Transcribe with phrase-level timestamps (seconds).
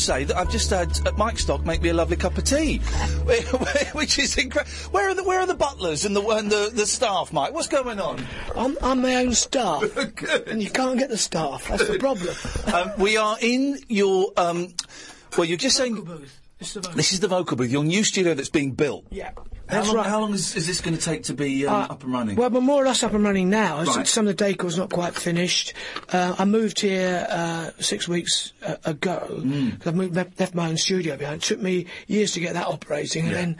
[0.00, 2.44] Should say that I've just had uh, Mike Stock make me a lovely cup of
[2.44, 2.78] tea,
[3.92, 4.72] which is incredible.
[4.92, 7.52] Where are the Where are the butlers and the and the, the staff, Mike?
[7.52, 8.24] What's going on?
[8.56, 9.82] I'm, I'm my own staff,
[10.46, 11.68] and you can't get the staff.
[11.68, 12.34] That's the problem.
[12.74, 14.32] um, we are in your.
[14.36, 14.74] Um,
[15.36, 16.06] well, you're just saying.
[16.58, 19.06] This is the vocal booth, your new studio that's being built.
[19.10, 19.30] Yeah.
[19.70, 20.06] How long, right.
[20.06, 22.36] how long is, is this going to take to be um, Uh, up and running?
[22.36, 23.82] Well, we're more or less up and running now.
[23.82, 24.06] Right.
[24.06, 25.74] Some of the decor's not quite finished.
[26.12, 29.18] Uh, I moved here uh, six weeks uh, ago.
[29.78, 31.42] 'cause I've moved, left, my own studio behind.
[31.42, 33.56] It took me years to get that operating, and then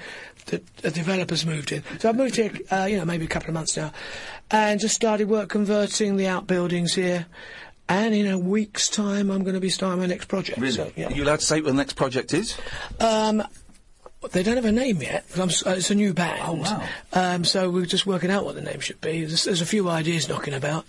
[0.46, 1.82] the, the developers moved in.
[1.98, 3.92] So I've moved here, uh, you know, maybe a couple of months now,
[4.50, 7.26] and just started work converting the outbuildings here.
[7.88, 10.58] And in a week's time, I'm going to be starting my next project.
[10.58, 10.72] really?
[10.72, 11.08] So, yeah.
[11.08, 12.56] Are you allowed to say what the next project is?
[13.00, 13.42] Um,
[14.32, 15.24] they don't have a name yet.
[15.38, 16.42] uh, it's a new band.
[16.44, 16.86] Oh, wow.
[17.12, 19.24] Um, so we're just working out what the name should be.
[19.24, 20.84] There's, there's a few ideas knocking about.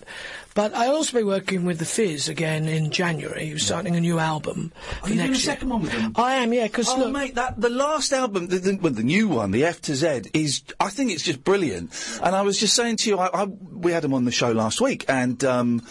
[0.54, 3.48] But I'll also be working with the Fizz again in January.
[3.48, 6.12] Who's starting a new album Are you doing a second one with them?
[6.18, 6.68] I am, yeah.
[6.68, 9.64] Because Oh, look, mate, that the last album, the, the, well, the new one, the
[9.64, 11.94] F to Z, is I think it's just brilliant.
[12.22, 14.52] And I was just saying to you, I, I, we had them on the show
[14.52, 15.88] last week, and um,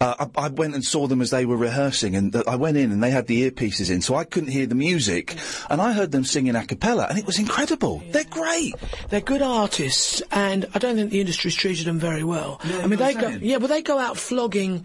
[0.00, 2.76] uh, I, I went and saw them as they were rehearsing, and th- I went
[2.76, 5.36] in and they had the earpieces in, so I couldn't hear the music,
[5.70, 8.02] and I heard them singing a cappella, and it was incredible.
[8.10, 8.74] They're great.
[9.08, 12.60] they're good artists, and I don't think the industry's treated them very well.
[12.64, 14.84] Yeah, I mean, they go, yeah, but they go out flogging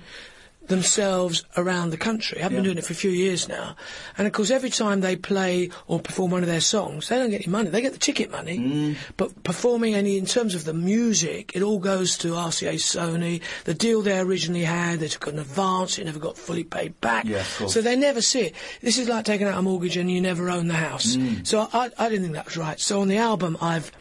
[0.69, 2.41] themselves around the country.
[2.41, 2.63] I've been Yeah.
[2.69, 3.75] doing it for a few years now,
[4.17, 7.29] and of course, every time they play or perform one of their songs, they don't
[7.29, 7.69] get any money.
[7.69, 8.95] They get the ticket money, Mm.
[9.17, 13.41] but performing any in terms of the music, it all goes to RCA Sony.
[13.65, 17.25] The deal they originally had, they took an advance, it never got fully paid back.
[17.25, 17.43] Yeah.
[17.67, 18.55] So they never see it.
[18.81, 21.15] This is like taking out a mortgage and you never own the house.
[21.17, 21.45] Mm.
[21.45, 22.79] So I, I didn't think that was right.
[22.79, 23.91] So on the album, I've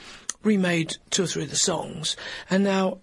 [0.44, 2.16] remade two or three of the songs,
[2.50, 2.98] and now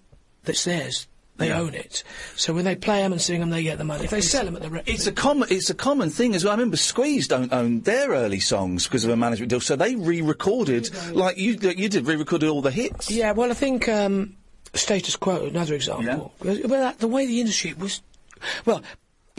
[0.46, 1.08] it's theirs.
[1.38, 1.60] They Yeah.
[1.60, 2.04] own it.
[2.38, 4.06] So when they play them and sing them, they get the money.
[4.06, 6.46] If they sell them at the record, It's a common, it's a common thing as
[6.46, 6.54] well.
[6.54, 9.96] I remember Squeeze don't own their early songs because of a management deal, so they
[9.96, 13.12] re-recorded like you you did, re-recorded all the hits.
[13.12, 14.38] Yeah, well, I think um,
[14.74, 16.32] status quo, another example.
[16.42, 18.02] Well, that, the way the industry was,
[18.66, 18.82] well,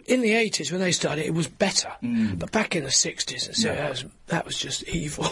[0.09, 1.91] in the 80s when they started, it was better.
[2.03, 3.75] But back in the 60s and so Mm.
[3.75, 3.81] Yeah.
[3.83, 5.27] that, was, that was just evil.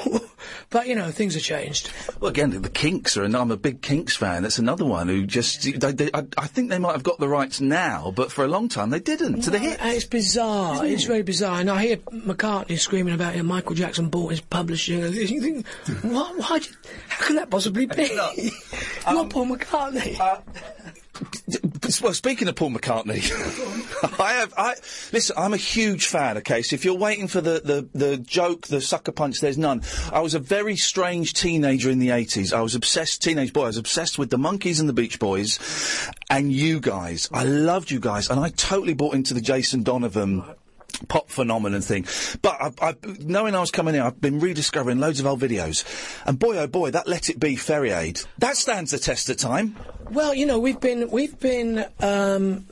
[0.71, 1.91] but, you know, things have changed.
[2.21, 4.43] Well, again, the Kinks are, and I'm a big Kinks fan.
[4.43, 7.29] That's another one who just, they, they, I, I think they might have got the
[7.29, 9.43] rights now, but for a long time they didn't.
[9.43, 9.79] To the hit.
[9.83, 10.85] It's bizarre.
[10.85, 11.09] It's it?
[11.09, 11.61] very bizarre.
[11.61, 13.43] And I hear McCartney screaming about it.
[13.45, 15.03] Michael Jackson bought his publishing.
[15.03, 15.67] And you think,
[16.03, 16.37] what?
[16.39, 16.57] Why?
[16.57, 16.77] you-
[17.09, 18.11] How can that possibly be?
[19.07, 20.19] Um, You're Paul McCartney.
[20.19, 20.39] uh,
[22.03, 23.21] Well, speaking of Paul McCartney,
[24.21, 24.55] I have.
[24.57, 24.75] I
[25.13, 25.37] listen.
[25.39, 26.39] I'm a huge fan.
[26.39, 29.83] Okay, so if you're waiting for the, the, the joke, the sucker punch, there's none.
[30.13, 32.53] I was a very strange teenager in the 80s.
[32.53, 33.65] I was obsessed, teenage boy.
[33.65, 35.59] I was obsessed with the Monkees and the Beach Boys,
[36.31, 37.29] and you guys.
[37.33, 40.43] I loved you guys, and I totally bought into the Jason Donovan
[41.09, 42.07] pop phenomenon thing.
[42.43, 45.85] But I, I, knowing I was coming here, I've been rediscovering loads of old videos,
[46.27, 49.37] and boy oh boy, that Let It Be Ferry Aid that stands the test of
[49.37, 49.77] time.
[50.11, 52.67] Well, you know, we've been we've been um,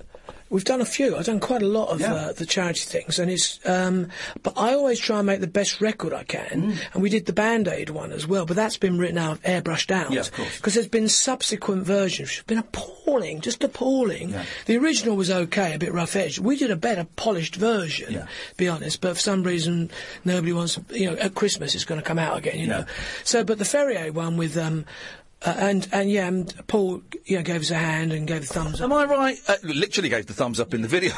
[0.52, 1.16] we've done a few.
[1.16, 2.14] I've done quite a lot of Yeah.
[2.14, 3.58] uh, the charity things, and it's.
[3.64, 4.08] Um,
[4.42, 6.76] but I always try and make the best record I can, Mm.
[6.94, 8.46] and we did the Band Aid one as well.
[8.46, 10.12] But that's been written out, airbrushed out.
[10.12, 10.22] Yeah.
[10.56, 14.34] Because there's been subsequent versions which have been appalling, just appalling.
[14.66, 16.38] The original was okay, a bit rough edged.
[16.38, 18.26] We did a better polished version, Yeah.
[18.58, 19.00] be honest.
[19.00, 19.90] But for some reason,
[20.24, 20.78] nobody wants.
[20.90, 22.58] You know, at Christmas it's going to come out again.
[22.58, 22.84] You know.
[23.24, 24.56] So, but the Ferry Aid one with.
[24.58, 24.84] Um,
[25.44, 28.52] uh, and and yeah, and Paul you know, gave us a hand and gave the
[28.54, 28.84] thumbs up.
[28.84, 29.38] Am I right?
[29.48, 31.12] Uh, literally gave the thumbs up in the video.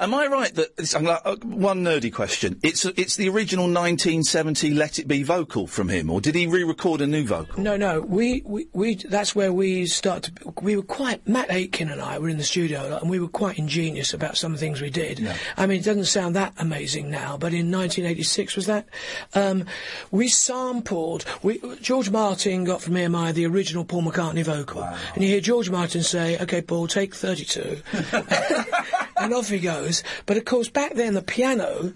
[0.00, 2.58] Am I right that like, uh, one nerdy question?
[2.62, 7.00] It's it's the original 1970 Let It Be vocal from him, or did he re-record
[7.00, 7.62] a new vocal?
[7.62, 10.36] No, no, we, we, we, that's where we started.
[10.36, 13.10] to- We were quite, Matt Aitken and I were in the studio a lot, and
[13.10, 15.28] we were quite ingenious about some of the things we did.
[15.56, 18.88] I mean, it doesn't sound that amazing now, but in 1986, was that?
[19.34, 19.64] Um,
[20.10, 24.82] we sampled, we, George Martin got from EMI the original Paul McCartney vocal.
[24.82, 27.78] And you hear George Martin say, okay, Paul, take 32.
[29.20, 30.02] and off he goes.
[30.26, 31.92] But of course, back then the piano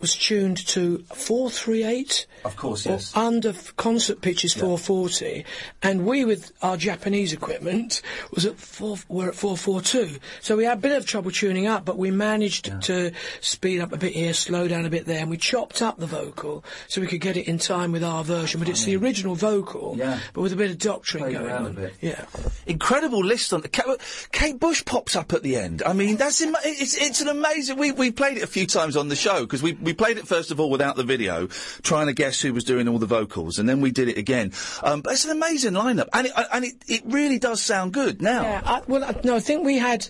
[0.00, 2.26] was tuned to 438.
[2.44, 3.14] Of course, yes.
[3.14, 5.44] under concert pitches 440,
[5.82, 8.00] and we with our Japanese equipment
[8.34, 10.18] was at four, were at 442.
[10.40, 13.12] So we had a bit of trouble tuning up, but we managed to
[13.42, 16.06] speed up a bit here, slow down a bit there, and we chopped up the
[16.06, 18.58] vocal so we could get it in time with our version.
[18.58, 20.18] But it's the original vocal, Yeah.
[20.32, 21.94] but with a bit of doctrine Played going around a bit.
[22.00, 22.24] Yeah.
[22.66, 23.84] Incredible list on Kate,
[24.32, 25.82] Kate Bush pops up at the end.
[25.84, 27.76] I mean, that's Im- it's it's an amazing.
[27.76, 30.26] We we played it a few times on the show because we we played it
[30.26, 31.46] first of all without the video,
[31.82, 34.52] trying to guess who was doing all the vocals, and then we did it again.
[34.82, 38.22] Um, but it's an amazing lineup, and it and it, it really does sound good
[38.22, 38.42] now.
[38.42, 40.08] Yeah, I, well, I, no, I think we had.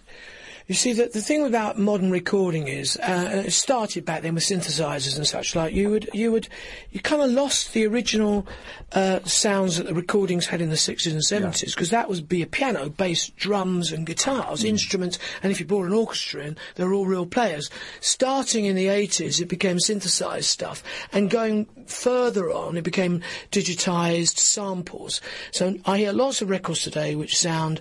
[0.71, 4.45] You see, the, the thing about modern recording is, uh, it started back then with
[4.45, 5.75] synthesizers and such like.
[5.75, 6.49] You would, you would,
[6.93, 8.47] you kind of lost the original
[8.93, 12.41] uh, sounds that the recordings had in the 60s and 70s because that was be
[12.43, 15.19] a piano, bass, drums, and guitars, instruments.
[15.43, 17.69] And if you brought an orchestra in, they were all real players.
[17.99, 24.39] Starting in the 80s, it became synthesized stuff, and going further on, it became digitized
[24.39, 25.21] samples.
[25.51, 27.81] So I hear lots of records today which sound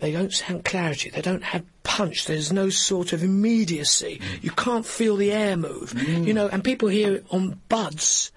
[0.00, 1.10] they don't sound clarity.
[1.10, 2.26] They don't have punch.
[2.26, 4.20] There's no sort of immediacy.
[4.42, 5.94] You can't feel the air move.
[6.06, 8.30] You know, and people hear it on buds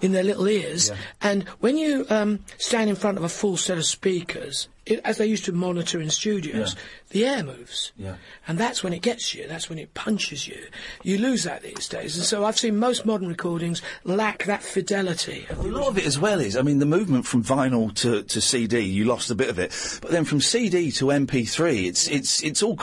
[0.00, 0.92] in their little ears.
[1.22, 5.18] And when you um, stand in front of a full set of speakers, it, as
[5.18, 6.74] they used to monitor in studios,
[7.10, 7.92] the air moves.
[7.96, 8.14] Yeah.
[8.46, 9.46] And that's when it gets you.
[9.46, 10.58] That's when it punches you.
[11.02, 12.16] You lose that these days.
[12.16, 15.46] And so I've seen most modern recordings lack that fidelity.
[15.50, 18.40] A lot of it as well is, I mean, the movement from vinyl to, to
[18.40, 22.42] CD, you lost a bit of it, but then from CD to MP3, it's it's
[22.42, 22.76] it's all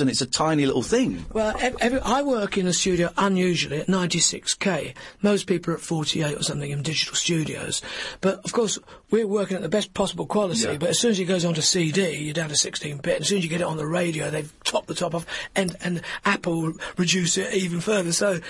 [0.00, 1.24] and it's a tiny little thing.
[1.32, 4.94] Well, every, I work in a studio unusually at 96k.
[5.22, 7.82] Most people are at 48 or something in digital studios.
[8.20, 8.78] But of course,
[9.12, 10.62] we're working at the best possible quality.
[10.62, 10.78] Yeah.
[10.78, 13.16] But as soon as it goes onto CD, you're down to 16 bit.
[13.16, 15.26] And as soon as you get it on the radio, they've topped the top off,
[15.54, 18.12] and and Apple reduce it even further.
[18.12, 18.40] So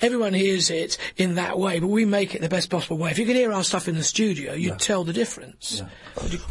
[0.00, 1.78] everyone hears it in that way.
[1.78, 3.12] But we make it the best possible way.
[3.12, 5.82] If you could hear our stuff in the studio, you'd tell the difference.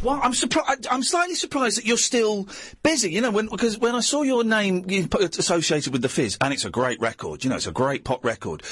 [0.02, 0.88] Well, I'm surprised.
[0.90, 2.48] I'm slightly surprised that you're still
[2.84, 3.12] busy.
[3.12, 6.54] You know, when because when I saw your name you associated with the Fizz, and
[6.54, 7.44] it's a great record.
[7.44, 8.64] You know, it's a great pop record.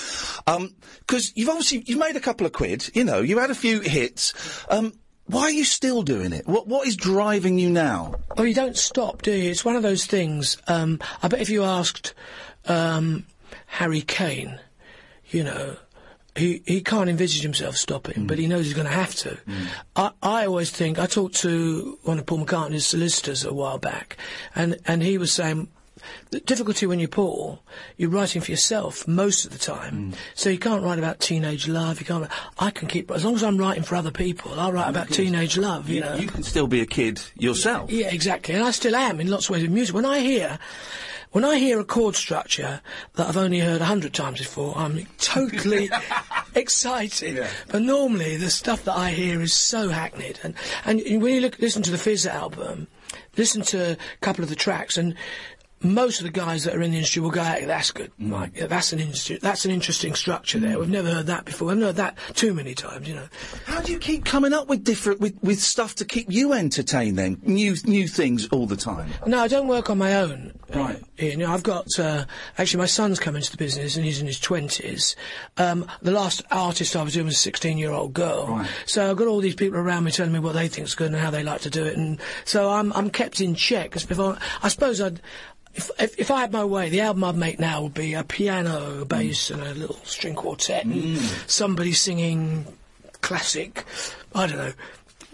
[0.45, 2.89] Because you've obviously you've made a couple of quid.
[2.93, 4.33] You know, you had a few hits.
[4.69, 4.84] Um,
[5.27, 6.47] why are you still doing it?
[6.47, 8.15] What what is driving you now?
[8.37, 9.49] Oh, you don't stop, do you?
[9.51, 10.57] It's one of those things.
[10.67, 12.13] Um, I bet if you asked
[12.67, 13.25] um,
[13.65, 14.59] Harry Kane,
[15.29, 15.77] you know,
[16.35, 19.37] he he can't envisage himself stopping, but he knows he's going to have to.
[19.95, 24.17] I, I always think I talked to one of Paul McCartney's solicitors a while back,
[24.53, 25.69] and and he was saying.
[26.31, 27.59] The difficulty when you're poor,
[27.97, 30.11] you're writing for yourself most of the time.
[30.11, 30.15] Mm.
[30.33, 31.99] So you can't write about teenage love.
[31.99, 32.29] You can't.
[32.59, 34.59] I can keep as long as I'm writing for other people.
[34.59, 35.89] I'll write about teenage love.
[35.89, 36.15] You know.
[36.15, 37.91] You can still be a kid yourself.
[37.91, 38.55] Yeah, exactly.
[38.55, 39.95] And I still am in lots of ways with music.
[39.95, 40.59] When I hear,
[41.31, 42.81] when I hear a chord structure
[43.15, 45.89] that I've only heard a hundred times before, I'm totally
[46.55, 47.45] excited.
[47.67, 50.39] But normally the stuff that I hear is so hackneyed.
[50.43, 52.87] And, and when you look, listen to the Fizz album,
[53.37, 55.15] listen to a couple of the tracks and
[55.93, 58.11] most of the guys that are in the industry will go, hey, that's good.
[58.19, 60.79] Right, yeah, that's an industry, that's an interesting structure there.
[60.79, 61.67] We've never heard that before.
[61.69, 63.27] We've heard that too many times, you know.
[63.65, 67.17] How do you keep coming up with different with, with stuff to keep you entertained?
[67.17, 69.09] Then new new things all the time.
[69.27, 70.53] No, I don't work on my own.
[70.73, 71.01] Right.
[71.17, 72.25] You know, I've got uh,
[72.57, 75.15] actually my son's come into the business and he's in his twenties.
[75.57, 78.47] Um, the last artist I was doing was a sixteen-year-old girl.
[78.47, 78.69] Right.
[78.85, 81.15] So I've got all these people around me telling me what they think's good and
[81.15, 83.91] how they like to do it, and so I'm I'm kept in check.
[83.91, 85.21] 'cause before, I suppose I'd.
[85.75, 88.23] If, if if I had my way, the album I'd make now would be a
[88.23, 91.17] piano, a bass, and a little string quartet, and
[91.47, 92.65] somebody singing
[93.21, 93.85] classic.
[94.33, 94.73] I don't know,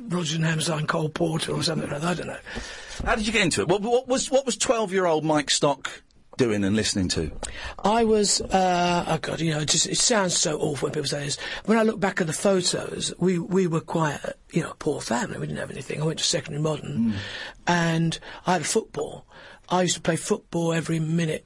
[0.10, 2.10] Roger and Hammerstein, Cole Porter, or something like that.
[2.10, 2.39] I don't know.
[3.05, 3.67] How did you get into it?
[3.67, 6.01] What, what was what was twelve year old Mike Stock
[6.38, 7.31] doing and listening to?
[7.83, 11.07] I was, uh, oh God, you know, it just it sounds so awful when people
[11.07, 11.38] say this.
[11.65, 14.19] When I look back at the photos, we we were quite,
[14.51, 15.39] you know, a poor family.
[15.39, 16.01] We didn't have anything.
[16.01, 17.15] I went to secondary modern,
[17.67, 19.25] and I had a football.
[19.70, 21.46] I used to play football every minute.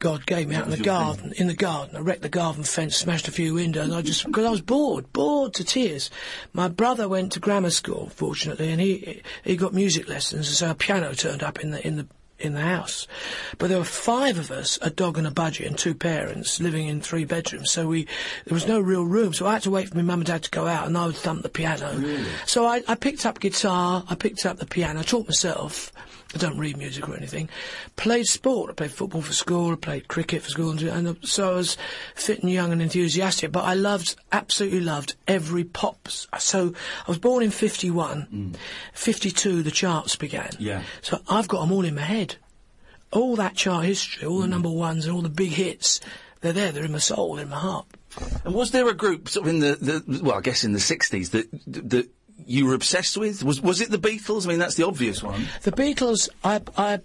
[0.00, 1.34] God gave me out in the garden.
[1.36, 3.92] In the garden, I wrecked the garden fence, smashed a few windows.
[3.92, 6.10] I just because I was bored, bored to tears.
[6.54, 10.70] My brother went to grammar school, fortunately, and he he got music lessons, and so
[10.70, 12.06] a piano turned up in the in the
[12.38, 13.06] in the house.
[13.58, 16.88] But there were five of us, a dog and a budgie, and two parents living
[16.88, 17.70] in three bedrooms.
[17.70, 18.04] So we
[18.46, 19.34] there was no real room.
[19.34, 21.06] So I had to wait for my mum and dad to go out, and I
[21.06, 22.24] would thump the piano.
[22.46, 25.92] So I, I picked up guitar, I picked up the piano, I taught myself.
[26.32, 27.48] I don't read music or anything.
[27.96, 28.70] Played sport.
[28.70, 29.72] I played football for school.
[29.72, 31.76] I played cricket for school, and, and so I was
[32.14, 33.50] fit and young and enthusiastic.
[33.50, 36.08] But I loved, absolutely loved every pop.
[36.08, 36.72] So
[37.06, 38.54] I was born in '51.
[38.92, 39.64] '52, mm.
[39.64, 40.50] the charts began.
[40.58, 40.82] Yeah.
[41.02, 42.36] So I've got them all in my head.
[43.12, 44.50] All that chart history, all the mm.
[44.50, 46.00] number ones and all the big hits,
[46.42, 46.70] they're there.
[46.70, 47.86] They're in my soul, they're in my heart.
[48.44, 50.80] And was there a group sort of in the, the well, I guess in the
[50.80, 52.08] sixties that that
[52.46, 53.42] you were obsessed with?
[53.42, 54.46] Was was it the Beatles?
[54.46, 55.46] I mean, that's the obvious one.
[55.62, 57.00] The Beatles, I, I,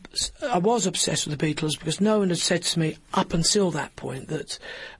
[0.50, 3.72] I was obsessed with the Beatles because no one had said to me up until
[3.72, 4.60] that point that.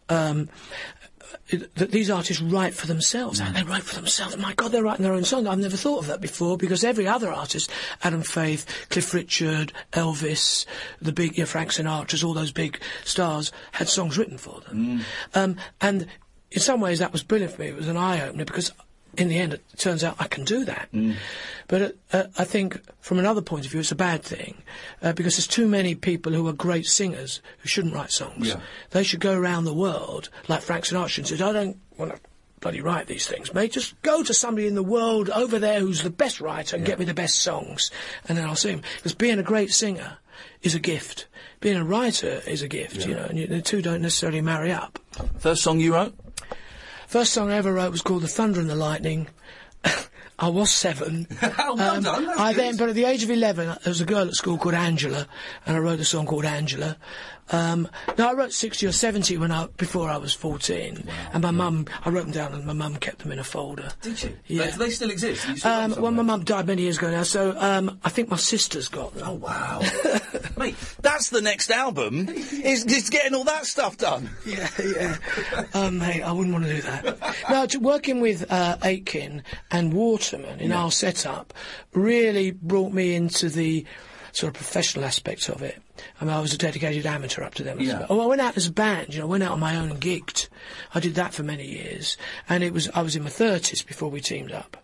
[0.10, 0.50] Um,
[1.50, 3.40] that these artists write for themselves.
[3.40, 4.38] They write for themselves.
[4.38, 5.48] My God, they're writing their own song.
[5.48, 7.70] I've never thought of that before because every other artist,
[8.04, 10.66] Adam Faith, Cliff Richard, Elvis,
[11.02, 15.02] the big, yeah, Frank Sinatra's, all those big stars had songs written for them.
[15.34, 16.08] Um, and
[16.52, 17.68] in some ways that was brilliant for me.
[17.68, 18.72] It was an eye opener because
[19.18, 20.90] in the end it turns out I can do that.
[21.68, 24.56] But uh, uh, I think from another point of view it's a bad thing
[25.02, 28.50] uh, because there's too many people who are great singers who shouldn't write songs.
[28.50, 28.60] Yeah.
[28.92, 32.20] They should go around the world like Frank Sinatra and say, I don't want to
[32.60, 33.72] bloody write these things, mate.
[33.72, 36.98] Just go to somebody in the world over there who's the best writer and get
[37.00, 37.92] me the best songs
[38.28, 38.84] and then I'll sing.
[38.98, 40.18] Because being a great singer
[40.62, 41.28] is a gift.
[41.62, 44.72] Being a writer is a gift, you know, and you, the two don't necessarily marry
[44.72, 45.00] up.
[45.40, 46.14] First song you wrote?
[47.16, 49.30] First song I ever wrote was called The Thunder and the Lightning.
[50.38, 51.28] I was seven.
[51.42, 52.62] Oh, well done, um, I good.
[52.62, 54.76] then, but at the age of 11, uh, there was a girl at school called
[54.76, 55.26] Angela,
[55.66, 56.98] and I wrote a song called Angela.
[57.52, 57.88] Um,
[58.18, 61.08] no, I wrote 60 or 70 when I, before I was 14.
[61.34, 63.92] And my mum, I wrote them down and my mum kept them in a folder.
[64.02, 64.38] Did you?
[64.48, 64.72] Yeah.
[64.72, 65.42] Do they still exist?
[65.42, 68.38] Still Um, well, my mum died many years ago now, so um, I think my
[68.38, 69.28] sister's got them.
[69.28, 69.82] Oh wow,
[70.58, 70.76] mate!
[71.02, 72.28] That's the next album.
[72.66, 74.30] Is is getting all that stuff done?
[74.46, 75.18] Yeah, yeah.
[75.74, 77.36] oh, mate, I wouldn't want to do that.
[77.50, 81.54] now, to, working with uh, Aitken and Waterman in our setup
[81.94, 83.86] really brought me into the
[84.36, 85.82] sort of professional aspects of it.
[86.20, 87.80] I mean, I was a dedicated amateur up to them.
[87.80, 88.06] Yeah.
[88.10, 89.90] Oh, I went out as a band, you know, I went out on my own
[89.92, 90.50] and gigged.
[90.94, 92.18] I did that for many years.
[92.50, 94.78] And it was, I was in my 30s before we teamed up.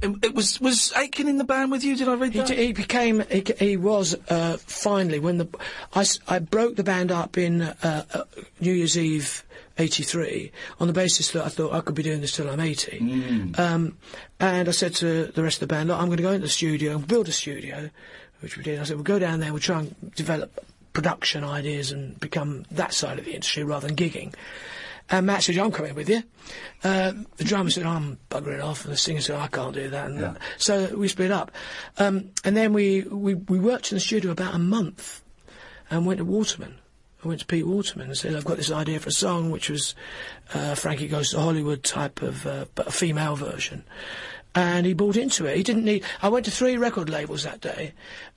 [0.00, 1.96] It, it was was Aitken in the band with you?
[1.96, 2.46] Did I read He, that?
[2.48, 5.48] d- he became he, he was uh, finally when the
[5.92, 8.22] I, I broke the band up in uh, uh,
[8.60, 9.44] New Year's Eve
[9.76, 13.54] '83 on the basis that I thought I could be doing this till I'm 80.
[13.58, 13.98] Um,
[14.38, 16.46] and I said to the rest of the band, "Look, I'm going to go into
[16.46, 17.90] the studio and build a studio,"
[18.40, 18.78] which we did.
[18.78, 19.52] I said, "We'll go down there.
[19.52, 23.96] We'll try and develop production ideas and become that side of the industry rather than
[23.96, 24.34] gigging."
[25.10, 26.22] And Matt said, I'm coming with you.
[26.84, 28.84] Uh, the drummer said, I'm buggering off.
[28.84, 30.06] And the singer said, I can't do that.
[30.06, 30.34] And Yeah.
[30.56, 31.50] So we split up.
[31.98, 35.22] Um, and then we, we, we worked in the studio about a month
[35.90, 36.76] and went to Waterman.
[37.24, 39.68] I went to Pete Waterman and said, I've got this idea for a song, which
[39.68, 39.94] was
[40.54, 43.84] uh, Frankie Goes to Hollywood type of, uh, but a female version.
[44.54, 45.56] And he bought into it.
[45.56, 46.04] He didn't need.
[46.22, 47.92] I went to three record labels that day.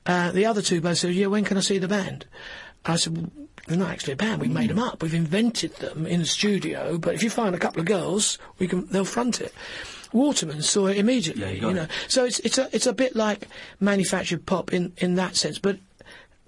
[0.06, 2.26] Uh, the other two both said, "Yeah, when can I see the band?"
[2.86, 3.32] I said, well,
[3.68, 4.42] "They're not actually a band.
[4.42, 5.02] We've made them up.
[5.02, 6.98] We've invented them in the studio.
[7.00, 8.86] But if you find a couple of girls, we can.
[8.88, 9.54] They'll front it."
[10.12, 11.42] Waterman saw it immediately.
[11.42, 11.90] Yeah, you you know, it.
[12.08, 13.48] so it's it's a it's a bit like
[13.80, 15.80] manufactured pop in in that sense, but.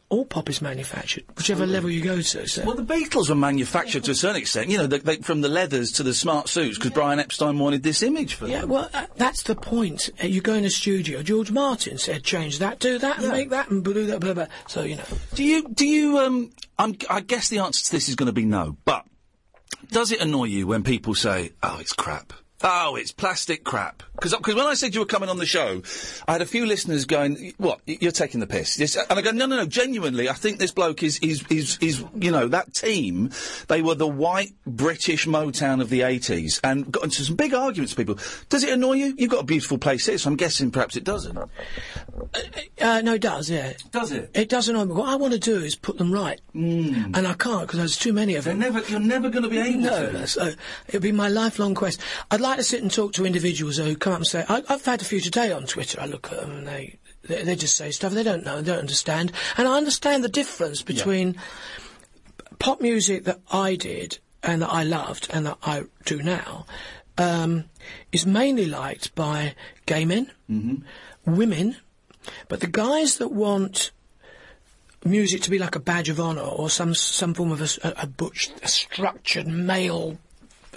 [0.09, 2.47] All pop is manufactured, whichever level you go to.
[2.47, 2.63] So.
[2.63, 4.69] Well, the Beatles were manufactured to a certain extent.
[4.69, 7.81] You know, they, they, from the leathers to the smart suits, because Brian Epstein wanted
[7.81, 8.51] this image for them.
[8.51, 10.11] Yeah, well, uh, that's the point.
[10.23, 11.23] Uh, you go in a studio.
[11.23, 13.31] George Martin said, "Change that, do that, and Yeah.
[13.31, 14.47] make that, and do that." Blah, blah.
[14.67, 15.67] So you know, Do you?
[15.69, 16.19] Do you?
[16.19, 18.77] Um, I'm, I guess the answer to this is going to be no.
[18.85, 19.05] But
[19.91, 22.31] does it annoy you when people say, "Oh, it's crap"?
[22.67, 24.01] Oh, it's plastic crap.
[24.15, 25.83] Because when I said you were coming on the show,
[26.27, 27.81] I had a few listeners going, "What?
[27.85, 29.65] You're taking the piss?" This, and I go, "No, no, no.
[29.65, 33.29] Genuinely, I think this bloke is is is is you know that team.
[33.67, 37.95] They were the white British Motown of the '80s, and got into some big arguments.
[37.95, 39.13] with People, does it annoy you?
[39.17, 41.37] You've got a beautiful place here, so I'm guessing perhaps it doesn't.
[41.37, 43.73] Uh, no, it does, yeah.
[43.91, 44.31] Does it?
[44.33, 44.93] It does annoy me.
[44.93, 46.39] What I want to do is put them right.
[46.55, 47.15] Mm.
[47.17, 48.59] And I can't because there's too many of them.
[48.59, 50.27] Never, you're never going to be able No, to.
[50.27, 50.53] so
[50.87, 51.99] it'll be my lifelong quest.
[52.31, 54.85] I'd like to sit and talk to individuals who come up and say, I, I've
[54.85, 55.99] had a few today on Twitter.
[55.99, 58.71] I look at them and they, they, they just say stuff they don't know, they
[58.71, 59.31] don't understand.
[59.57, 61.35] And I understand the difference between
[62.59, 66.65] pop music that I did and that I loved and that I do now
[67.17, 67.65] um,
[68.11, 70.31] is mainly liked by gay men,
[71.25, 71.77] women,
[72.47, 73.91] but the guys that want
[75.03, 78.51] music to be like a badge of honour or some some form of a butch,
[78.63, 80.17] a structured male.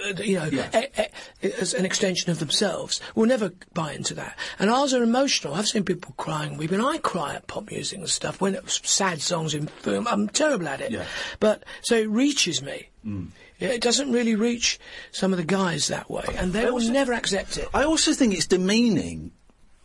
[0.05, 0.81] Uh, You know, Yeah.
[0.81, 4.37] e- e- as an extension of themselves, We'll never buy into that.
[4.59, 5.55] And ours are emotional.
[5.55, 6.81] I've seen people crying, weeping.
[6.81, 10.07] I cry at pop music and stuff when it's sad songs in film.
[10.09, 10.91] I'm terrible at it.
[10.91, 11.05] Yeah.
[11.41, 12.89] But so it reaches me.
[13.07, 13.29] Mm.
[13.61, 14.79] It doesn't really reach
[15.11, 17.69] some of the guys that way, and they will never accept it.
[17.75, 19.33] I also think it's demeaning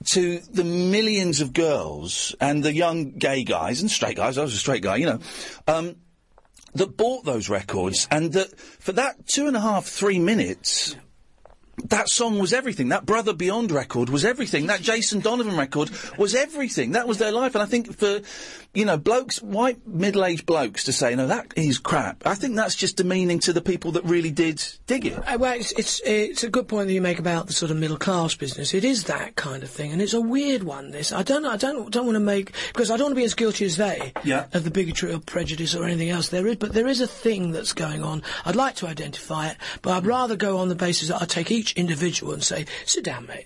[0.06, 4.38] to the millions of girls and the young gay guys and straight guys.
[4.38, 5.20] I was a straight guy, you know,
[5.68, 5.96] um,
[6.76, 10.96] that bought those records, and that for that two and a half, three minutes.
[11.86, 12.90] That song was everything.
[12.90, 14.68] That Brother Beyond record was everything.
[14.68, 15.90] That Jason Donovan record
[16.20, 16.92] was everything.
[16.92, 17.56] That was their life.
[17.56, 18.22] And I think for,
[18.74, 22.26] you know, blokes, white middle-aged blokes to say, no, that is crap.
[22.26, 25.14] I think that's just demeaning to the people that really did dig it.
[25.28, 27.78] Uh, well, it's, it's it's a good point that you make about the sort of
[27.78, 28.74] middle class business.
[28.74, 30.92] It is that kind of thing, and it's a weird one.
[30.92, 33.26] This I don't I don't don't want to make because I don't want to be
[33.26, 34.46] as guilty as they Yeah.
[34.54, 36.30] of the bigotry or prejudice or anything else.
[36.30, 38.24] There is, but there is a thing that's going on.
[38.46, 41.52] I'd like to identify it, but I'd rather go on the basis that I take
[41.52, 43.46] each individual and say, "Sit down, mate."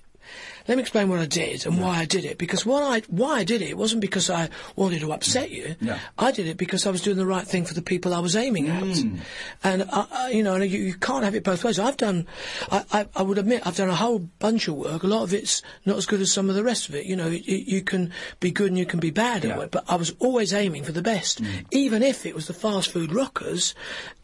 [0.67, 2.37] Let me explain what I did and why I did it.
[2.37, 5.75] Because what I why I did it, wasn't because I wanted to upset you.
[5.79, 5.99] Yeah.
[6.17, 8.35] I did it because I was doing the right thing for the people I was
[8.35, 8.83] aiming at.
[8.83, 9.17] Hmm.
[9.63, 11.79] And I, I, you know, and you, you can't have it both ways.
[11.79, 12.27] I've done,
[12.71, 15.03] I, I, I would admit, I've done a whole bunch of work.
[15.03, 17.05] A lot of it's not as good as some of the rest of it.
[17.05, 19.63] You know, it, it, you can be good and you can be bad at Yeah.
[19.63, 19.71] it.
[19.71, 21.45] But I was always aiming for the best, hmm.
[21.71, 23.73] even if it was the fast food rockers,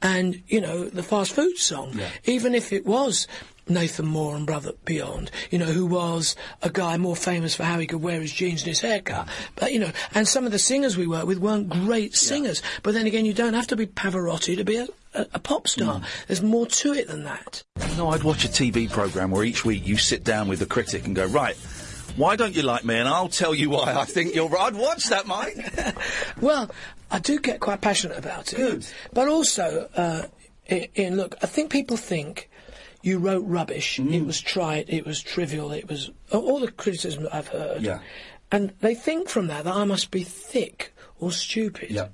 [0.01, 1.91] and you know, the fast food song.
[1.93, 2.09] Yeah.
[2.25, 3.27] Even if it was.
[3.67, 7.79] Nathan Moore and Brother Beyond, you know, who was a guy more famous for how
[7.79, 9.27] he could wear his jeans and his haircut.
[9.55, 12.61] But, you know, and some of the singers we worked with weren't great singers.
[12.81, 15.67] But then again, you don't have to be Pavarotti to be a, a, a pop
[15.67, 16.01] star.
[16.27, 17.63] There's more to it than that.
[17.97, 21.05] No, I'd watch a TV program where each week you sit down with the critic
[21.05, 21.55] and go, right,
[22.15, 22.95] why don't you like me?
[22.95, 24.73] And I'll tell you why I think you're right.
[24.73, 25.57] I'd watch that, Mike.
[26.41, 26.69] Well,
[27.09, 28.57] I do get quite passionate about it.
[28.57, 28.87] Good.
[29.13, 30.23] But also, uh,
[30.69, 32.49] Iain, look, I think people think
[33.03, 33.99] you wrote rubbish.
[33.99, 34.13] Mm.
[34.13, 34.89] It was trite.
[34.89, 35.71] It was trivial.
[35.71, 37.83] It was all the criticism that I've heard.
[37.83, 37.99] Yeah.
[38.51, 41.91] And they think from that that I must be thick or stupid.
[41.91, 42.07] Yeah.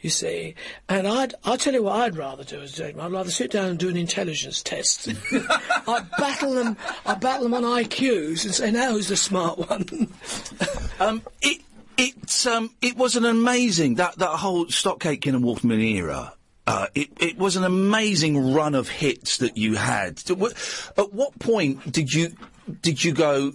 [0.00, 0.56] You see,
[0.88, 3.78] and I'd, I'll tell you what I'd rather do as I'd rather sit down and
[3.78, 5.08] do an intelligence test.
[5.32, 6.76] I'd battle them,
[7.06, 10.12] I'd battle them on IQs and say, now who's the smart one?
[11.00, 11.62] um, it,
[11.96, 16.34] it, um, it was an amazing, that, that whole Stock Aitken and Waterman era.
[16.70, 20.22] Uh, it, it was an amazing run of hits that you had.
[20.30, 22.32] At what point did you
[22.80, 23.52] did you go?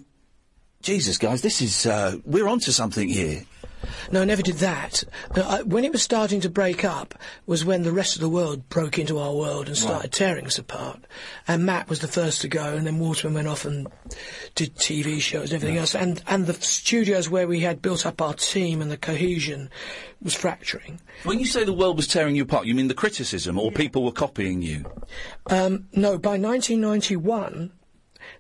[0.82, 3.44] Jesus, guys, this is uh, we're onto something here.
[4.12, 5.04] No, I never did that.
[5.36, 8.30] No, I, when it was starting to break up was when the rest of the
[8.30, 11.00] world broke into our world and started tearing us apart.
[11.48, 13.88] And Matt was the first to go, and then Waterman went off and
[14.56, 15.96] did TV shows and everything else.
[15.96, 19.70] And and the studios where we had built up our team and the cohesion
[20.22, 21.00] was fracturing.
[21.24, 24.04] When you say the world was tearing you apart, you mean the criticism, or people
[24.04, 24.86] were copying you?
[25.48, 27.72] Um, no, by 1991,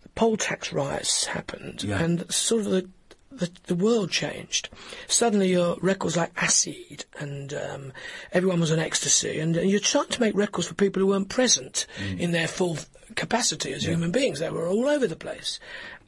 [0.01, 1.99] the poll tax riots happened, Yeah.
[2.01, 2.89] and sort of the,
[3.37, 4.69] the the world changed.
[5.07, 7.93] Suddenly, your records like Acid and um,
[8.31, 11.29] everyone was on ecstasy, and, and you're trying to make records for people who weren't
[11.29, 11.85] present
[12.17, 12.77] in their full
[13.15, 14.39] capacity as human beings.
[14.39, 15.59] They were all over the place.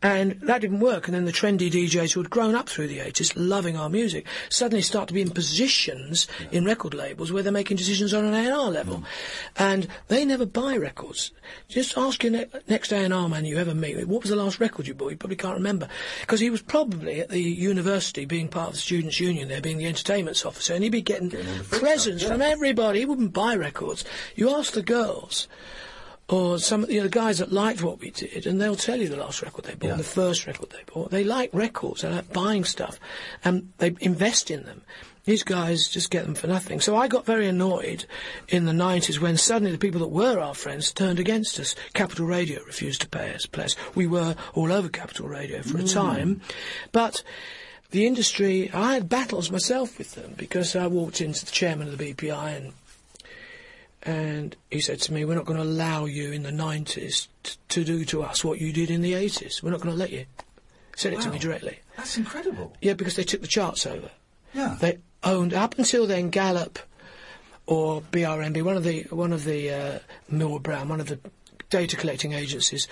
[0.02, 1.08] And that didn't work.
[1.08, 4.28] And then the trendy DJs who had grown up through the 80s, loving our music,
[4.48, 8.34] suddenly start to be in positions in record labels where they're making decisions on an
[8.36, 9.04] A&R level.
[9.56, 11.32] And they never buy records.
[11.68, 14.88] Just ask your ne- next A&R man you ever meet, what was the last record
[14.88, 15.12] you bought?
[15.12, 15.88] You probably can't remember.
[16.22, 19.80] Because he was probably at the university being part of the Students' Union there, being
[19.80, 21.32] the entertainments officer, and he'd be getting
[21.72, 23.00] presents from everybody.
[23.00, 24.06] He wouldn't buy records.
[24.36, 25.48] You ask the girls,
[26.30, 29.08] or some you know, the guys that liked what we did, and they'll tell you
[29.08, 29.96] the last record they bought, Yeah.
[29.96, 31.12] the first record they bought.
[31.12, 33.00] They like records, they like buying stuff,
[33.44, 34.82] and they invest in them.
[35.24, 36.80] These guys just get them for nothing.
[36.80, 38.06] So I got very annoyed
[38.48, 41.76] in the 90s when suddenly the people that were our friends turned against us.
[41.94, 43.46] Capital Radio refused to pay us.
[43.46, 43.76] Play us.
[43.94, 45.94] We were all over Capital Radio for a mm.
[45.94, 46.40] time.
[46.94, 47.24] But
[47.92, 51.98] the industry, I had battles myself with them because I walked into the chairman of
[51.98, 52.74] the BPI and
[54.08, 57.56] and he said to me, "We're not going to allow you in the '90s t-
[57.70, 59.62] to do to us what you did in the '80s.
[59.62, 60.26] We're not going to let you."
[60.96, 61.78] Said it to me directly.
[61.96, 62.74] That's incredible.
[62.82, 64.10] Yeah, because they took the charts over.
[64.54, 64.78] Yeah.
[64.80, 66.80] They owned up until then Gallup
[67.68, 71.20] or BRMB, one of the one of the uh, Brown, one of the
[71.70, 72.88] data collecting agencies,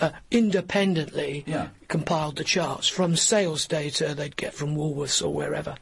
[0.00, 1.68] uh, independently Yeah.
[1.88, 5.74] compiled the charts from sales data they'd get from Woolworths or wherever.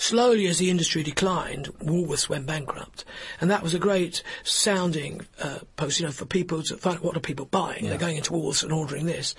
[0.00, 3.04] Slowly, as the industry declined, Woolworths went bankrupt,
[3.38, 7.18] and that was a great sounding uh, post, you know, for people to find what
[7.18, 7.84] are people buying.
[7.84, 9.34] They're going into Woolworths and ordering this.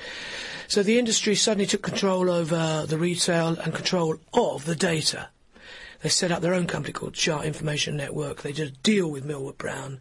[0.68, 5.30] So the industry suddenly took control over the retail and control of the data.
[6.02, 8.42] They set up their own company called Chart Information Network.
[8.42, 10.00] They did a deal with Millward Brown,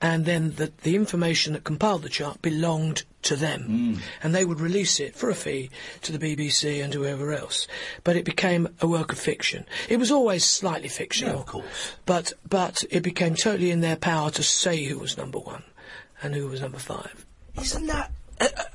[0.00, 4.00] and then the, the information that compiled the chart belonged to them, mm.
[4.22, 5.70] and they would release it for a fee
[6.02, 7.66] to the BBC and to whoever else.
[8.04, 9.66] But it became a work of fiction.
[9.88, 11.92] It was always slightly fictional, Yeah, of course.
[12.06, 15.64] but but it became totally in their power to say who was number one
[16.22, 17.26] and who was number five.
[17.60, 18.12] Isn't that?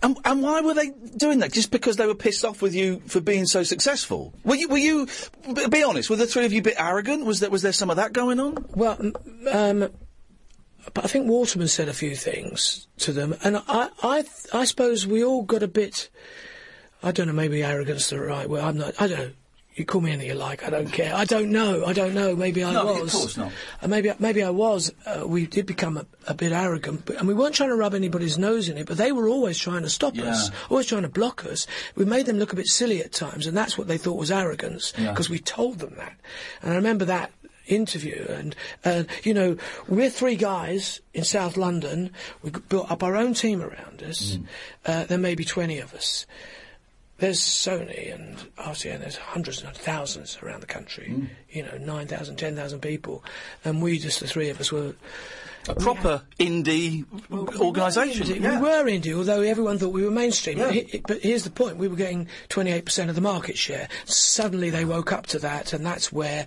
[0.04, 1.52] And, and why were they doing that?
[1.52, 4.34] Just because they were pissed off with you for being so successful?
[4.44, 4.70] Were you?
[4.70, 5.08] Were you?
[5.70, 6.10] Be honest.
[6.10, 7.26] Were the three of you a bit arrogant?
[7.26, 7.50] Was there?
[7.50, 8.66] Was there some of that going on?
[8.76, 9.00] Well,
[9.52, 9.90] um,
[10.94, 14.24] but I think Waterman said a few things to them, and I, I,
[14.54, 16.10] I suppose we all got a bit.
[17.02, 17.34] I don't know.
[17.34, 18.64] Maybe arrogance the right word.
[18.64, 18.94] I'm not.
[19.02, 19.32] I don't know.
[19.76, 20.66] You call me anything you like.
[20.66, 21.14] I don't care.
[21.14, 21.84] I don't know.
[21.86, 22.34] I don't know.
[22.34, 22.98] Maybe I was.
[22.98, 23.52] No, of course not.
[23.82, 24.94] Uh, maybe maybe I was.
[25.06, 27.94] Uh, we did become a, a bit arrogant, but, and we weren't trying to rub
[27.94, 28.88] anybody's nose in it.
[28.88, 31.68] But they were always trying to stop us, always trying to block us.
[31.96, 34.32] We made them look a bit silly at times, and that's what they thought was
[34.32, 35.12] arrogance Yeah.
[35.12, 36.14] because we told them that.
[36.62, 37.32] And I remember that
[37.68, 39.58] interview, and uh, you know,
[39.90, 42.12] we're three guys in South London.
[42.44, 44.38] We built up our own team around us.
[44.86, 46.26] Uh, there may be twenty of us.
[47.26, 51.28] There's Sony and RTN, there's hundreds and thousands around the country, mm.
[51.50, 53.24] you know, 9,000, 10,000 people.
[53.64, 54.94] And we, just the three of us, were.
[55.68, 57.04] A proper indie
[57.60, 58.28] organisation.
[58.28, 58.62] We yeah.
[58.62, 60.60] were indie, although everyone thought we were mainstream.
[60.60, 60.66] Yeah.
[60.66, 63.90] But, he- but here's the point we were getting 28% of the market share.
[64.06, 66.46] Suddenly they woke up to that, and that's where.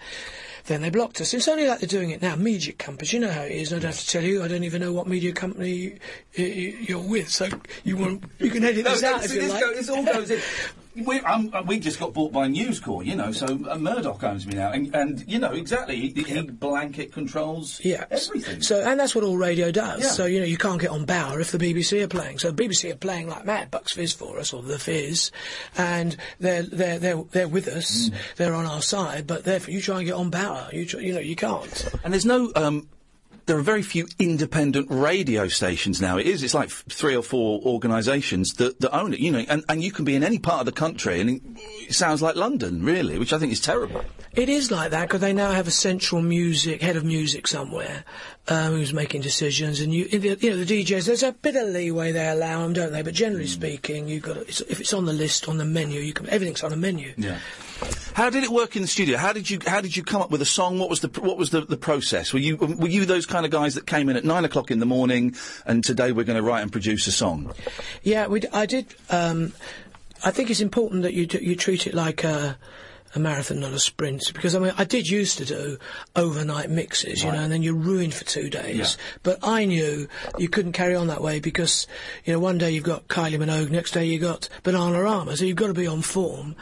[0.69, 1.33] Then they blocked us.
[1.33, 2.37] It's only like they're doing it now.
[2.37, 3.73] Media companies, you know how it is.
[3.73, 4.43] I don't have to tell you.
[4.45, 5.99] I don't even know what media company
[6.35, 7.49] you, you're with, so
[7.85, 9.61] you want you can edit No, this out if you like.
[9.63, 10.41] go- this all goes in.
[11.05, 14.23] We, um, uh, we just got bought by News Corp, you know, so uh, Murdoch
[14.25, 18.05] owns me now, and, and you know exactly he, he blanket controls Yeah.
[18.11, 18.63] everything.
[18.63, 20.01] So, and that's what all radio does.
[20.03, 20.09] Yeah.
[20.09, 22.39] So, you know, you can't get on Bauer if the BBC are playing.
[22.39, 25.31] So, BBC are playing like mad, Bucks Fizz for us, or The Fizz,
[25.77, 28.11] and they're they're they're they're with us.
[28.37, 30.69] They're on our side, but therefore, you try and get on Bauer.
[30.73, 31.89] You try, you know, you can't.
[32.05, 32.51] And there's no.
[32.57, 32.89] Um,
[33.49, 36.19] there are very few independent radio stations now.
[36.19, 36.43] It is.
[36.43, 39.21] It's like f- three or four organisations that, that own it.
[39.21, 41.43] You know, and, and you can be in any part of the country, and it,
[41.89, 44.05] it sounds like London, really, which I think is terrible.
[44.35, 48.05] It is like that because they now have a central music head of music somewhere
[48.49, 51.07] um, who's making decisions, and you, you know, the DJs.
[51.07, 53.03] There's a bit of leeway they allow them, don't they?
[53.03, 56.01] But generally speaking, you've got to, it's, if it's on the list on the menu,
[56.01, 57.13] you can everything's on a menu.
[57.17, 57.39] Yeah.
[58.15, 59.17] How did it work in the studio?
[59.19, 60.79] How did you How did you come up with a song?
[60.79, 62.33] What was the What was the, the process?
[62.33, 64.81] Were you Were you those kind of guys that came in at nine o'clock in
[64.81, 67.53] the morning and today we're going to write and produce a song?
[68.03, 68.87] Yeah, we d- I did.
[69.11, 69.53] Um,
[70.25, 72.57] I think it's important that you d- you treat it like a,
[73.15, 74.33] a marathon, not a sprint.
[74.35, 75.79] Because I mean, I did used to do
[76.17, 78.77] overnight mixes, you know, and then you're ruined for two days.
[78.77, 79.19] Yeah.
[79.23, 81.87] But I knew you couldn't carry on that way because
[82.25, 85.57] you know one day you've got Kylie Minogue, next day you've got Bananarama, so you've
[85.57, 86.55] got to be on form.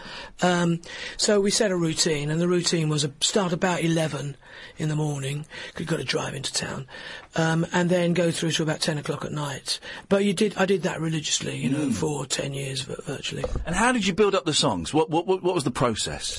[0.42, 0.80] Um,
[1.16, 4.36] so we set a routine, and the routine was a start about eleven
[4.78, 5.44] in the morning.
[5.72, 6.86] 'cause You've got to drive into town,
[7.34, 9.78] um, and then go through to about ten o'clock at night.
[10.08, 13.44] But you did, I did that religiously, you know, for ten years virtually.
[13.64, 14.92] And how did you build up the songs?
[14.92, 16.35] What, what, what was the process?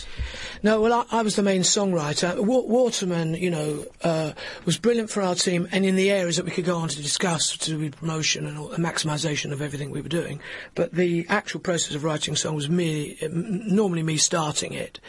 [0.63, 2.39] No, well, I, I was the main songwriter.
[2.39, 4.33] Wa- Waterman, you know, uh,
[4.65, 7.01] was brilliant for our team, and in the areas that we could go on to
[7.01, 10.39] discuss to do promotion and all, the maximisation of everything we were doing.
[10.75, 14.99] But the actual process of writing a song was um, normally me starting it.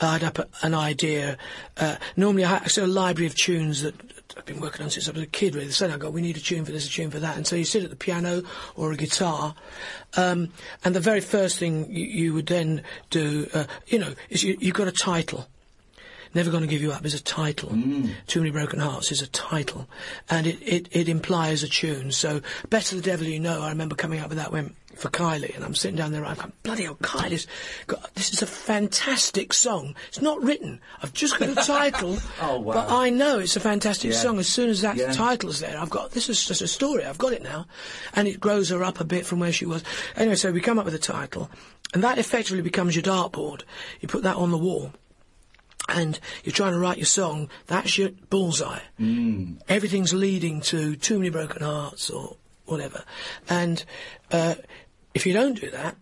[0.00, 1.36] I'd up an idea.
[1.76, 3.94] Uh, normally, I had so a library of tunes that
[4.38, 5.56] I've been working on since I was a kid.
[5.56, 7.46] Really, so I go, we need a tune for this, a tune for that, and
[7.46, 8.42] so you sit at the piano
[8.76, 9.54] or a guitar,
[10.16, 10.50] um,
[10.84, 14.56] and the very first thing you, you would then do, uh, you know, is you,
[14.60, 15.48] you've got a title.
[16.38, 17.70] Never Gonna Give You Up is a title.
[17.70, 18.12] Mm.
[18.28, 19.88] Too Many Broken Hearts is a title.
[20.30, 22.12] And it, it, it implies a tune.
[22.12, 25.52] So, Better the Devil You Know, I remember coming up with that when, for Kylie,
[25.56, 27.48] and I'm sitting down there, I'm going, bloody hell, Kylie's
[27.88, 29.96] got, this is a fantastic song.
[30.06, 30.80] It's not written.
[31.02, 32.18] I've just got a title.
[32.40, 32.74] Oh, wow.
[32.74, 34.18] But I know it's a fantastic Yeah.
[34.18, 34.38] song.
[34.38, 35.10] As soon as that Yeah.
[35.10, 37.04] title's there, I've got, this is just a story.
[37.04, 37.66] I've got it now.
[38.14, 39.82] And it grows her up a bit from where she was.
[40.14, 41.50] Anyway, so we come up with a title,
[41.94, 43.62] and that effectively becomes your dartboard.
[44.00, 44.92] You put that on the wall
[45.88, 48.80] and you're trying to write your song, that's your bullseye.
[49.00, 49.60] Mm.
[49.68, 53.04] Everything's leading to too many broken hearts or whatever.
[53.48, 53.84] And
[54.30, 54.56] uh,
[55.14, 55.96] if you don't do that,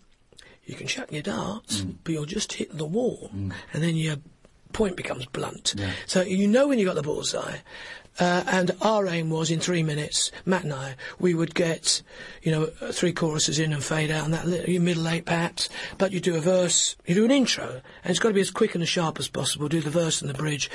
[0.64, 3.30] you can chuck your darts, but you'll just hit the wall,
[3.72, 4.16] and then your
[4.72, 5.74] point becomes blunt.
[6.06, 7.58] So you know when you've got the bullseye.
[8.18, 12.00] Uh, and our aim was in three minutes, Matt and I, we would get,
[12.42, 15.68] you know, three choruses in and fade out, and that li- your middle eight perhaps.
[15.98, 18.50] But you do a verse, you do an intro, and it's got to be as
[18.50, 19.68] quick and as sharp as possible.
[19.68, 20.70] Do the verse and the bridge,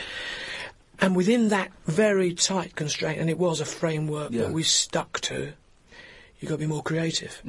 [0.99, 4.43] and within that very tight constraint, and it was a framework Yeah.
[4.43, 5.53] that we stuck to.
[6.39, 7.41] You've got to be more creative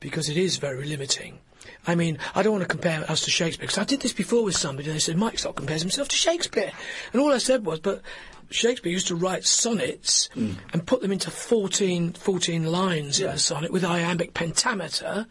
[0.00, 1.38] because it is very limiting.
[1.86, 4.44] I mean, I don't want to compare us to Shakespeare because I did this before
[4.44, 6.72] with somebody and they said, Mike Stock compares himself to Shakespeare.
[7.12, 8.02] And all I said was, but
[8.50, 13.70] Shakespeare used to write sonnets and put them into 14, 14 lines in a sonnet
[13.72, 15.26] with iambic pentameter.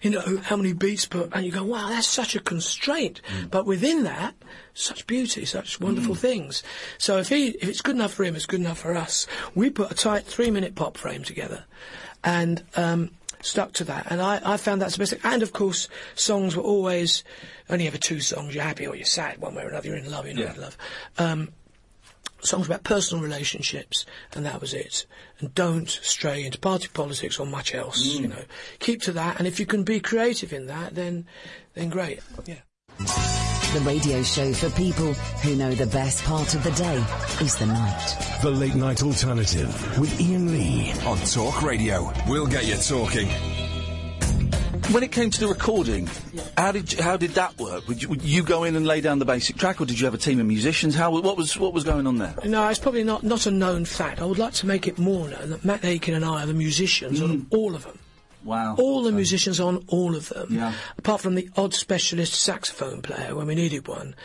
[0.00, 3.20] You know, how many beats per, and you go, wow, that's such a constraint.
[3.50, 4.34] But within that,
[4.74, 6.62] such beauty, such wonderful things.
[6.98, 9.26] So if he, if it's good enough for him, it's good enough for us.
[9.54, 11.64] We put a tight three minute pop frame together
[12.24, 13.10] and, um,
[13.44, 14.06] stuck to that.
[14.08, 15.20] And I, I found that's the best thing.
[15.24, 17.24] And of course, songs were always
[17.68, 18.54] only ever two songs.
[18.54, 19.88] You're happy or you're sad, one way or another.
[19.88, 20.54] You're in love, you're not Yeah.
[20.54, 20.78] in love.
[21.18, 21.48] Um,
[22.42, 25.06] songs about personal relationships, and that was it.
[25.38, 28.04] And don't stray into party politics or much else.
[28.04, 28.30] You mm.
[28.30, 28.44] know,
[28.78, 29.38] keep to that.
[29.38, 31.26] And if you can be creative in that, then
[31.74, 32.20] then great.
[32.44, 32.60] Yeah.
[32.98, 37.02] The radio show for people who know the best part of the day
[37.40, 38.38] is the night.
[38.42, 40.92] The Late Night Alternative with Iain Lee.
[41.06, 42.12] On Talk Radio.
[42.28, 43.71] We'll get you talking.
[44.90, 46.08] When it came to the recording,
[46.56, 47.88] how did you, how did that work?
[47.88, 50.04] Would you, would you go in and lay down the basic track, or did you
[50.06, 50.94] have a team of musicians?
[50.94, 52.34] How what was what was going on there?
[52.44, 54.20] No, it's probably not, not a known fact.
[54.20, 56.54] I would like to make it more known that Matt Aitken and I are the
[56.54, 57.46] musicians on mm.
[57.50, 57.98] all of them.
[58.44, 60.48] Wow, All the musicians on all of them.
[60.50, 60.72] Yeah.
[60.98, 64.16] Apart from the odd specialist saxophone player when we needed one.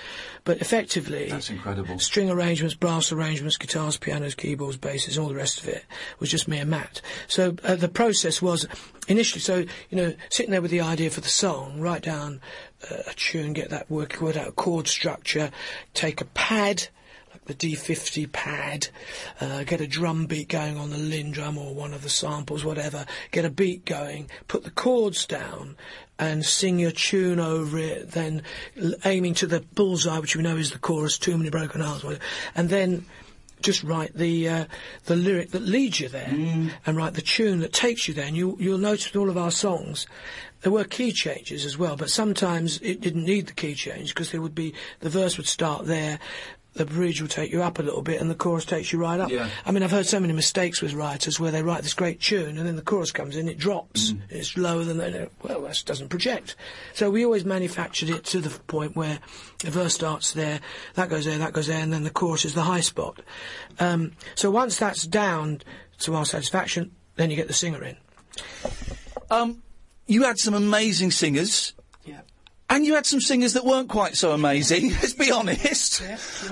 [0.47, 1.27] But effectively.
[1.29, 1.99] That's incredible.
[1.99, 5.83] String arrangements, brass arrangements, guitars, pianos, keyboards, basses, all the rest of it
[6.19, 7.01] was just me and Matt.
[7.27, 8.65] So uh, the process was
[9.09, 12.39] initially, so, you know, sitting there with the idea for the song, write down
[12.89, 15.51] uh, a tune, get that work, work out a chord structure,
[15.93, 16.87] take a pad,
[17.47, 18.87] the D50 pad,
[19.41, 22.63] uh, get a drum beat going on the Linn drum or one of the samples,
[22.63, 25.75] whatever, get a beat going, put the chords down,
[26.19, 28.41] and sing your tune over it, then
[29.05, 32.23] aiming to the bullseye, which we know is the chorus, too many broken hearts, whatever,
[32.55, 33.05] and then
[33.61, 34.65] just write the uh,
[35.05, 36.29] the lyric that leads you there,
[36.85, 38.27] and write the tune that takes you there.
[38.27, 40.05] And you you'll notice with all of our songs,
[40.61, 44.31] there were key changes as well, but sometimes it didn't need the key change because
[44.31, 46.19] there would be the verse would start there.
[46.77, 49.19] The bridge will take you up a little bit, and the chorus takes you right
[49.19, 49.29] up.
[49.29, 49.49] Yeah.
[49.65, 52.57] I mean, I've heard so many mistakes with writers where they write this great tune,
[52.57, 55.27] and then the chorus comes in, it drops, it's lower than they.
[55.41, 56.55] Well, that doesn't project.
[56.93, 59.19] So we always manufactured it to the point where
[59.59, 60.59] the verse starts there,
[60.93, 63.21] that goes there, that goes there, and then the chorus is the high spot.
[63.79, 65.61] Um, so once that's down
[65.99, 67.97] to our satisfaction, then you get the singer in.
[69.31, 69.63] Um,
[70.05, 71.73] you had some amazing singers.
[72.05, 72.21] Yeah.
[72.69, 74.89] And you had some singers that weren't quite so amazing.
[74.91, 76.03] Let's be honest.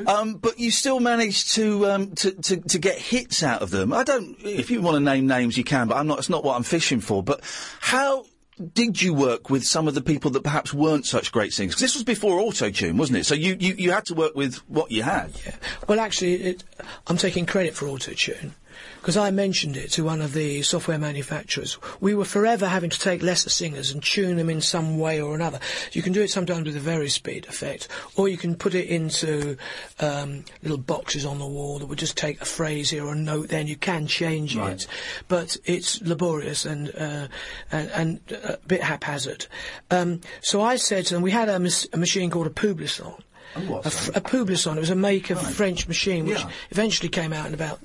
[0.08, 3.91] um, but you still managed to, um, to to to get hits out of them.
[3.91, 4.38] I don't.
[4.39, 5.88] If you want to name names, you can.
[5.88, 6.19] But I'm not.
[6.19, 7.21] It's not what I'm fishing for.
[7.21, 7.41] But
[7.82, 8.25] how
[8.73, 11.75] did you work with some of the people that perhaps weren't such great singers?
[11.75, 13.25] Because this was before auto tune, wasn't it?
[13.25, 15.32] So you, you you had to work with what you had.
[15.45, 15.56] Yeah.
[15.89, 16.63] Well, actually, it,
[17.08, 18.51] I'm taking credit for AutoTune
[18.99, 21.77] because I mentioned it to one of the software manufacturers.
[22.01, 25.35] We were forever having to take lesser singers and tune them in some way or
[25.35, 25.59] another.
[25.91, 28.88] You can do it sometimes with a very speed effect, or you can put it
[28.88, 29.57] into
[29.99, 33.15] um, little boxes on the wall that would just take a phrase here or a
[33.15, 34.73] note there, and you can change Right.
[34.73, 34.88] it.
[35.27, 37.27] But it's laborious and uh,
[37.71, 39.47] and, and a bit haphazard.
[39.91, 43.13] Um, so I said to them, we had a, mas- a machine called a Publison.
[43.55, 44.21] A, sorry?
[44.21, 44.75] Publison.
[44.75, 45.53] It was a make of Right.
[45.53, 46.49] French machine, which Yeah.
[46.71, 47.79] eventually came out in about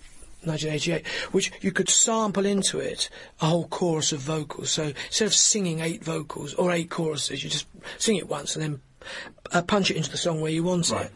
[0.47, 3.09] 1988, which you could sample into it
[3.41, 4.71] a whole chorus of vocals.
[4.71, 7.67] So instead of singing eight vocals or eight choruses, you just
[7.99, 8.81] sing it once and then
[9.53, 11.07] uh, punch it into the song where you want Right.
[11.07, 11.13] it.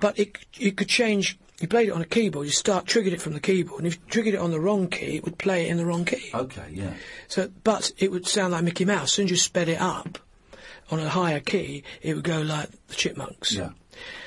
[0.00, 1.38] But it, you could change.
[1.60, 2.44] You played it on a keyboard.
[2.44, 4.88] You start triggered it from the keyboard, and if you triggered it on the wrong
[4.88, 6.28] key, it would play it in the wrong key.
[6.34, 6.66] Okay.
[6.70, 6.92] Yeah.
[7.28, 9.04] So, but it would sound like Mickey Mouse.
[9.04, 10.18] As soon as you sped it up
[10.90, 13.54] on a higher key, it would go like the Chipmunks.
[13.54, 13.70] Yeah.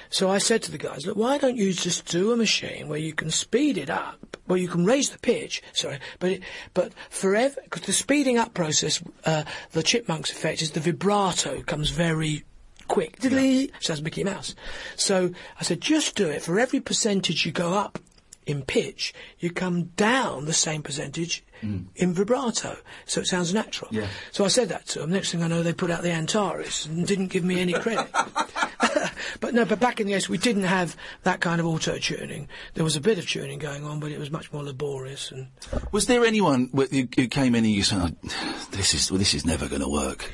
[0.09, 2.99] So I said to the guys, look, why don't you just do a machine where
[2.99, 6.43] you can speed it up, where you can raise the pitch, sorry, but it,
[6.73, 11.91] but forever, because the speeding up process, uh, the chipmunks effect is the vibrato comes
[11.91, 12.43] very
[12.87, 13.19] quick.
[13.19, 14.55] Diddly, sounds Mickey Mouse.
[14.95, 16.41] So I said, just do it.
[16.41, 17.99] For every percentage you go up
[18.47, 21.85] in pitch, you come down the same percentage Mm.
[21.95, 22.77] in vibrato.
[23.05, 23.89] So it sounds natural.
[23.91, 24.07] Yeah.
[24.31, 25.11] So I said that to them.
[25.11, 28.07] Next thing I know, they put out the Antares and didn't give me any credit.
[29.39, 32.47] but no, but back in the days, we didn't have that kind of auto tuning.
[32.75, 35.31] There was a bit of tuning going on, but it was much more laborious.
[35.31, 35.47] And
[35.91, 38.29] Was there anyone who, who came in and you said, "Oh,
[38.71, 40.31] "This is this is never going to work"?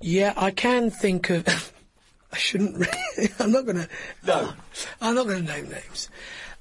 [0.00, 1.46] yeah, I can think of.
[2.32, 2.76] I shouldn't.
[3.16, 3.88] Really, I'm not going to.
[4.26, 4.52] No.
[5.00, 6.10] I'm not going to name names.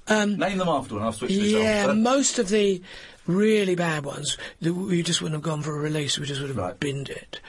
[0.07, 2.81] Um, name them after, and I'll switch this Yeah, most of the
[3.27, 6.17] really bad ones, we just wouldn't have gone for a release.
[6.19, 6.79] We just would have Right.
[6.79, 7.39] binned it.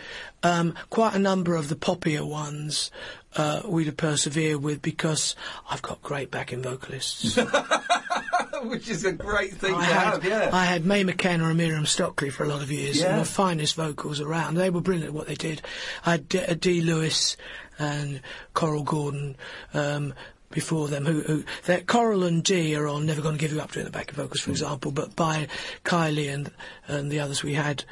[0.42, 2.90] Um, quite a number of the poppier ones
[3.36, 5.34] uh, we'd have persevered with because
[5.68, 7.36] I've got great backing vocalists.
[8.62, 10.50] Which is a great thing I to had, have, yeah.
[10.52, 12.98] I had May McKenna and Miriam Stockley for a lot of years.
[13.00, 13.12] Yeah.
[13.12, 14.54] and the finest vocals around.
[14.54, 15.60] They were brilliant at what they did.
[16.06, 17.36] I had D, uh, Dee Lewis
[17.78, 18.20] and
[18.54, 19.36] Coral Gordon.
[19.74, 20.14] Um,
[20.50, 23.72] before them, who, who that Coral and Dee are on Never Gonna Give You Up
[23.72, 24.44] doing the back vocals, Mm.
[24.44, 25.48] for example, but by
[25.84, 26.50] Kylie and
[26.88, 27.84] and the others we had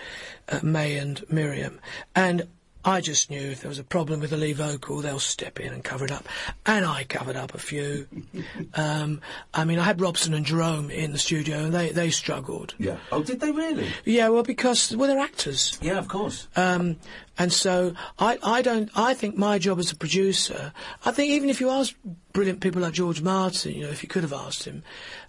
[0.49, 1.81] uh, Mae and Miriam,
[2.15, 2.47] and
[2.85, 5.73] I just knew if there was a problem with the lead vocal, they'll step in
[5.73, 6.29] and cover it up.
[6.67, 8.07] And I covered up a few.
[8.75, 9.21] um,
[9.55, 12.75] I mean, I had Robson and Jerome in the studio, and they, they struggled.
[12.79, 12.99] yeah.
[13.11, 13.91] Oh, did they really?
[14.05, 15.79] Yeah, well, because well, they're actors.
[15.81, 16.47] Yeah, of course.
[16.57, 16.97] Um,
[17.39, 20.73] and so I, I don't, I think my job as a producer,
[21.05, 21.95] I think even if you ask
[22.33, 24.83] brilliant people like George Martin, you know, if you could have asked him,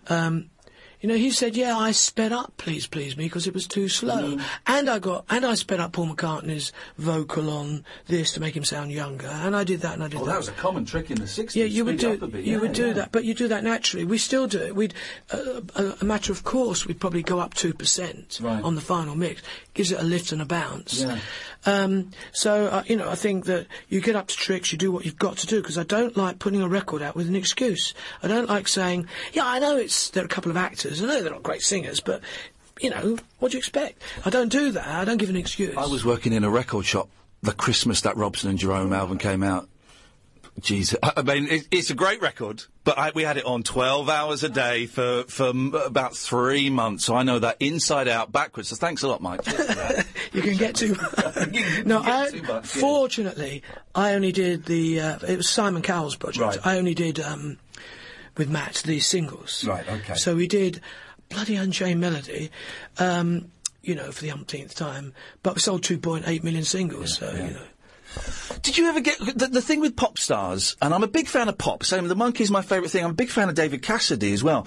[0.08, 0.50] um,
[1.06, 3.88] you know, he said, yeah, I sped up Please Please Me because it was too
[3.88, 4.39] slow.
[4.65, 8.63] And I got, and I sped up Paul McCartney's vocal on this to make him
[8.63, 9.28] sound younger.
[9.28, 10.32] And I did that and I did Oh, that.
[10.32, 11.54] that was a common trick in the 60s.
[11.54, 12.18] Yeah, you would do.
[12.18, 12.44] bit.
[12.44, 12.94] You yeah, would do yeah.
[12.94, 14.04] that, but you do that naturally.
[14.04, 14.76] We still do it.
[14.76, 14.96] We'd
[15.32, 16.88] uh, a, a matter of course.
[16.88, 18.63] We'd probably go up two percent Right.
[18.63, 19.44] on the final mix.
[19.76, 21.02] Gives it a lift and a bounce.
[21.04, 21.20] Yeah.
[21.68, 24.72] Um, so uh, you know, I think that you get up to tricks.
[24.72, 27.15] You do what you've got to do because I don't like putting a record out
[27.15, 27.94] with an excuse.
[28.24, 30.94] I don't like saying, "Yeah, I know it's there are a couple of actors.
[31.01, 32.21] I know they're not great singers, but."
[32.81, 34.01] You know, what do you expect?
[34.25, 34.86] I don't do that.
[34.86, 35.77] I don't give an excuse.
[35.77, 37.08] I was working in a record shop
[37.41, 39.69] the Christmas that Robson and Jerome album came out.
[40.62, 44.08] Jeez, I mean, it, it's a great record, but I, we had it on 12
[44.10, 48.31] hours a day for, for m- about three months, so I know that inside out,
[48.31, 48.69] backwards.
[48.69, 49.43] So thanks a lot, Mike.
[49.43, 50.08] Cheers for that.
[50.34, 50.95] you can get too.
[51.86, 52.81] no, get I, too much, yeah.
[52.81, 55.01] fortunately, I only did the.
[55.01, 56.58] Uh, it was Simon Cowell's project.
[56.58, 56.65] Right.
[56.65, 57.58] I only did um,
[58.38, 59.65] with Matt the singles.
[59.65, 60.15] Right, okay.
[60.15, 60.82] So we did
[61.30, 62.52] bloody Unchained Melody.
[62.98, 63.52] Um,
[63.86, 67.17] you know, for the umpteenth time, but we sold 2.8 million singles.
[67.17, 67.62] so you know,
[68.63, 70.76] Did you ever get the, the thing with pop stars?
[70.82, 71.84] And I'm a big fan of pop.
[71.84, 73.04] Same, the Monkees, my favourite thing.
[73.04, 74.63] I'm a big fan of David Cassidy as well.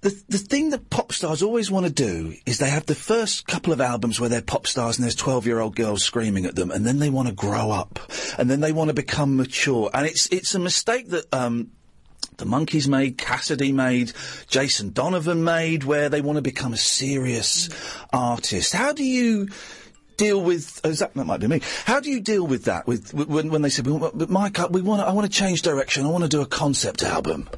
[0.00, 3.48] The the thing that pop stars always want to do is they have the first
[3.48, 6.54] couple of albums where they're pop stars and there's 12 year old girls screaming at
[6.54, 7.98] them, and then they want to grow up,
[8.38, 9.90] and then they want to become mature.
[9.92, 11.26] And it's it's a mistake that.
[11.34, 11.72] Um,
[12.36, 14.12] the Monkees made, Cassidy made,
[14.46, 17.68] Jason Donovan made, where they want to become a serious
[18.12, 18.72] artist.
[18.74, 19.48] How do you
[20.16, 20.80] deal with?
[20.84, 21.60] Oh, that, that might be me.
[21.84, 22.86] How do you deal with that?
[22.86, 25.62] With, when, when they say, "Well, "But Mike, uh, we want, I want to change
[25.62, 26.06] direction.
[26.06, 27.48] I want to do a concept album."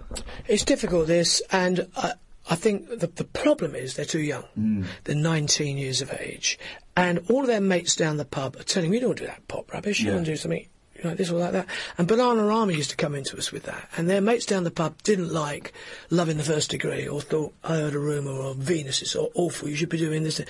[0.47, 2.13] it's difficult this, and I,
[2.49, 4.45] I think the, the problem is they're too young.
[4.59, 4.87] Mm.
[5.05, 6.59] They're 19 years of age,
[6.97, 9.47] and all of their mates down the pub are telling me, "You don't do that
[9.49, 10.01] pop rubbish.
[10.01, 10.15] You Yeah.
[10.15, 10.67] want to do something."
[11.03, 11.67] Like this or like that,
[11.99, 15.03] and Bananarama used to come into us with that, and their mates down the pub
[15.03, 15.73] didn't like
[16.11, 19.69] Love in the First Degree, or thought I heard a rumour, or Venus is awful.
[19.69, 20.41] You should be doing this,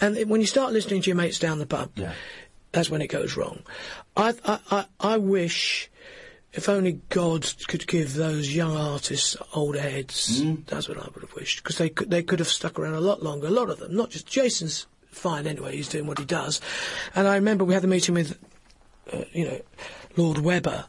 [0.00, 2.12] and it- when you start listening to your mates down the pub, Yeah.
[2.72, 3.60] that's when it goes wrong.
[4.16, 5.88] I, I, I, I wish
[6.52, 10.42] if only God could give those young artists older heads.
[10.42, 10.56] Hmm.
[10.66, 13.00] That's what I would have wished because they could they could have stuck around a
[13.00, 13.46] lot longer.
[13.46, 15.76] A lot of them, not just Jason's fine anyway.
[15.76, 16.60] He's doing what he does,
[17.14, 18.36] and I remember we had the meeting with,
[19.12, 19.60] uh, you know,
[20.16, 20.86] Lord Webber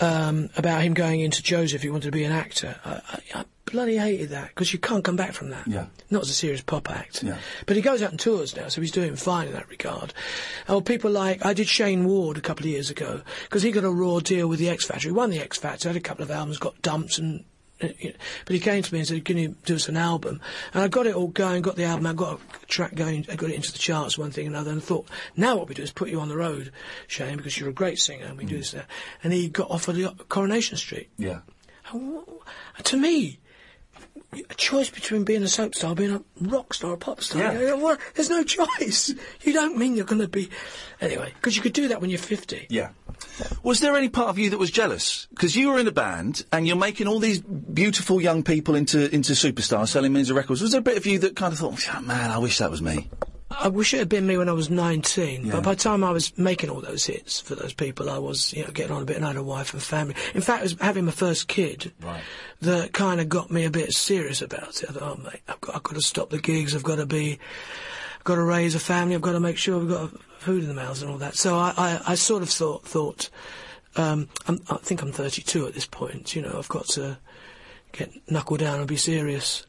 [0.00, 1.82] um, about him going into Joseph.
[1.82, 2.76] He wanted to be an actor.
[2.84, 5.66] I, I, I bloody hated that because you can't come back from that.
[5.66, 5.86] Yeah.
[6.10, 7.22] Not as a serious pop act.
[7.22, 7.38] Yeah.
[7.66, 10.12] But he goes out and tours now, so he's doing fine in that regard.
[10.68, 13.84] Oh, people like I did Shayne Ward a couple of years ago because he got
[13.84, 15.08] a raw deal with the X Factor.
[15.08, 17.44] He won the X Factor, had a couple of albums, got dumped, and
[17.80, 20.40] but he came to me and said, "Can you do us an album?"
[20.72, 23.36] And I got it all going, got the album, I got a track going, I
[23.36, 25.74] got it into the charts, one thing and another, and I thought, now what we
[25.74, 26.72] do is put you on the road,
[27.06, 28.58] Shayne, because you're a great singer, and we do mm.
[28.58, 28.74] this.
[28.74, 28.84] and.
[29.22, 31.10] And he got offered the Coronation Street.
[31.16, 31.40] Yeah.
[31.92, 32.24] And
[32.84, 33.39] To me,
[34.32, 37.42] a choice between being a soap star, being a rock star, a pop star.
[37.42, 37.52] Yeah.
[37.58, 39.14] You know, well, there's no choice.
[39.42, 40.50] You don't mean you're going to be
[41.00, 42.66] anyway because you could do that when you're 50.
[42.68, 42.90] Yeah.
[43.62, 45.26] Was there any part of you that was jealous?
[45.30, 49.12] Because you were in a band and you're making all these beautiful young people into
[49.14, 50.60] into superstars, selling millions of records.
[50.60, 52.70] Was there a bit of you that kind of thought, "Oh, man, I wish that
[52.70, 53.08] was me?
[53.50, 55.52] I wish it had been me when I was 19, Yeah.
[55.52, 58.52] but by the time I was making all those hits for those people, I was,
[58.52, 60.14] you know, getting on a bit and I had a wife and family.
[60.34, 62.22] In fact, it was having my first kid Right.
[62.62, 64.90] that kind of got me a bit serious about it.
[64.90, 67.06] I thought, oh, mate, I've got, I've got to stop the gigs, I've got to
[67.06, 67.38] be,
[68.18, 70.68] I've got to raise a family, I've got to make sure we've got food in
[70.68, 71.34] the mouths and all that.
[71.34, 73.30] So I, I, I sort of thought, thought,
[73.96, 77.18] um, I'm, I think I'm 32 at this point, you know, I've got to
[77.92, 79.66] get knuckle down and be serious.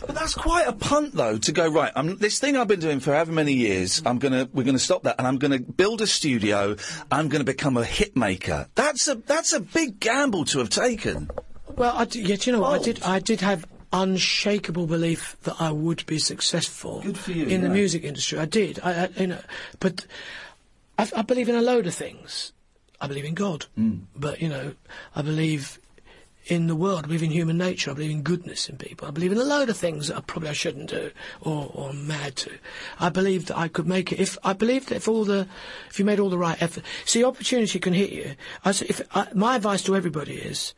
[0.00, 1.92] But that's quite a punt, though, to go right.
[1.96, 5.02] I'm, this thing I've been doing for however many years, I'm gonna we're gonna stop
[5.04, 6.76] that, and I'm gonna build a studio.
[7.10, 8.68] I'm gonna become a hit maker.
[8.76, 11.28] That's a that's a big gamble to have taken.
[11.76, 12.80] Well, I d- yeah, do you know what?
[12.80, 13.02] I did.
[13.02, 18.38] I did have unshakable belief that I would be successful you, in the music industry.
[18.38, 18.78] I did.
[18.82, 19.40] I, I you know,
[19.80, 20.06] but
[20.98, 22.52] I, I believe in a load of things.
[23.00, 23.98] I believe in God, Hmm.
[24.14, 24.74] but you know,
[25.16, 25.80] I believe
[26.46, 27.04] in the world.
[27.04, 27.90] I believe in human nature.
[27.90, 29.08] I believe in goodness in people.
[29.08, 31.90] I believe in a load of things that I probably I shouldn't do or, or
[31.90, 32.50] I'm mad to.
[33.00, 34.20] I believe that I could make it.
[34.20, 35.48] If I believe that if all the,
[35.88, 38.34] if you made all the right effort, see, opportunity can hit you.
[38.64, 40.74] I say, if I, my advice to everybody is.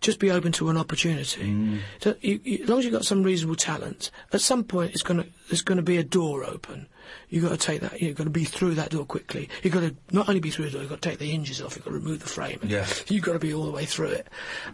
[0.00, 1.42] Just be open to an opportunity.
[1.42, 1.80] Mm.
[2.00, 5.02] So you, you, as long as you've got some reasonable talent, at some point it's
[5.02, 6.86] going to there's going to be a door open.
[7.28, 8.00] You've got to take that.
[8.00, 9.48] You've got to be through that door quickly.
[9.62, 10.80] You've got to not only be through the door.
[10.80, 11.76] You've got to take the hinges off.
[11.76, 12.60] You've got to remove the frame.
[12.62, 12.86] Yeah.
[13.08, 14.28] You've got to be all the way through it.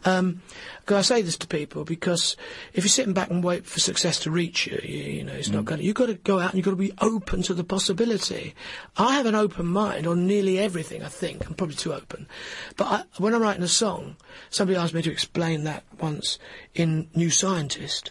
[0.05, 0.43] Um,
[0.89, 2.37] I say this to people because
[2.73, 5.49] if you're sitting back and wait for success to reach you, you, you know, it's
[5.49, 7.55] not going to, you've got to go out and you've got to be open to
[7.55, 8.55] the possibility.
[8.97, 11.47] I have an open mind on nearly everything, I think.
[11.47, 12.29] I'm probably too open.
[12.77, 14.17] But I, when I'm writing a song,
[14.51, 16.39] somebody asked me to explain that once
[16.75, 18.11] in New Scientist.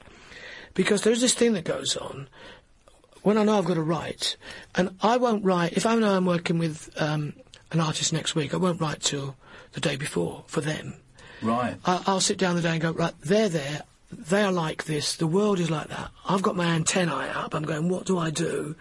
[0.73, 2.27] Because there's this thing that goes on
[3.23, 4.37] when I know I've got to write,
[4.75, 7.33] and I won't write, if I know I'm working with um,
[7.71, 9.35] an artist next week, I won't write till
[9.73, 10.95] the day before for them.
[11.41, 11.75] Right.
[11.85, 15.15] I, I'll sit down the day and go, right, they're there, they are like this,
[15.15, 16.11] the world is like that.
[16.27, 18.75] I've got my antennae up, I'm going, what do I do?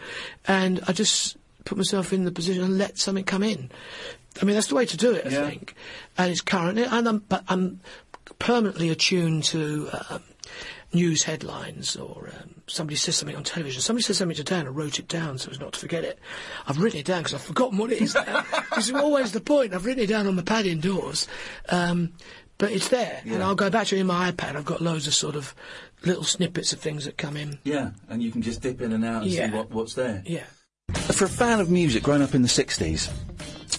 [0.47, 3.71] And I just put myself in the position and let something come in.
[4.41, 5.49] I mean, that's the way to do it, I Yeah.
[5.49, 5.75] think.
[6.19, 7.81] And it's current, and I'm, but I'm
[8.39, 10.23] permanently attuned to um,
[10.93, 13.81] news headlines or um, somebody says something on television.
[13.83, 16.19] Somebody says something today and I wrote it down so as not to forget it.
[16.67, 18.15] I've written it down because I've forgotten what it is
[18.75, 19.75] this is always the point.
[19.75, 21.29] I've written it down on the pad indoors.
[21.69, 22.13] Um,
[22.59, 24.55] but it's there, and I'll go back to it in my iPad.
[24.55, 25.53] I've got loads of sort of
[26.05, 27.59] little snippets of things that come in.
[27.65, 29.51] Yeah, and you can just dip in and out and Yeah.
[29.51, 30.23] see what, what's there.
[30.25, 30.45] Yeah.
[30.95, 33.13] For a fan of music growing up in the 60s,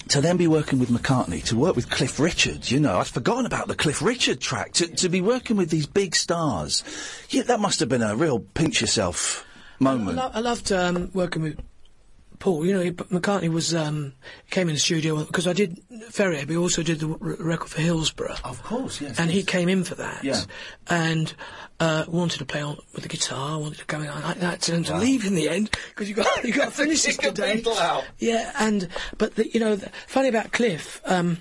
[0.10, 3.46] to then be working with McCartney, to work with Cliff Richard, you know, I'd forgotten
[3.46, 6.84] about the Cliff Richard track, to, to be working with these big stars,
[7.30, 9.46] yeah, that must have been a real pinch yourself
[9.82, 10.18] I, moment.
[10.18, 11.60] lo- I loved um, working with
[12.44, 12.66] Paul.
[12.66, 14.12] You know, McCartney was um,
[14.50, 17.70] came in the studio because I did Ferry Aid, but he also did the record
[17.70, 18.36] for Hillsborough.
[18.44, 19.18] Of course, yes.
[19.18, 20.26] and he came in for that.
[20.26, 20.42] Yeah.
[20.90, 21.34] And
[21.80, 24.10] uh, wanted to play on with the guitar, wanted to go in.
[24.10, 26.72] I, I had to to leave in the end because you got you got to
[26.72, 27.64] finish this today.
[27.80, 28.04] out.
[28.20, 31.00] Yeah, and but the, you know, the, funny about Cliff.
[31.06, 31.38] Um,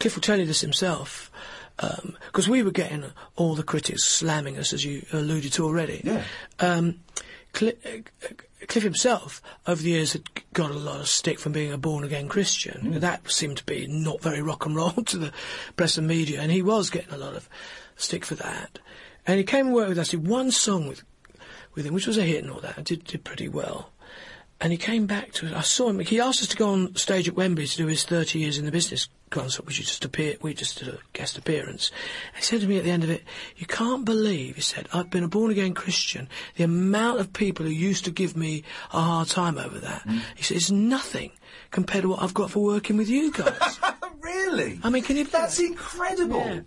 [0.00, 1.30] Cliff will tell you this himself.
[1.78, 3.04] Because we were getting
[3.36, 6.00] all the critics slamming us, as you alluded to already.
[6.04, 6.24] Yeah.
[6.58, 7.00] Um,
[7.62, 7.68] uh,
[8.68, 12.28] Cliff himself, over the years, had got a lot of stick from being a born-again
[12.28, 12.94] Christian.
[12.94, 13.00] Mm.
[13.00, 15.32] That seemed to be not very rock and roll to the
[15.76, 17.48] press and media, and he was getting a lot of
[17.96, 18.78] stick for that.
[19.26, 20.10] And he came and worked with us.
[20.10, 21.02] Did one song with
[21.74, 23.92] with him, which was a hit and all that, and did did pretty well.
[24.60, 25.52] And he came back to us.
[25.52, 25.98] I saw him.
[26.00, 28.64] He asked us to go on stage at Wembley to do his 30 years in
[28.64, 30.38] the business concert, which he just appeared.
[30.42, 31.90] We just did a guest appearance.
[32.34, 33.22] He said to me at the end of it,
[33.56, 36.28] "You can't believe," he said, "I've been a born again Christian.
[36.56, 40.22] The amount of people who used to give me a hard time over that." Mm.
[40.36, 41.32] He said, "It's nothing
[41.70, 43.78] compared to what I've got for working with you guys."
[44.20, 44.80] really?
[44.82, 45.24] I mean, can you?
[45.24, 46.38] believe That's incredible.
[46.38, 46.60] Yeah.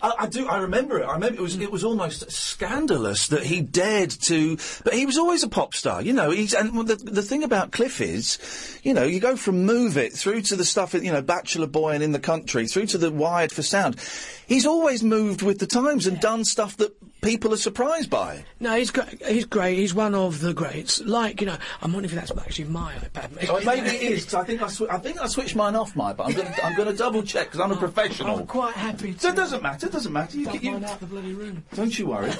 [0.00, 0.46] I, I do.
[0.48, 1.04] I remember it.
[1.04, 1.56] I remember it was.
[1.56, 4.56] It was almost scandalous that he dared to.
[4.84, 6.30] But he was always a pop star, you know.
[6.30, 10.12] He's and the the thing about Cliff is, you know, you go from Move It
[10.12, 13.10] through to the stuff, you know, Bachelor Boy and In the Country, through to the
[13.10, 14.00] Wired for Sound.
[14.46, 18.44] He's always moved with the times and done stuff that people are surprised by.
[18.60, 19.24] No, he's great.
[19.24, 19.78] He's great.
[19.78, 21.00] He's one of the greats.
[21.00, 23.64] Like you know, I'm wondering if that's actually my iPad.
[23.64, 24.24] Maybe, it is.
[24.24, 26.12] 'cause I think I, swi- I think I switched mine off, my.
[26.12, 28.38] But I'm going to I'm going to double check because I'm a professional.
[28.40, 29.14] I'm quite happy.
[29.14, 29.86] To So it doesn't matter.
[29.86, 30.36] It doesn't matter.
[30.36, 31.64] You, Take you, mine out of the bloody room.
[31.74, 32.30] don't you worry.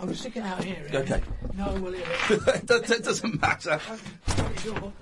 [0.00, 0.86] I'm going to stick it out here.
[0.92, 0.98] eh?
[0.98, 1.20] Okay.
[1.58, 2.66] No one will hear it.
[3.04, 3.78] doesn't matter.
[4.26, 4.92] Pretty sure.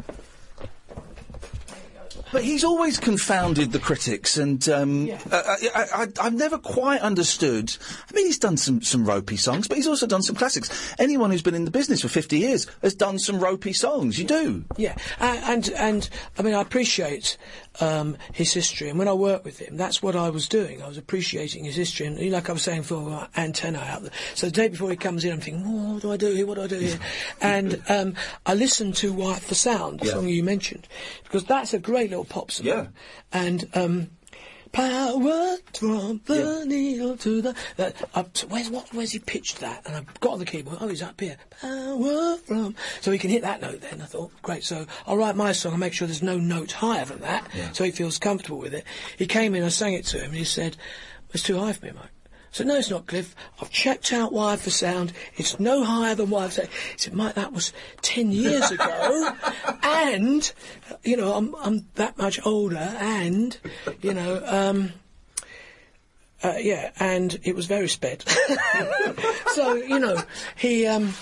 [2.32, 2.38] There you go.
[2.38, 5.20] But he's always confounded the critics, and um, Yeah.
[5.30, 7.74] uh, I, I, I, I've never quite understood.
[8.10, 10.94] I mean, he's done some, some ropey songs, but he's also done some classics.
[10.98, 14.18] Anyone who's been in the business for 50 years has done some ropey songs.
[14.18, 14.64] You do.
[14.76, 16.08] Yeah, and, and
[16.38, 17.36] I mean, I appreciate
[17.80, 20.82] um, his history, and when I worked with him, that's what I was doing.
[20.82, 24.10] I was appreciating his history, and like I was saying for uh, antenna out there.
[24.34, 26.46] So the day before he comes in, I'm thinking, oh, what do I do here?
[26.46, 26.98] What do I do here?
[27.40, 28.14] and um,
[28.46, 30.12] I listened to Wired for Sound, the Yeah.
[30.12, 30.88] song you mentioned,
[31.24, 32.66] because that's a great little pop song.
[32.66, 32.86] Yeah.
[33.32, 33.68] and.
[33.74, 34.10] Um,
[34.72, 37.54] Power from the needle to the.
[37.76, 38.92] That, up to, where's what?
[38.92, 39.86] Where's he pitched that?
[39.86, 40.78] And I've got on the keyboard.
[40.80, 41.36] Oh, he's up here.
[41.60, 42.74] Power from.
[43.00, 43.80] So he can hit that note.
[43.80, 44.64] Then I thought, great.
[44.64, 47.84] So I'll write my song and make sure there's no note higher than that, so
[47.84, 48.84] he feels comfortable with it.
[49.16, 50.76] He came in, I sang it to him, and he said,
[51.32, 52.10] "It's too high for me, Mike."
[52.50, 53.34] Said, no, it's not, Cliff.
[53.60, 55.12] I've checked out Wired for Sound.
[55.36, 56.70] It's no higher than Wired for Sound.
[56.92, 57.72] He said, Mike, that was
[58.02, 59.32] 10 years ago.
[59.82, 60.50] and,
[61.04, 63.56] you know, I'm, I'm that much older and,
[64.00, 64.92] you know, um,
[66.42, 68.24] uh, yeah, and it was very sped.
[69.54, 70.22] so, you know,
[70.56, 71.12] he, um,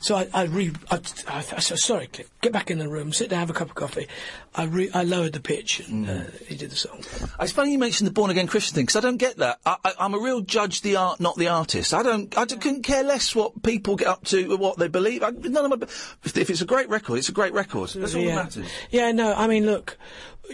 [0.00, 0.96] so I, I re, I,
[1.28, 3.68] I, I said, sorry, Cliff, get back in the room, sit down, have a cup
[3.68, 4.06] of coffee.
[4.54, 7.04] I re, I lowered the pitch and uh, he did the song.
[7.40, 9.58] It's funny you mentioned the born again Christian thing because I don't get that.
[9.64, 11.94] I, I, I'm a real judge the art, not the artist.
[11.94, 12.36] I don't.
[12.36, 15.22] I don't- couldn't care less what people get up to, or what they believe.
[15.22, 15.86] I, none of my.
[16.24, 17.90] If, if it's a great record, it's a great record.
[17.90, 18.34] That's all yeah.
[18.34, 18.70] that matters.
[18.90, 19.96] Yeah, no, I mean, look,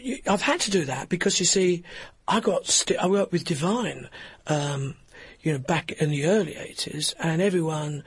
[0.01, 1.83] you, I've had to do that because you see,
[2.29, 4.09] I got sti- I worked with Divine,
[4.47, 4.95] um,
[5.41, 8.05] you know, back in the early eighties, and everyone.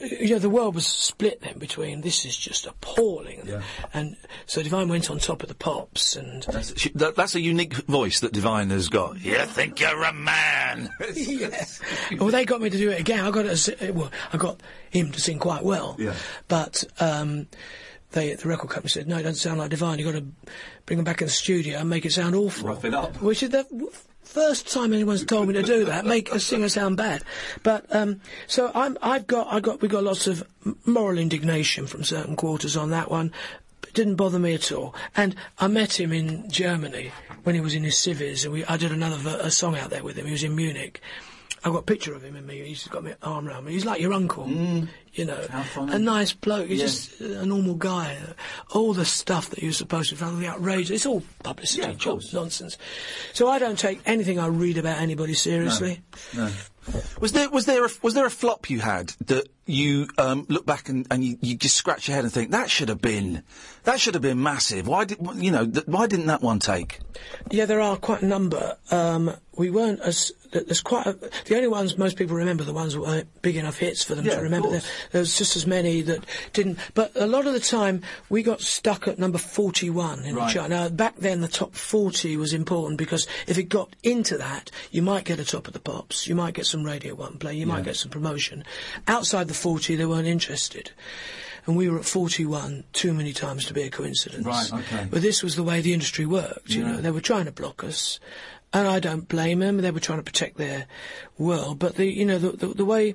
[0.00, 3.62] You know, the world was split then between this is just appalling, Yeah.
[3.92, 4.16] and
[4.46, 7.74] so Divine went on top of the pops, and That's, she- that, that's a unique
[7.86, 9.20] voice that Divine has got.
[9.20, 10.90] You think you're a man?
[11.14, 11.64] yeah.
[12.18, 13.24] Well, they got me to do it again.
[13.24, 13.94] I got it.
[13.94, 14.60] Well, I got
[14.90, 15.96] him to sing quite well.
[15.98, 16.14] Yeah.
[16.48, 17.46] But um,
[18.12, 19.98] they, the record company said, "No, it doesn't sound like Divine.
[19.98, 20.26] You've got to
[20.86, 23.20] bring him back in the studio and make it sound awful." Rough it up.
[23.20, 23.90] Which is the w-
[24.34, 26.04] first time anyone's told me to do that.
[26.04, 27.22] Make a singer sound bad.
[27.62, 30.44] But um, so I'm, I've got, I got, we got lots of
[30.84, 33.32] moral indignation from certain quarters on that one.
[33.84, 34.92] It didn't bother me at all.
[35.16, 37.12] And I met him in Germany
[37.44, 40.02] when he was in his civvies, and we, I did another a song out there
[40.02, 40.26] with him.
[40.26, 41.00] He was in Munich.
[41.62, 42.66] I got a picture of him and me.
[42.66, 43.72] He's got my arm around me.
[43.72, 44.46] He's like your uncle,
[45.14, 45.38] you know,
[45.76, 46.68] a nice bloke.
[46.68, 46.86] He's Yeah.
[46.86, 48.16] just a normal guy.
[48.70, 52.20] All the stuff that you're supposed to find, the outrageous, it's all publicity, Yeah, job
[52.32, 52.76] nonsense.
[53.32, 56.00] So I don't take anything I read about anybody seriously.
[56.34, 56.50] No.
[57.20, 60.66] Was there was there a, was there a flop you had that you um, look
[60.66, 63.42] back and, and you, you just scratch your head and think that should have been
[63.84, 64.86] that should have been massive?
[64.86, 67.00] Why did you know th- why didn't that one take?
[67.50, 68.76] Yeah, there are quite a number.
[68.90, 71.12] Um, we weren't as there's quite a,
[71.46, 74.24] the only ones most people remember the ones that weren't big enough hits for them
[74.24, 74.68] Yeah, to remember.
[74.68, 74.82] course.
[74.82, 76.78] There, there's just as many that didn't.
[76.94, 80.48] But a lot of the time we got stuck at number 41 in Right.
[80.48, 80.70] the chart.
[80.70, 85.02] Now back then the top 40 was important because if it got into that, you
[85.02, 87.66] might get a top of the pops, you might get some Radio One play, you
[87.66, 88.64] might get some promotion.
[89.08, 90.90] Outside the 40, they weren't interested.
[91.66, 94.44] And we were at 41 too many times to be a coincidence.
[94.44, 95.06] Right, okay.
[95.10, 96.70] But this was the way the industry worked.
[96.70, 98.20] You know, they were trying to block us,
[98.72, 99.78] and I don't blame them.
[99.78, 100.86] They were trying to protect their
[101.38, 101.78] world.
[101.78, 103.14] But the, you know, the the, the way.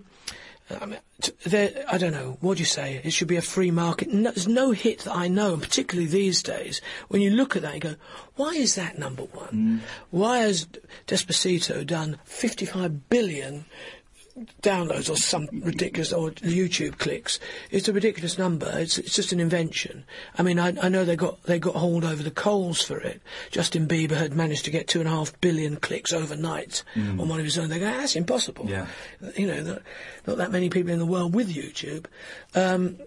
[0.81, 0.99] I mean,
[1.47, 2.37] there, I don't know.
[2.41, 3.01] What do you say?
[3.03, 4.13] It should be a free market.
[4.13, 7.63] No, there's no hit that I know, and particularly these days, when you look at
[7.63, 7.95] that, you go,
[8.35, 9.49] "Why is that number one?
[9.49, 9.79] Mm.
[10.11, 10.67] Why has
[11.07, 13.65] Despacito done 55 billion
[14.61, 17.39] downloads or some ridiculous or YouTube clicks.
[17.71, 18.71] It's a ridiculous number.
[18.75, 20.03] It's it's just an invention.
[20.37, 23.21] I mean, I, I know they got they got hold over the coals for it.
[23.51, 27.39] Justin Bieber had managed to get two and a half billion clicks overnight on one
[27.39, 27.69] of his own.
[27.69, 28.65] They go, that's impossible.
[28.67, 28.87] Yeah.
[29.35, 29.81] You know, not,
[30.27, 32.05] not that many people in the world with YouTube.
[32.55, 32.97] Um,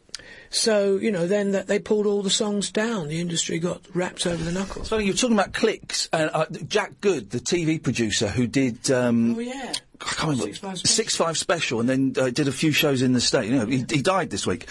[0.53, 3.09] so you know, then that they pulled all the songs down.
[3.09, 4.89] The industry got wrapped over the knuckles.
[4.89, 8.91] So you were talking about clicks and uh, Jack Good, the TV producer who did.
[8.91, 9.73] Um, Oh yeah.
[10.01, 10.47] I can't remember.
[10.47, 10.95] Six Five Special.
[10.95, 13.49] Six Five Special, and then uh, did a few shows in the state.
[13.49, 14.67] You know, he, he died this week.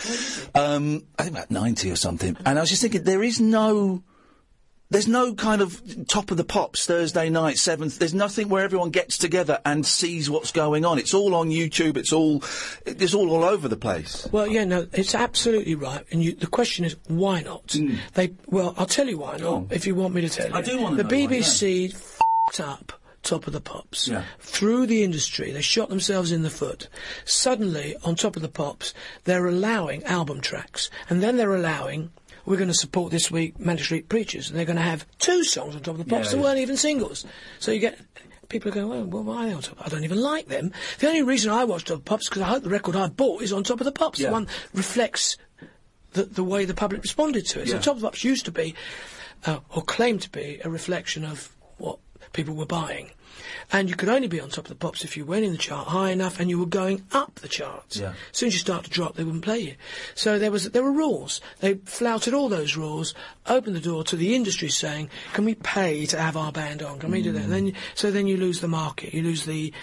[0.53, 2.35] Um, I think about ninety or something.
[2.45, 4.03] And I was just thinking, there is no,
[4.91, 7.97] there's no kind of top of the pops Thursday night seventh.
[7.97, 10.99] There's nothing where everyone gets together and sees what's going on.
[10.99, 11.97] It's all on YouTube.
[11.97, 12.43] It's all,
[12.85, 14.27] it's all all over the place.
[14.31, 16.05] Well, yeah, no, it's absolutely right.
[16.11, 17.67] And you, the question is, why not?
[17.69, 17.97] Mm.
[18.13, 19.65] They, well, I'll tell you why not.
[19.71, 22.61] If you want me to tell you, I do wanna The know why, BBC f***ed
[22.63, 24.23] up Top of the Pops Yeah.
[24.39, 25.51] through the industry.
[25.51, 26.89] They shot themselves in the foot.
[27.23, 32.11] Suddenly, on Top of the Pops, they're allowing album tracks, and then they're allowing.
[32.45, 35.43] We're going to support this week Manic Street Preachers, and they're going to have two
[35.43, 36.43] songs on Top of the Pops Yeah, that yeah.
[36.43, 37.25] weren't even singles.
[37.59, 37.99] So you get
[38.49, 39.77] people are going, well, well why are they on top?
[39.85, 40.71] I don't even like them.
[40.99, 43.07] The only reason I watch Top of the Pops because I hope the record I
[43.07, 44.19] bought is on Top of the Pops.
[44.19, 44.27] Yeah.
[44.27, 45.37] The one reflects
[46.13, 47.69] the, the way the public responded to it.
[47.69, 48.75] So Top of the Pops used to be
[49.45, 51.99] uh, or claimed to be a reflection of what
[52.33, 53.11] people were buying.
[53.71, 55.57] And you could only be on top of the pops if you went in the
[55.57, 57.97] chart high enough and you were going up the charts.
[57.97, 58.13] Yeah.
[58.31, 59.75] As soon as you start to drop, they wouldn't play you.
[60.15, 61.41] So there was there were rules.
[61.59, 63.13] They flouted all those rules,
[63.47, 66.99] opened the door to the industry saying, "Can we pay to have our band on?
[66.99, 67.43] Can we do that?" Mm.
[67.43, 69.13] And then so then you lose the market.
[69.13, 69.73] You lose the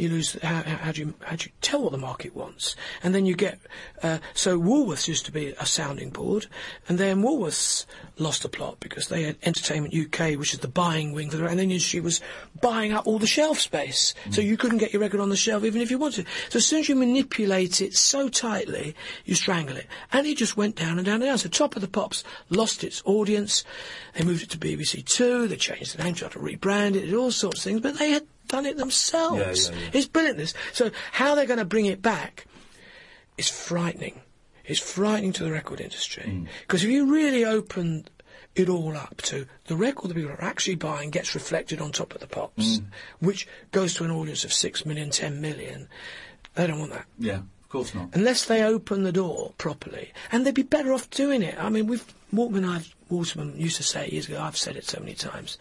[0.00, 3.14] you lose how, how, do you how do you tell what the market wants, and
[3.14, 3.58] then you get
[4.02, 6.46] uh, so Woolworths used to be a sounding board,
[6.88, 7.86] and then Woolworths
[8.18, 11.46] lost the plot because they had Entertainment UK, which is the buying wing for the
[11.46, 12.20] and the industry was
[12.60, 15.64] buying up all the shelf space, so you couldn't get your record on the shelf
[15.64, 16.26] even if you wanted.
[16.48, 18.94] So as soon as you manipulate it so tightly,
[19.24, 21.38] you strangle it, and it just went down and down and down.
[21.38, 23.64] So Top of the Pops lost its audience.
[24.14, 25.48] They moved it to BBC Two.
[25.48, 28.10] They changed the name, tried to rebrand it, did all sorts of things, but they
[28.10, 29.68] had done it themselves.
[29.68, 29.90] Yeah, yeah, yeah.
[29.92, 30.38] It's brilliant.
[30.38, 30.54] This.
[30.72, 32.46] So how they're going to bring it back
[33.36, 34.20] is frightening.
[34.64, 36.44] It's frightening to the record industry hmm.
[36.62, 38.06] because if you really open
[38.56, 42.14] it all up to the record that people are actually buying gets reflected on top
[42.14, 42.86] of the pops, hmm.
[43.20, 45.88] which goes to an audience of six million, ten million.
[46.54, 48.08] They don't want that Yeah, of course not.
[48.14, 51.54] unless they open the door properly, and they'd be better off doing it.
[51.62, 54.40] I mean, we've Waterman, I've, Waterman used to say years ago.
[54.40, 55.58] I've said it so many times.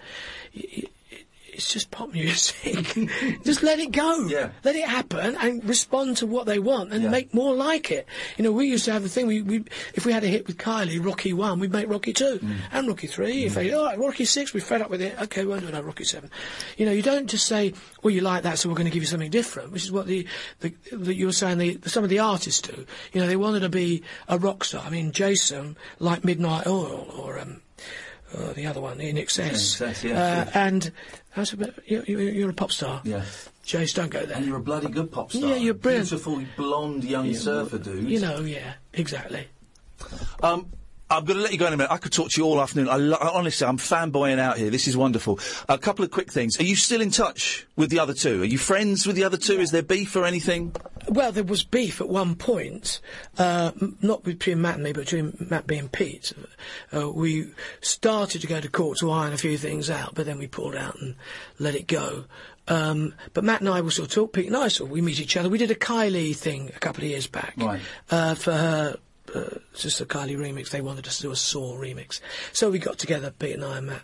[1.55, 2.93] It's just pop music.
[3.43, 4.27] just let it go.
[4.27, 4.49] Yeah.
[4.63, 7.09] Let it happen and respond to what they want and Yeah.
[7.09, 8.05] make more like it.
[8.37, 9.25] You know, we used to have the thing.
[9.27, 12.39] We, we if we had a hit with Kylie, Rocky One, we'd make Rocky Two
[12.39, 12.57] Mm.
[12.71, 13.45] and Rocky Three.
[13.45, 15.15] If they, all right, Rocky Six, we're fed up with it.
[15.23, 16.29] Okay, we won't do another Rocky Seven.
[16.77, 19.03] You know, you don't just say, well, you like that, so we're going to give
[19.03, 19.71] you something different.
[19.71, 20.27] Which is what the,
[20.59, 21.57] the, the you were saying.
[21.57, 22.85] The, some of the artists do.
[23.13, 24.83] You know, they wanted to be a rock star.
[24.85, 27.61] I mean, Jason, like Midnight Oil, or um,
[28.37, 29.11] uh, the other one, INXS.
[29.11, 30.91] In Excess, uh, and
[31.35, 33.01] I said, you, you, you're a pop star.
[33.03, 33.23] Yeah.
[33.65, 34.37] Jace, don't go there.
[34.37, 35.49] And you're a bloody good pop star.
[35.49, 36.09] Yeah, you're brilliant.
[36.09, 38.09] Beautiful, blonde, young surfer dude.
[38.09, 39.47] You know, yeah, exactly.
[40.43, 40.67] Um,
[41.09, 41.91] I'm going to let you go in a minute.
[41.91, 42.89] I could talk to you all afternoon.
[42.89, 44.71] I lo- honestly, I'm fanboying out here.
[44.71, 45.39] This is wonderful.
[45.69, 46.59] A couple of quick things.
[46.59, 48.41] Are you still in touch with the other two?
[48.41, 49.59] Are you friends with the other two?
[49.59, 50.75] Is there beef or anything?
[51.07, 52.99] Well, there was beef at one point,
[53.37, 56.33] uh, m- not between Matt and me, but between Matt B and Pete.
[56.91, 57.51] Uh, we
[57.81, 60.75] started to go to court to iron a few things out, but then we pulled
[60.75, 61.15] out and
[61.59, 62.25] let it go.
[62.67, 64.33] Um, but Matt and I will sort of talk.
[64.33, 65.49] Pete and I sort of, we meet each other.
[65.49, 67.53] We did a Kylie thing a couple of years back.
[67.57, 67.81] Right.
[68.09, 68.97] Uh, for her
[69.35, 70.69] uh, Sister Kylie remix.
[70.69, 72.21] They wanted us to do a Saw remix.
[72.53, 74.01] So we got together, Pete and I and Matt.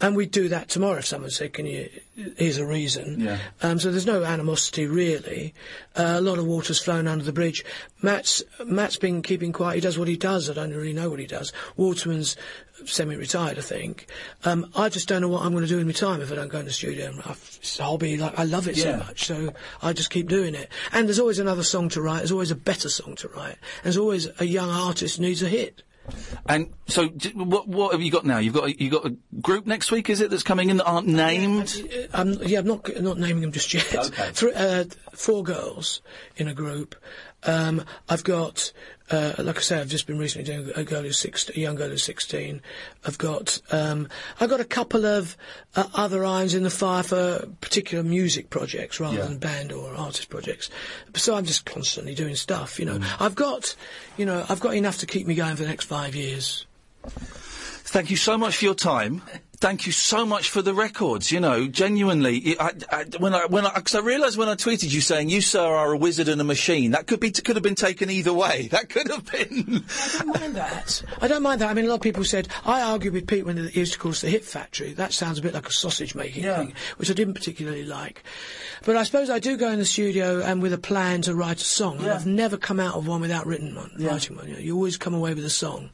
[0.00, 1.88] And we'd do that tomorrow if someone said, can you,
[2.36, 3.20] here's a reason.
[3.20, 3.38] Yeah.
[3.62, 5.54] Um, so there's no animosity really.
[5.96, 7.64] Uh, a lot of water's flown under the bridge.
[8.02, 9.76] Matt's, Matt's been keeping quiet.
[9.76, 10.50] He does what he does.
[10.50, 11.52] I don't really know what he does.
[11.76, 12.36] Waterman's
[12.84, 14.06] semi-retired, I think.
[14.44, 16.34] Um, I just don't know what I'm going to do in my time if I
[16.34, 17.12] don't go in the studio.
[17.24, 18.16] I've, it's a hobby.
[18.16, 18.82] Like, I love it Yeah.
[18.82, 19.24] so much.
[19.26, 20.68] So I just keep doing it.
[20.92, 22.18] And there's always another song to write.
[22.18, 23.56] There's always a better song to write.
[23.84, 25.82] There's always a young artist needs a hit.
[26.46, 28.38] And so, d- what, what have you got now?
[28.38, 30.30] You've got a, you got a group next week, is it?
[30.30, 31.74] That's coming in that aren't named.
[32.12, 33.94] I'm, yeah, I'm not not naming them just yet.
[33.94, 34.30] Okay.
[34.32, 36.02] Three, uh, four girls
[36.36, 36.94] in a group.
[37.44, 38.72] Um, I've got,
[39.10, 41.74] uh, like I say, I've just been recently doing a girl who's 16, a young
[41.74, 42.62] girl who's 16.
[43.04, 44.08] I've got, um,
[44.40, 45.36] I've got a couple of
[45.76, 49.24] uh, other irons in the fire for particular music projects rather Yeah.
[49.24, 50.70] than band or artist projects.
[51.16, 52.98] So I'm just constantly doing stuff, you know.
[52.98, 53.20] Mm.
[53.20, 53.76] I've got,
[54.16, 56.64] you know, I've got enough to keep me going for the next five years.
[57.06, 59.22] Thank you so much for your time.
[59.60, 61.30] Thank you so much for the records.
[61.32, 64.92] You know, genuinely, I, I, when I when I because I realised when I tweeted
[64.92, 67.62] you saying you sir are a wizard and a machine, that could be could have
[67.62, 68.68] been taken either way.
[68.74, 69.84] That could have been.
[69.88, 71.02] I don't mind that.
[71.22, 71.70] I don't mind that.
[71.70, 73.98] I mean, a lot of people said I argued with Pete when he used to
[73.98, 74.92] call us the Hit Factory.
[74.94, 76.56] That sounds a bit like a sausage making Yeah.
[76.58, 78.24] thing, which I didn't particularly like.
[78.84, 81.60] But I suppose I do go in the studio and with a plan to write
[81.60, 81.98] a song.
[81.98, 82.14] And Yeah.
[82.16, 84.48] I've never come out of one without written one, writing one.
[84.48, 85.90] You, know, you always come away with a song.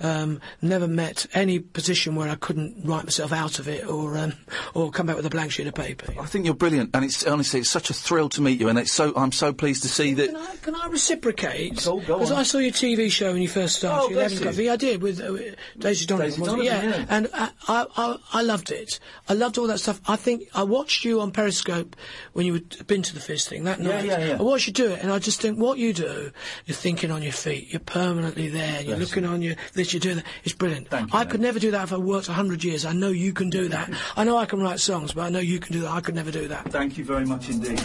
[0.00, 4.34] Um, never met any position where I couldn't write myself out of it or um,
[4.74, 6.12] or come back with a blank sheet of paper.
[6.20, 8.78] I think you're brilliant, and it's honestly it's such a thrill to meet you, and
[8.78, 10.36] it's so I'm so pleased to see Can that.
[10.36, 11.74] I, can I reciprocate?
[11.84, 12.30] Because.
[12.30, 14.04] I saw your TV show when you first started.
[14.04, 14.66] Oh, bless 11 you.
[14.66, 16.30] Yeah, I did with, uh, Daisy Donovan.
[16.30, 16.42] Daisy?
[16.42, 16.82] Donovan, yeah.
[16.82, 17.04] yeah.
[17.08, 19.00] and I, I, I, loved it.
[19.28, 20.00] I loved all that stuff.
[20.06, 21.96] I think I watched you on Periscope
[22.32, 24.04] when you had been to the Fizz thing that night.
[24.04, 24.36] yeah, yeah.
[24.38, 26.30] I watched you do it, and I just think what you do,
[26.66, 27.72] you're thinking on your feet.
[27.72, 28.82] You're permanently there.
[28.82, 29.87] You're looking on your this.
[29.92, 30.26] You're doing that.
[30.44, 30.88] It's brilliant.
[30.90, 31.30] You, I mate.
[31.30, 32.84] could never do that if I worked a hundred years.
[32.84, 33.90] I know you can do that.
[34.16, 35.90] I know I can write songs, but I know you can do that.
[35.90, 36.70] I could never do that.
[36.70, 37.80] Thank you very much indeed.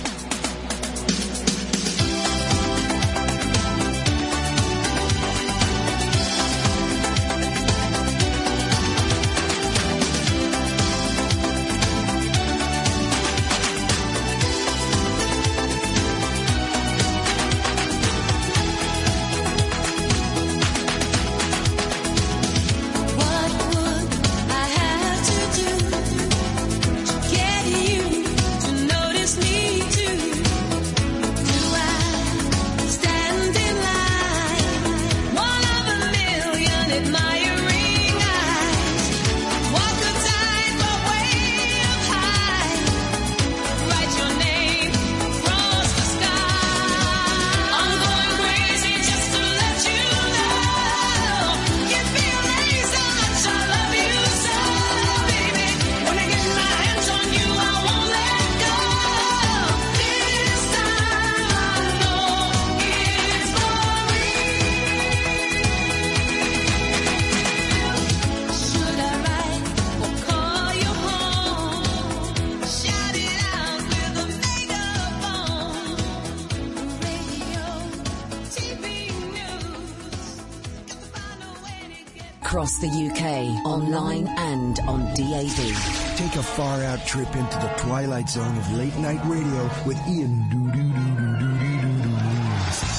[87.13, 90.43] Trip into the twilight zone of late night radio with Iain.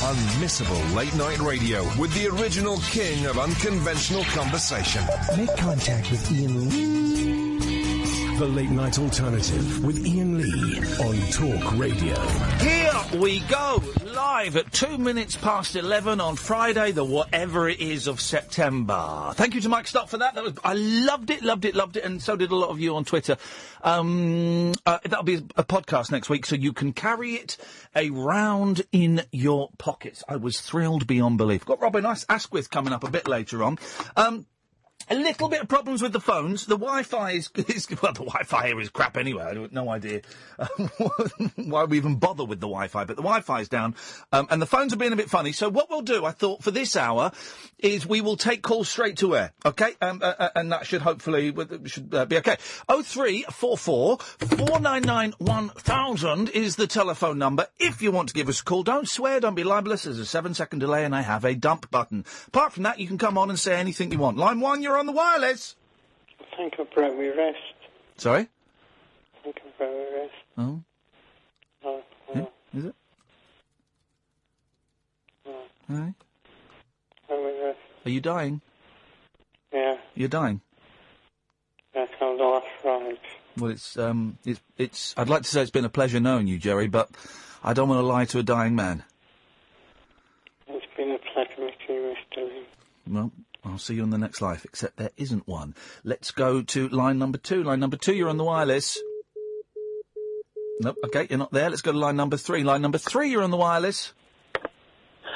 [0.04, 5.02] Unmissable late night radio with the original king of unconventional conversation.
[5.36, 8.38] Make contact with Iain Lee.
[8.38, 12.14] The Late Night Alternative with Iain Lee on Talk Radio.
[12.58, 13.82] Here we go,
[14.34, 19.30] live at two minutes past eleven on Friday, the whatever it is of September.
[19.34, 20.34] Thank you to Mike Stock for that.
[20.34, 22.80] That was I loved it, loved it, loved it, and so did a lot of
[22.80, 23.36] you on Twitter.
[23.84, 27.56] Um, uh, that'll be a podcast next week, so you can carry it
[27.94, 30.24] around in your pockets.
[30.28, 31.64] I was thrilled beyond belief.
[31.64, 33.78] Got Robin As- Askwith coming up a bit later on.
[34.16, 34.46] Um,
[35.10, 36.66] a little bit of problems with the phones.
[36.66, 39.42] The Wi-Fi is, is well, the Wi-Fi here is crap anyway.
[39.42, 40.22] I have no idea
[40.58, 40.90] um,
[41.56, 43.94] why we even bother with the Wi-Fi, but the Wi-Fi is down,
[44.32, 45.52] um, and the phones are being a bit funny.
[45.52, 47.32] So what we'll do, I thought, for this hour,
[47.78, 49.92] is we will take calls straight to air, okay?
[50.00, 51.54] Um, uh, uh, and that should hopefully
[51.86, 52.56] should uh, be okay.
[52.88, 57.66] Oh three four four four nine nine one thousand is the telephone number.
[57.78, 60.04] If you want to give us a call, don't swear, don't be libelous.
[60.04, 62.24] There's a seven second delay, and I have a dump button.
[62.48, 64.36] Apart from that, you can come on and say anything you want.
[64.36, 65.76] Line one, you're on the wireless.
[66.40, 67.58] I think I broke my wrist.
[68.16, 68.42] Sorry.
[68.42, 70.34] I think I broke my wrist.
[70.58, 70.80] Oh,
[71.86, 72.02] Oh,
[72.34, 72.94] yeah, is it?
[75.46, 76.14] oh, right.
[77.28, 77.78] broke my wrist.
[78.06, 78.60] Are you dying?
[79.72, 80.60] Yeah, You're dying.
[81.94, 83.18] that's called arthritis.
[83.58, 85.14] Well, it's um, it's it's.
[85.16, 87.10] I'd like to say it's been a pleasure knowing you, Jerry, but
[87.62, 89.04] I don't want to lie to a dying man.
[90.68, 92.48] It's been a pleasure meeting you, Mr.
[92.48, 92.66] Lee.
[93.08, 93.30] Well,
[93.64, 95.74] I'll see you in the next life, except there isn't one.
[96.04, 97.62] Let's go to line number two.
[97.62, 98.98] Line number two, you're on the wireless.
[100.80, 101.70] Nope, okay, you're not there.
[101.70, 102.62] Let's go to line number three.
[102.62, 104.12] Line number three, you're on the wireless.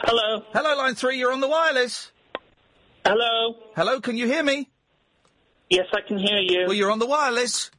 [0.02, 0.42] Hello.
[0.52, 2.12] Hello, line three, you're on the wireless.
[3.04, 3.54] Hello.
[3.74, 4.68] Hello, can you hear me?
[5.70, 6.64] Yes, I can hear you.
[6.66, 7.70] Well, you're on the wireless.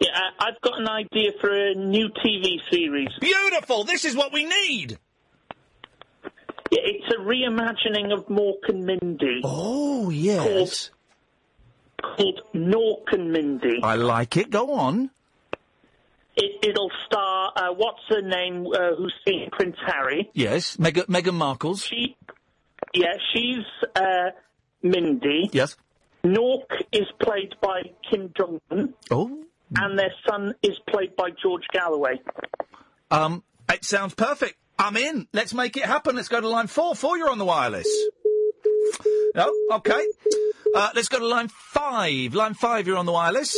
[0.00, 3.08] Yeah, I, I've got an idea for a new TV series.
[3.20, 3.84] Beautiful!
[3.84, 4.98] This is what we need!
[6.70, 9.40] Yeah, it's a reimagining of Mork and Mindy.
[9.44, 10.90] Oh, yes.
[12.02, 13.80] Called Nork and Mindy.
[13.82, 14.50] I like it.
[14.50, 15.10] Go on.
[16.36, 20.30] It, it'll star, uh, what's her name, uh, who's seen Prince Harry?
[20.34, 21.84] Yes, Meg- Meghan Markle's.
[21.84, 22.16] She,
[22.92, 24.30] yeah, she's uh,
[24.82, 25.48] Mindy.
[25.52, 25.76] Yes.
[26.24, 28.94] Nork is played by Kim Jong-un.
[29.10, 29.44] Oh.
[29.76, 32.20] And their son is played by George Galloway.
[33.10, 34.56] Um, it sounds perfect.
[34.78, 35.28] I'm in.
[35.32, 36.16] Let's make it happen.
[36.16, 36.94] Let's go to line four.
[36.94, 37.88] Four, you're on the wireless.
[39.34, 40.06] No, okay.
[40.74, 42.34] Uh, let's go to line five.
[42.34, 43.56] Line five, you're on the wireless.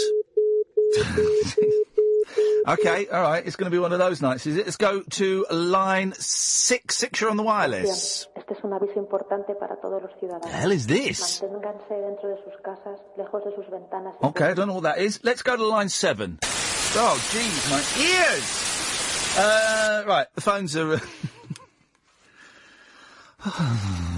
[2.68, 3.46] okay, all right.
[3.46, 4.66] It's going to be one of those nights, is it?
[4.66, 6.96] Let's go to line six.
[6.96, 8.28] Six, you're on the wireless.
[8.36, 10.42] Este es un aviso importante para todos los ciudadanos.
[10.50, 11.40] The hell is this?
[11.42, 14.14] Manténganse dentro de sus casas, lejos de sus ventanas.
[14.22, 15.20] Okay, I don't know what that is.
[15.24, 16.38] Let's go to line seven.
[16.98, 18.75] Oh, jeez, my ears!
[19.38, 21.00] Uh, right, the phones are.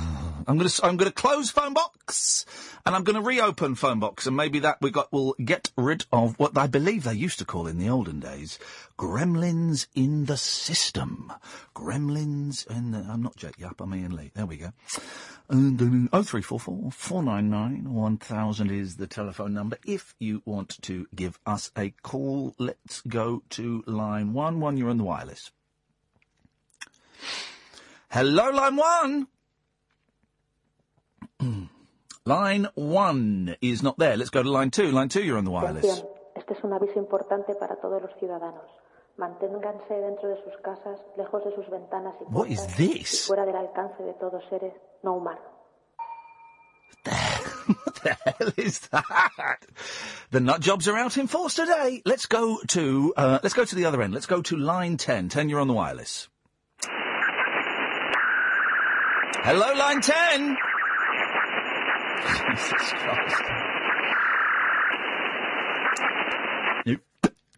[0.49, 2.47] I'm going to I'm going to close phone box,
[2.87, 6.07] and I'm going to reopen phone box, and maybe that we got will get rid
[6.11, 8.59] of what I believe they used to call in the olden days
[8.97, 11.31] gremlins in the system.
[11.75, 13.01] Gremlins in the.
[13.01, 13.79] I'm not Jet Yup.
[13.83, 14.31] I'm Iain Lee.
[14.35, 14.73] There we go.
[15.51, 19.77] Oh, nine nine one thousand is the telephone number.
[19.85, 24.61] If you want to give us a call, let's go to line one.
[24.61, 25.51] One, you're on the wireless.
[28.11, 29.29] Hello, line one.
[32.25, 34.17] Line one is not there.
[34.17, 34.91] Let's go to line two.
[34.91, 36.03] Line two, you're on the wireless.
[36.37, 38.65] Este es un aviso importante para todos los ciudadanos.
[39.19, 43.25] Manténganse dentro de sus casas, lejos de sus ventanas y What is this?
[43.25, 44.73] y fuera del alcance de todo seres
[45.03, 45.43] no humanos.
[47.85, 49.67] What the hell is that?
[50.31, 52.01] The nut jobs are out in force today.
[52.05, 54.15] Let's go to uh, let's go to the other end.
[54.15, 55.29] Let's go to line ten.
[55.29, 56.29] Ten, you're on the wireless.
[59.43, 60.57] Hello, line ten.
[62.27, 63.43] Jesus Christ.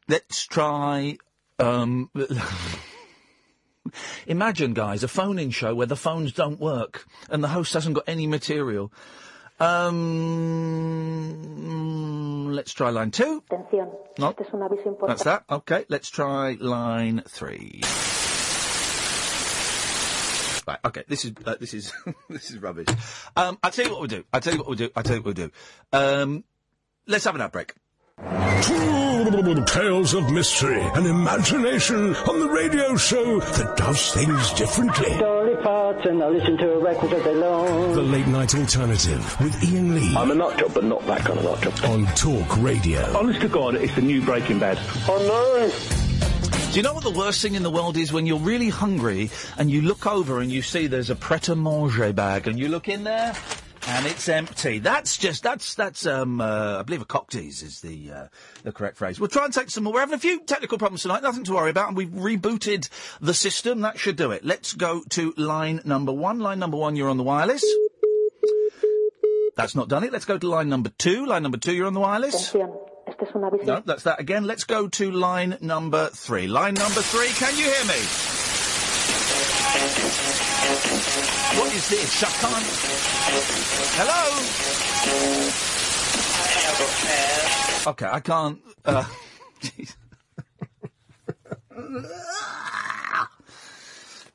[0.08, 1.18] Let's try.
[1.60, 2.10] Um,
[4.26, 8.04] imagine, guys, a phone-in show where the phones don't work and the host hasn't got
[8.08, 8.90] any material.
[9.60, 10.00] Um,
[12.52, 13.42] let's try line two.
[13.50, 13.88] Atención,
[14.18, 14.30] No.
[14.30, 15.06] este es un aviso importante.
[15.08, 15.44] That's that.
[15.48, 17.82] Okay, let's try line three.
[20.70, 20.78] Right.
[20.84, 21.02] Okay.
[21.08, 21.92] This is uh, this is
[22.28, 22.86] this is rubbish.
[23.36, 24.24] Um, I'll tell you what we'll do.
[24.32, 24.88] I'll tell you what we'll do.
[24.94, 25.52] I'll tell you what we'll do.
[25.92, 26.44] Um,
[27.08, 27.74] let's have an outbreak.
[29.66, 35.18] Tales of mystery and imagination on the radio show that does things differently.
[35.18, 37.92] Dolly Parton, I listen to a record all day long.
[37.94, 40.14] The Late Night Alternative with Iain Lee.
[40.16, 41.90] I'm a nut job, but not that kind of nut job.
[41.90, 43.00] On Talk Radio.
[43.16, 44.78] Honest to God, it's the new Breaking Bad.
[45.08, 45.99] Oh
[46.70, 49.28] Do you know what the worst thing in the world is when you're really hungry
[49.58, 53.02] and you look over and you see there's a pret-a-manger bag and you look in
[53.02, 53.34] there
[53.88, 54.78] and it's empty.
[54.78, 58.26] That's just that's that's um uh, I believe a cocktease is the uh,
[58.62, 59.18] the correct phrase.
[59.18, 59.94] We'll try and take some more.
[59.94, 61.24] We're having a few technical problems tonight.
[61.24, 61.88] Nothing to worry about.
[61.88, 62.88] And we've rebooted
[63.20, 63.80] the system.
[63.80, 64.44] That should do it.
[64.44, 66.38] Let's go to line number one.
[66.38, 67.64] Line number one, you're on the wireless.
[69.56, 70.12] That's not done it.
[70.12, 71.26] Let's go to line number two.
[71.26, 72.54] Line number two, you're on the wireless.
[73.10, 73.64] Este es un aviso.
[73.66, 74.44] No, that's that again.
[74.44, 76.46] Let's go to line number three.
[76.46, 78.00] Line number three, can you hear me?
[81.58, 82.22] What is this?
[82.22, 82.66] I can't.
[83.98, 84.22] Hello?
[87.92, 88.58] Okay, I can't.
[88.84, 89.04] Uh.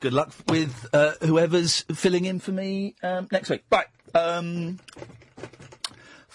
[0.00, 3.64] Good luck with uh, whoever's filling in for me um, next week.
[3.70, 3.86] Right.
[4.14, 4.78] Um,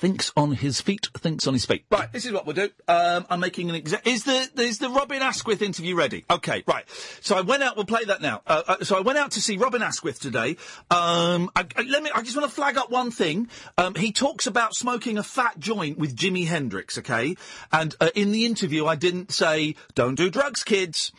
[0.02, 1.86] thinks on his feet, thinks on his feet.
[1.92, 2.70] Right, this is what we'll do.
[2.88, 4.08] Um, I'm making an exact.
[4.08, 6.26] Is the is the Robin Askwith interview ready?
[6.30, 6.84] Okay, right.
[7.22, 7.76] So I went out.
[7.78, 8.42] We'll play that now.
[8.48, 10.58] Uh, uh, so I went out to see Robin Askwith today.
[10.90, 12.10] Um, I, I- let me.
[12.14, 13.48] I just want to flag up one thing.
[13.78, 16.98] Um, he talks about smoking a fat joint with Jimi Hendrix.
[16.98, 17.36] Okay,
[17.72, 21.12] and uh, in the interview, I didn't say don't do drugs, kids.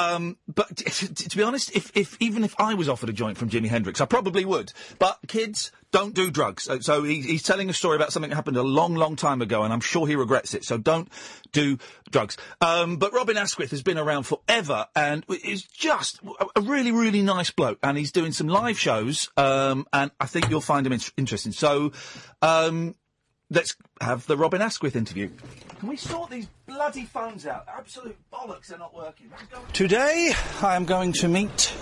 [0.00, 3.12] Um, but t- t- to be honest, if, if even if I was offered a
[3.12, 4.72] joint from Jimi Hendrix, I probably would.
[4.98, 6.64] But kids, don't do drugs.
[6.64, 9.42] So, so he, he's telling a story about something that happened a long, long time
[9.42, 10.64] ago, and I'm sure he regrets it.
[10.64, 11.08] So don't
[11.52, 11.76] do
[12.10, 12.38] drugs.
[12.62, 16.20] Um, but Robin Askwith has been around forever, and is just
[16.56, 17.78] a, really, really nice bloke.
[17.82, 21.52] And he's doing some live shows, um, and I think you'll find him in- interesting.
[21.52, 21.92] So.
[22.40, 22.94] Um,
[23.50, 25.28] Let's have the Robin Askwith interview.
[25.80, 27.66] Can we sort these bloody phones out?
[27.68, 29.28] Absolute bollocks, they're not working.
[29.72, 30.32] Today,
[30.62, 31.74] I am going to meet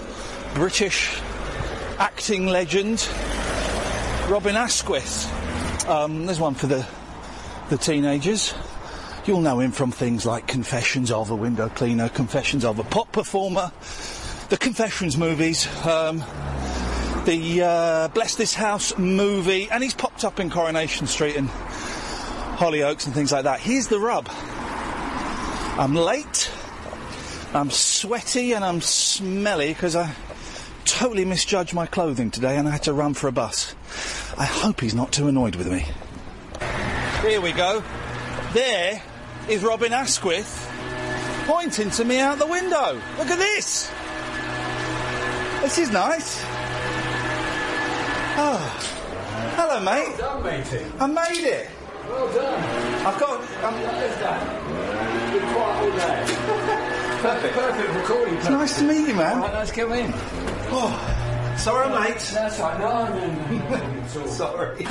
[0.55, 1.21] British
[1.99, 3.07] acting legend
[4.29, 5.87] Robin Askwith.
[5.89, 6.87] Um, there's one for the
[7.69, 8.55] the teenagers.
[9.27, 13.13] You'll know him from things like Confessions of a Window Cleaner, Confessions of a Pop
[13.13, 13.73] Performer,
[14.49, 16.25] the Confessions movies, um,
[17.29, 21.51] the uh, Bless This House movie, and he's popped up in Coronation Street and
[22.57, 23.61] Hollyoaks and things like that.
[23.61, 24.31] Here's the rub.
[25.79, 26.51] I'm late,
[27.53, 30.11] I'm sweaty, and I'm smelly because I
[30.87, 33.75] totally misjudged my clothing today and I had to run for a bus.
[34.39, 35.85] I hope he's not too annoyed with me.
[37.21, 37.85] Here we go.
[38.55, 39.03] There
[39.51, 40.67] is Robin Askwith
[41.45, 42.99] pointing to me out the window.
[43.19, 43.93] Look at this.
[45.61, 46.58] This is nice.
[48.41, 48.57] Oh.
[49.57, 50.17] Hello, mate.
[50.17, 50.87] Well done, matey.
[51.01, 51.69] I made it.
[52.09, 52.65] Well done.
[53.05, 53.41] I've got.
[53.65, 55.33] I'm, What is that?
[55.33, 57.21] Been quiet all day.
[57.21, 57.55] Perfect.
[57.55, 58.35] Perfect recording.
[58.37, 59.41] It's nice to meet you, man.
[59.41, 60.13] Right, let's come in.
[60.71, 62.31] Oh, sorry, I'm late.
[62.33, 62.79] That's right.
[62.79, 63.27] No, no,
[63.59, 64.23] no.
[64.23, 64.27] no.
[64.29, 64.87] Sorry.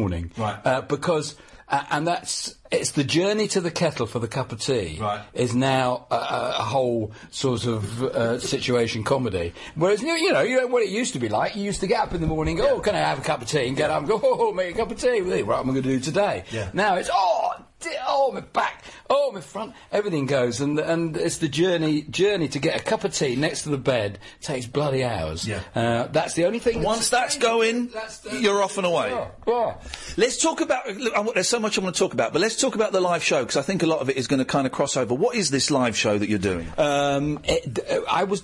[0.00, 0.58] morning, right?
[0.66, 1.36] Uh, because
[1.68, 4.98] uh, and that's it's the journey to the kettle for the cup of tea.
[5.00, 5.24] Right.
[5.34, 6.14] Is now a,
[6.58, 9.54] a whole sort of uh, situation comedy.
[9.74, 11.56] Whereas you know, you know, what it used to be like.
[11.56, 13.42] You used to get up in the morning, go, oh, can I have a cup
[13.42, 13.68] of tea?
[13.68, 15.22] And get up and go, oh, make a cup of tea.
[15.22, 16.44] Well, What am I going to do today?
[16.50, 16.70] Yeah.
[16.72, 17.64] Now it's oh.
[18.08, 18.82] Oh, my back!
[19.08, 19.72] Oh, my front!
[19.92, 23.62] Everything goes, and and it's the journey journey to get a cup of tea next
[23.62, 25.46] to the bed takes bloody hours.
[25.46, 25.60] Yeah.
[25.76, 26.82] uh, that's the only thing.
[26.82, 27.92] Once that's going,
[28.32, 29.10] you're off and away.
[29.10, 29.74] Yeah, yeah.
[30.16, 30.88] Let's talk about.
[30.96, 33.00] Look, I there's so much I want to talk about, but let's talk about the
[33.00, 34.96] live show because I think a lot of it is going to kind of cross
[34.96, 35.14] over.
[35.14, 36.66] What is this live show that you're doing?
[36.76, 37.78] Um, it,
[38.10, 38.42] I was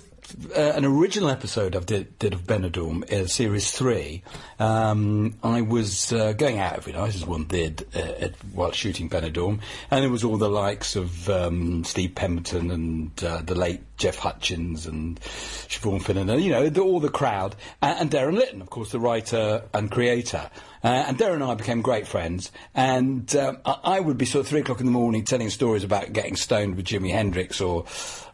[0.55, 4.23] uh, an original episode of did, did of Benidorm, uh, series three.
[4.59, 9.09] Um, I was uh, going out every night, as one did, uh, at, while shooting
[9.09, 9.59] Benidorm,
[9.91, 14.17] and it was all the likes of um, Steve Pemberton and uh, the late Geoff
[14.17, 18.61] Hutchings and Siobhan Finneran, and you know, the, all the crowd, and, and Derren Litten,
[18.61, 20.49] of course, the writer and creator.
[20.83, 24.41] Uh, and Darren and I became great friends, and um, I, I would be sort
[24.41, 27.85] of three o'clock in the morning telling stories about getting stoned with Jimi Hendrix, or,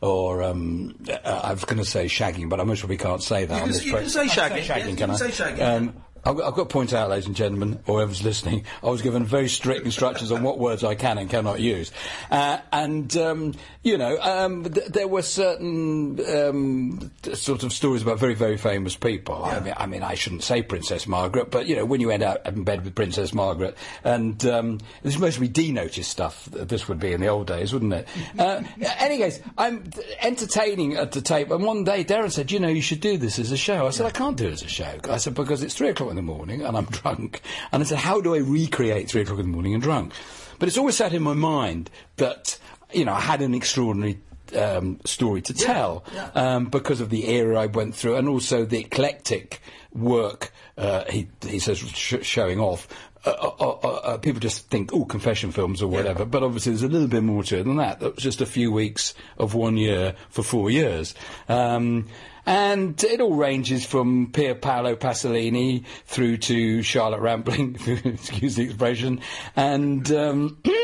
[0.02, 3.24] or um, uh, I was going to say shagging, but I'm not sure we can't
[3.24, 3.56] say that.
[3.56, 5.16] You on can- this you can say shagging, shagging, yeah, can can I?
[5.16, 5.62] say shagging.
[5.62, 8.90] Um, I've got, I've got to point out, ladies and gentlemen, or whoever's listening, I
[8.90, 11.92] was given very strict instructions on what words I can and cannot use.
[12.30, 18.04] Uh, and, um, you know, um, th- there were certain um, th- sort of stories
[18.04, 19.44] about very, very famous people.
[19.44, 22.22] I, mean, I mean, I shouldn't say Princess Margaret, but, you know, when you end
[22.22, 26.88] up in bed with Princess Margaret, and um, this is mostly denoted stuff, th- this
[26.88, 28.08] would be in the old days, wouldn't it?
[28.38, 28.62] uh,
[29.00, 32.82] anyways, I'm th- entertaining at the tape, and one day Derren said, you know, you
[32.84, 33.88] should do this as a show.
[33.88, 35.00] I said, I can't do it as a show.
[35.10, 37.42] I said, because it's three o'clock in the morning and I'm drunk.
[37.72, 40.14] And I said, how do I recreate three o'clock in the morning and drunk?
[40.60, 42.60] but it's always sat in my mind that
[42.94, 44.20] you know I had an extraordinary.
[44.54, 46.04] Um, story to tell
[46.36, 49.62] Um, because of the era I went through, and also the eclectic
[49.94, 52.86] work uh, he he says sh- showing off.
[53.26, 56.84] Uh, uh, uh, uh, people just think, oh, confession films or whatever, but obviously there's
[56.84, 58.02] a little bit more to it than that.
[58.02, 61.16] That was just a few weeks of one year for four years.
[61.48, 62.08] Um,
[62.46, 69.22] and it all ranges from Pier Paolo Pasolini through to Charlotte Rampling, excuse the expression,
[69.56, 70.58] and um,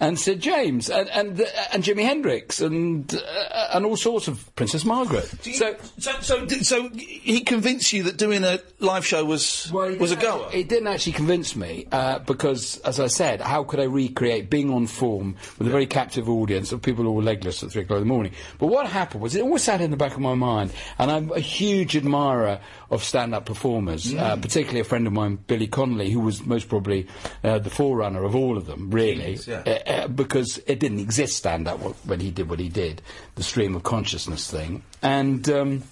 [0.00, 4.54] and Sid James and and, uh, and Jimi Hendrix and uh, and all sorts of
[4.56, 5.24] Princess Margaret.
[5.42, 10.12] So, so, so, d- so he convinced you that doing a live show was was
[10.12, 10.48] a goer.
[10.52, 14.72] It didn't actually convince me uh, because, as I said, how could I recreate being
[14.72, 18.04] on form with a very captive audience of people all legless at three o'clock in
[18.08, 18.32] the morning?
[18.58, 21.32] But what happened was it always sat in the back of my mind, and I'm
[21.32, 22.60] a huge admirer
[22.90, 27.06] of stand-up performers, uh, particularly a friend of mine, Billy Connolly, who was most probably
[27.42, 29.55] uh, the forerunner of all of them, really, Genius, yeah.
[29.66, 33.02] Uh, uh, because it didn't exist stand-up when he did what he did,
[33.34, 35.48] the stream of consciousness thing, and.
[35.48, 35.82] Um,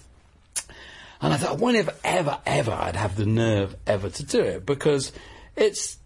[1.21, 4.41] and I thought, I wonder if ever, ever, I'd have the nerve ever to do
[4.41, 5.11] it because
[5.55, 5.97] it's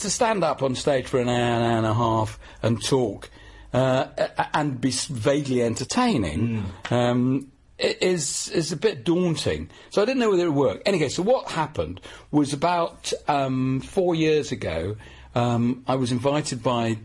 [0.00, 3.30] to stand up on stage for an hour, an hour and a half and talk
[3.72, 4.06] uh,
[4.54, 6.64] and be vaguely entertaining.
[6.90, 7.48] Um,
[7.78, 10.82] is is a bit daunting, so I didn't know whether it would work.
[10.86, 12.00] Anyway, so what happened
[12.30, 14.96] was about um, four years ago.
[15.34, 16.98] Um, I was invited by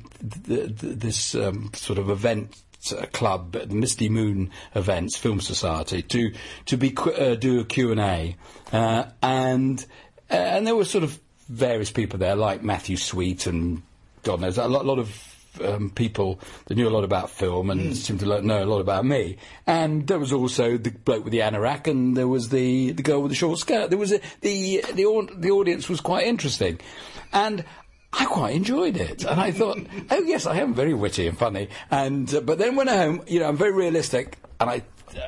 [0.48, 2.56] th- th- this um, sort of event
[2.92, 6.34] uh, club, Misty Moon Events Film Society, to
[6.66, 8.36] to be qu- uh, do a Q and A,
[8.74, 9.86] uh, and
[10.30, 13.82] uh, and there were sort of various people there, like Matthew Sweet and
[14.24, 15.34] God knows a lot, lot of.
[15.60, 19.04] Um, people that knew a lot about film and seemed to know a lot about
[19.04, 23.02] me, and there was also the bloke with the anorak, and there was the, the
[23.02, 23.90] girl with the short skirt.
[23.90, 26.80] There was a, the the the audience was quite interesting,
[27.34, 27.66] and
[28.14, 29.80] I quite enjoyed it, and I thought,
[30.12, 31.70] oh yes, I am very witty and funny.
[31.92, 34.82] And uh, but then when I home, you know, I'm very realistic, and I,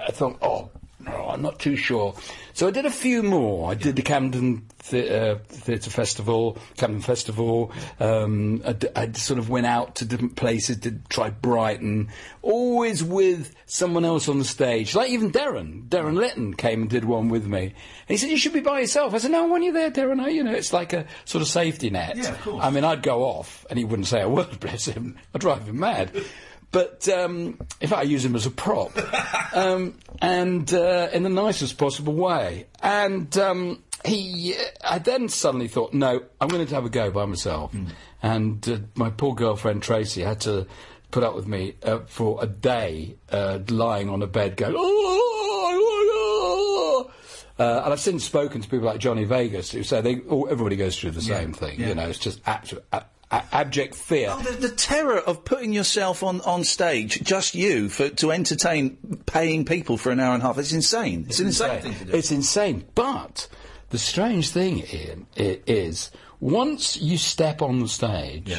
[0.07, 0.69] I thought, oh
[0.99, 2.15] no, I'm not too sure.
[2.60, 3.72] So I did a few more.
[3.72, 7.72] I did the Camden Th- uh, Theatre Festival, Camden Festival.
[8.01, 12.10] Um, I, d- I sort of went out to different places, did try Brighton,
[12.41, 14.93] always with someone else on the stage.
[14.93, 17.62] Like even Derren, Derren Litten came and did one with me.
[17.68, 17.74] And
[18.10, 20.20] he said, "You should be by yourself." I said, "No, when you're there, Derren.
[20.20, 22.62] I, you know, it's like a sort of safety net." Yeah, of course.
[22.62, 24.60] I mean, I'd go off, and he wouldn't say a word.
[24.60, 25.16] Bless him.
[25.34, 26.12] I'd drive him mad.
[26.72, 28.91] But um, in fact, I use him as a prop,
[29.55, 32.67] um, and uh, in the nicest possible way.
[32.82, 37.26] And um, he, I then suddenly thought, no, I'm going to have a go by
[37.26, 37.74] myself.
[38.22, 40.67] And uh, my poor girlfriend Tracy had to
[41.11, 45.09] put up with me uh, for a day, uh, lying on a bed, going, oh,
[47.57, 50.76] uh, and I've since spoken to people like Johnny Vegas who say they, oh, everybody
[50.78, 51.80] goes through the same thing.
[51.89, 52.86] You know, it's just absolute,
[53.32, 54.30] a, abject fear.
[54.32, 58.97] Oh, the, the terror of putting yourself on, on stage, just you, for to entertain
[59.25, 60.57] paying people for an hour and a half.
[60.57, 61.25] It's insane.
[61.27, 62.13] It's, an insane thing to do.
[62.17, 62.86] It's insane.
[62.95, 63.47] But
[63.89, 68.53] the strange thing, Iain, i- is once you step on the stage,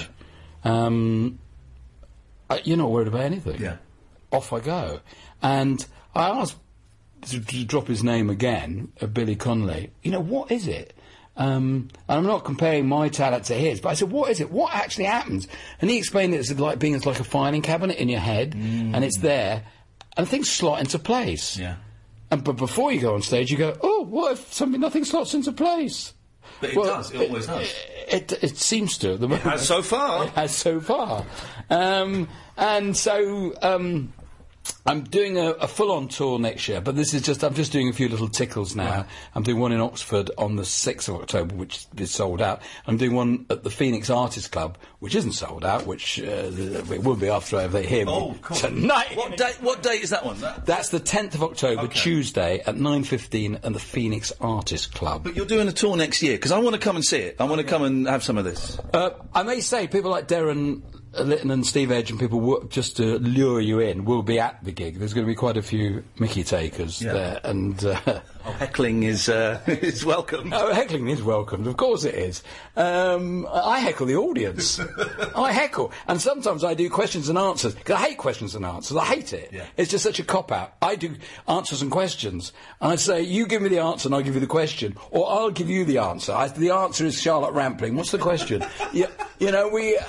[0.64, 1.38] um,
[2.48, 3.60] uh, you're not worried about anything.
[3.60, 3.76] Yeah.
[4.32, 5.00] Off I go.
[5.42, 6.56] And I asked
[7.22, 10.94] to, to drop his name again, uh, Billy Connolly, you know, what is it?
[11.36, 14.50] Um, and I'm not comparing my talent to his, but I said, what is it?
[14.50, 15.48] What actually happens?
[15.80, 18.54] And he explained it as like being as like a filing cabinet in your head,
[18.54, 19.64] and it's there,
[20.16, 21.56] and things slot into place.
[21.56, 21.76] Yeah.
[22.30, 25.32] And but before you go on stage, you go, oh, what if something nothing slots
[25.34, 26.12] into place?
[26.60, 27.10] But it Well, does.
[27.12, 27.74] It always does.
[28.08, 29.14] It, it seems to.
[29.14, 29.42] at The moment.
[29.44, 30.24] has so far.
[30.26, 31.24] It has so far.
[31.70, 34.12] Um, and so um,
[34.86, 37.88] I'm doing a, a full-on tour next year, but this is just I'm just doing
[37.88, 39.04] a few little tickles now.
[39.34, 42.62] I'm doing one in Oxford on the 6th of October, which is sold out.
[42.86, 47.04] I'm doing one at the Phoenix Artists Club, which isn't sold out, which uh, it
[47.04, 48.56] will be after they hear me Oh, cool.
[48.56, 49.16] tonight.
[49.16, 49.58] What date?
[49.60, 50.40] What date is that one?
[50.40, 52.00] That- That's the 10th of October, Okay.
[52.00, 55.24] Tuesday at 9.15 at the Phoenix Artists Club.
[55.24, 57.36] But you're doing a tour next year because I want to come and see it.
[57.38, 58.78] I want to come and have some of this.
[58.94, 60.80] Uh, I may say people like Derren
[61.18, 64.62] Litten and Steve Edge and people wo- just to lure you in will be at
[64.64, 64.98] the gig.
[64.98, 67.12] There's going to be quite a few Mickey takers Yeah.
[67.12, 70.52] there, and uh, Oh, heckling is uh, is welcome.
[70.54, 71.66] oh, heckling is welcomed.
[71.66, 72.42] Of course it is.
[72.76, 74.80] Um, I heckle the audience.
[75.36, 78.96] I heckle, and sometimes I do questions and answers because I hate questions and answers.
[78.96, 79.50] I hate it.
[79.52, 79.66] Yeah.
[79.76, 80.74] It's just such a cop out.
[80.80, 81.14] I do
[81.48, 84.40] answers and questions, and I say you give me the answer and I'll give you
[84.40, 86.32] the question, or I'll give you the answer.
[86.32, 87.94] I, the answer is Charlotte Rampling.
[87.94, 88.64] What's the question?
[88.92, 89.06] you,
[89.38, 89.96] you know we.
[89.98, 90.02] Uh,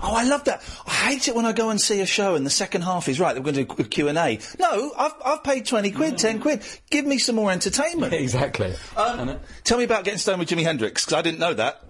[0.00, 0.62] Oh, I love that.
[0.86, 3.18] I hate it when I go and see a show and the second half is
[3.18, 3.34] right.
[3.34, 4.38] We're going to do a Q and A.
[4.60, 6.62] No, I've I've paid twenty quid, ten quid.
[6.90, 7.77] Give me some more entertainment.
[7.78, 8.74] Exactly.
[8.96, 11.82] Um, tell me about getting stoned with Jimi Hendrix because I didn't know that.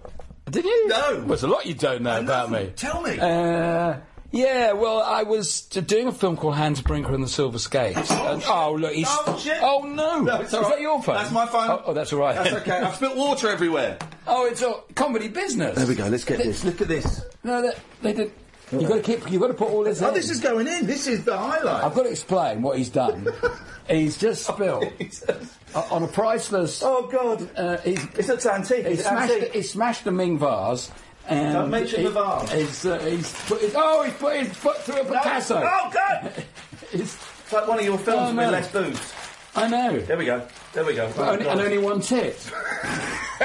[0.49, 0.87] Did you?
[0.87, 1.15] No.
[1.17, 2.71] Well, there's a lot you don't know about me.
[2.75, 3.19] Tell me.
[3.19, 3.97] Uh,
[4.31, 8.11] yeah, well, I was t- doing a film called Hans Brinker and the Silver Skates.
[8.11, 9.07] and, oh, look, he's.
[9.09, 9.57] Oh, shit.
[9.61, 10.21] Oh, no.
[10.21, 10.71] No, Is all right.
[10.73, 11.15] that your phone?
[11.15, 11.69] That's my phone.
[11.69, 12.35] Oh, oh, that's all right.
[12.35, 12.77] That's okay.
[12.79, 13.97] I've spilt water everywhere.
[14.27, 15.75] oh, it's a comedy business.
[15.75, 16.07] There we go.
[16.07, 16.63] Let's get this.
[16.63, 17.25] Look at this.
[17.43, 18.31] No, that, they did.
[18.71, 19.29] You've got to keep.
[19.31, 20.01] You've got to put all this.
[20.01, 20.13] Oh, in.
[20.13, 20.85] this is going in.
[20.85, 21.83] This is the highlight.
[21.83, 23.27] I've got to explain what he's done.
[23.89, 24.85] he's just spilled
[25.75, 26.81] uh, on a priceless.
[26.83, 27.49] Oh God!
[27.57, 28.85] Uh, he's, It's not antique.
[28.85, 29.31] he smashed.
[29.33, 29.53] antique.
[29.53, 30.91] He smashed a Ming vase.
[31.27, 32.51] And Don't mention he- the vase.
[32.51, 35.57] He's, uh, he's put his, oh, he's put his foot through a Picasso.
[35.63, 36.31] Oh God!
[36.91, 38.49] He's- It's like one of your films Oh, with no.
[38.51, 39.13] less boobs.
[39.55, 39.99] I know.
[39.99, 40.47] There we go.
[40.73, 41.11] There we go.
[41.17, 42.49] Only, and only one tit.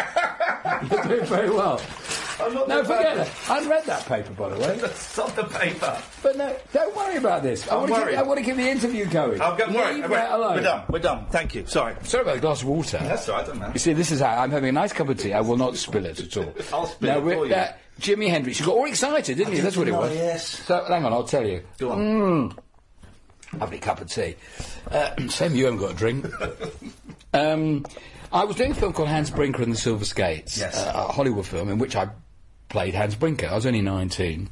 [0.90, 1.80] You're doing very well.
[2.40, 3.26] I'm not No, forget bad.
[3.26, 3.32] it.
[3.50, 4.78] I read that paper, by the way.
[4.94, 5.96] Stop the paper.
[6.22, 7.66] But no, don't worry about this.
[7.68, 8.16] I I'm want, to keep, worried.
[8.18, 9.40] I want to keep the interview going.
[9.40, 9.66] I'll go.
[9.72, 9.94] Worry.
[9.94, 10.54] Leave We're, that alone.
[10.56, 10.84] we're done.
[10.90, 11.26] We're done.
[11.30, 11.64] Thank you.
[11.66, 11.94] Sorry.
[12.02, 12.98] Sorry about the glass of water.
[12.98, 13.46] That's all right.
[13.46, 13.72] Doesn't matter.
[13.72, 15.32] You see, this is how I'm having a nice cup of tea.
[15.32, 16.52] I will not spill it at all.
[16.72, 17.54] I'll spill Now, it we're- for you.
[17.54, 19.62] uh, Jimi Hendrix, you got all excited, didn't you?
[19.62, 20.12] That's what it Oh, was.
[20.12, 20.48] yes.
[20.66, 21.62] So, hang on, I'll tell you.
[21.78, 21.98] Go on.
[22.00, 22.58] Mm.
[23.60, 24.36] Lovely cup of tea.
[24.90, 26.26] Uh, Sam, you haven't got a drink.
[27.34, 27.84] um,
[28.32, 30.76] I was doing a film called Hans Brinker and the Silver Skates, Yes.
[30.76, 32.08] uh, a Hollywood film in which I
[32.68, 33.46] played Hans Brinker.
[33.46, 34.48] I was only 19,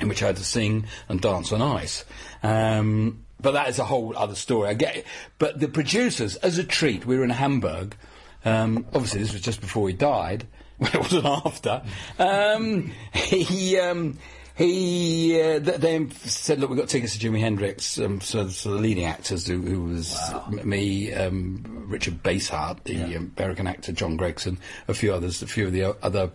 [0.00, 2.04] in which I had to sing and dance on ice.
[2.42, 4.68] Um, but that is a whole other story.
[4.70, 5.06] I get it.
[5.38, 7.96] But the producers, as a treat, we were in Hamburg.
[8.44, 10.46] Um, obviously, this was just before he died.
[10.78, 11.82] Well, it wasn't after.
[12.18, 13.78] Um, he.
[13.78, 14.18] Um,
[14.54, 18.72] he uh, th- they said, "Look, we've got tickets to Jimi Hendrix." Um, so, so
[18.74, 23.92] the leading actors, who, who was m- me, um, Richard Basehart, the um, American actor,
[23.92, 26.30] John Gregson, a few others, a few of the o- other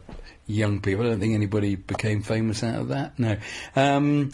[0.48, 1.06] young people.
[1.06, 3.20] I don't think anybody became famous out of that.
[3.20, 3.38] No.
[3.76, 4.32] Um,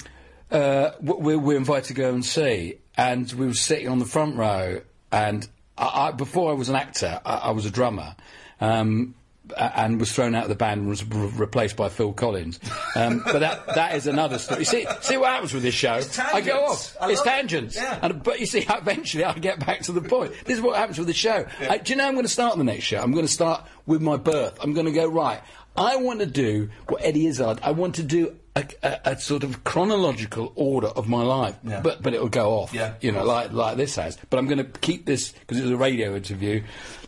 [0.52, 4.36] uh, we were invited to go and see, and we were sitting on the front
[4.38, 4.82] row.
[5.12, 8.16] And I, I, before I was an actor, I, I was a drummer.
[8.62, 9.16] Um,
[9.58, 12.60] and was thrown out of the band and was re- replaced by Phil Collins.
[12.96, 14.64] Um, but that that is another story.
[14.66, 16.00] See, see what happens with this show.
[16.34, 16.96] I go off.
[17.02, 17.30] I it's love it.
[17.30, 17.76] tangents.
[17.76, 18.00] Yeah.
[18.02, 20.32] And, but you see, eventually I get back to the point.
[20.46, 21.46] This is what happens with the show.
[21.60, 23.00] I, do you know I'm going to start the next show?
[23.02, 24.58] I'm going to start with my birth.
[24.62, 25.42] I'm going to go right.
[25.76, 27.60] I want to do what Eddie Izzard.
[27.64, 28.36] I want to do.
[28.56, 31.82] A, a, a sort of chronological order of my life, Yeah.
[31.82, 32.94] but but it'll go off, Yeah.
[33.02, 34.16] you know, like like this has.
[34.30, 36.62] But I'm going to keep this because it was a radio interview,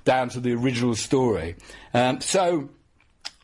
[0.05, 1.55] down to the original story.
[1.95, 2.69] Um, so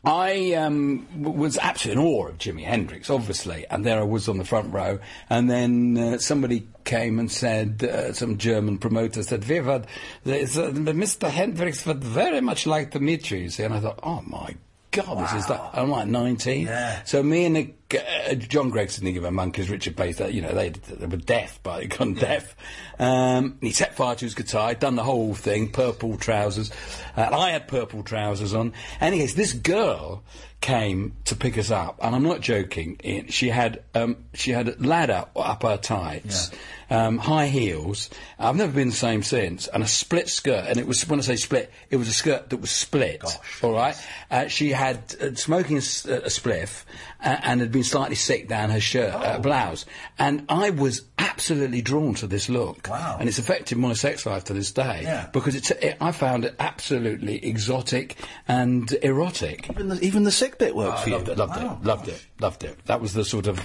[0.04, 4.36] I um, was absolutely in awe of Jimi Hendrix, obviously, and there I was on
[4.36, 4.98] the front row.
[5.30, 9.86] And then uh, somebody came and said, uh, some German promoter said, "We would,
[10.24, 11.30] there's, uh, Mr.
[11.30, 13.62] Hendrix would very much like to meet you." you see.
[13.62, 14.54] And I thought, oh my
[14.90, 15.70] God, this is that.
[15.72, 16.66] I'm like 19.
[16.66, 17.02] Yeah.
[17.04, 20.40] So me and the, uh, John Gregson, didn't give a monkeys, Richard Bates, that, you
[20.42, 22.54] know, they, they were deaf, but they'd gone deaf.
[22.98, 26.70] Um, he set fire to his guitar, he'd done the whole thing, purple trousers.
[27.16, 28.72] Uh, I had purple trousers on.
[29.00, 30.22] Anyways, this girl
[30.60, 32.98] came to pick us up, and I'm not joking.
[33.04, 36.52] Iain, She had um, she had a ladder up her tights,
[36.88, 38.08] um, high heels.
[38.38, 40.66] I've never been the same since, and a split skirt.
[40.68, 43.24] And it was when I say split, it was a skirt that was split.
[43.62, 43.96] all right.
[44.30, 46.84] Uh, she had uh, smoking a spliff,
[47.24, 49.84] uh, and had been slightly sick down her shirt uh, blouse.
[50.18, 52.88] And I was absolutely drawn to this look.
[52.90, 53.16] Wow.
[53.20, 55.28] And it's affected my sex life to this day Yeah.
[55.32, 58.16] because it's, it, I found it absolutely exotic
[58.48, 59.70] and erotic.
[59.70, 61.14] Even the, even the sick bit worked I for you.
[61.16, 61.78] loved it, loved Wow.
[61.80, 62.84] it, loved it, loved it.
[62.86, 63.58] That was the sort of.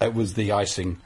[0.00, 0.98] It was the icing.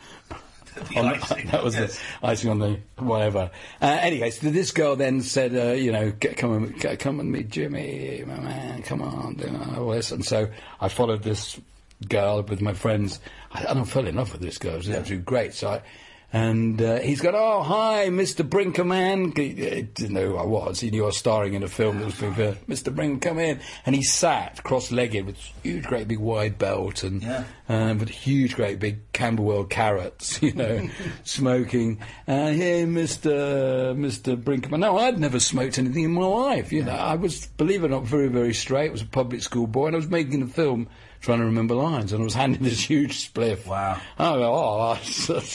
[0.97, 2.01] Icing, that was yes.
[2.21, 3.51] the icing on the whatever.
[3.81, 7.31] Uh, anyway, so this girl then said, uh, you know, "Get- come and come and
[7.31, 10.11] meet Jimmy, my man, come on, you know, all this.
[10.13, 10.49] And so
[10.81, 11.61] I followed this
[12.09, 13.21] girl with my friends.
[13.53, 14.75] I, and I fell in love with this girl.
[14.75, 15.55] It was absolutely great.
[15.55, 15.83] So I.
[16.31, 18.47] And uh, he's gone, oh, hi, Mr.
[18.47, 19.35] Brinkerman.
[19.37, 20.79] He, he didn't know who I was.
[20.79, 22.59] He knew I was starring in a film that was being filmed.
[22.69, 22.95] Mr.
[22.95, 23.61] Brinker, come in.
[23.87, 27.45] And he sat cross-legged with huge, great big wide belt and Yeah.
[27.71, 30.91] um, with huge, great big Camberwell carrots, you know,
[31.25, 31.99] smoking.
[32.27, 33.97] Uh, hey, Mr.
[33.97, 34.37] Mr.
[34.37, 34.81] Brinkerman.
[34.81, 36.73] No, I'd never smoked anything in my life.
[36.73, 38.89] You know, I was, believe it or not, very, very straight.
[38.91, 40.89] I was a public school boy, and I was making a film
[41.23, 43.67] trying to remember lines, and I was handed this huge spliff.
[43.67, 43.99] Wow.
[44.19, 45.53] I go, oh,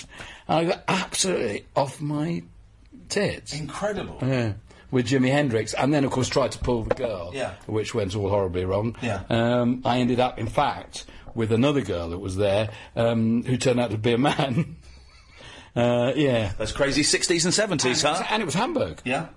[0.48, 2.44] I got absolutely off my
[3.10, 3.54] tits.
[3.58, 4.18] Incredible.
[4.22, 4.54] Yeah.
[4.92, 7.54] With Jimi Hendrix, and then of course tried to pull the girl, Yeah.
[7.66, 8.96] which went all horribly wrong.
[9.02, 9.24] Yeah.
[9.30, 13.80] Um, I ended up, in fact, with another girl that was there, um, who turned
[13.80, 14.76] out to be a man.
[15.76, 16.52] uh, yeah.
[16.58, 18.24] Those crazy 60s and 70s, huh?
[18.30, 19.02] And it was Hamburg.
[19.06, 19.28] Yeah.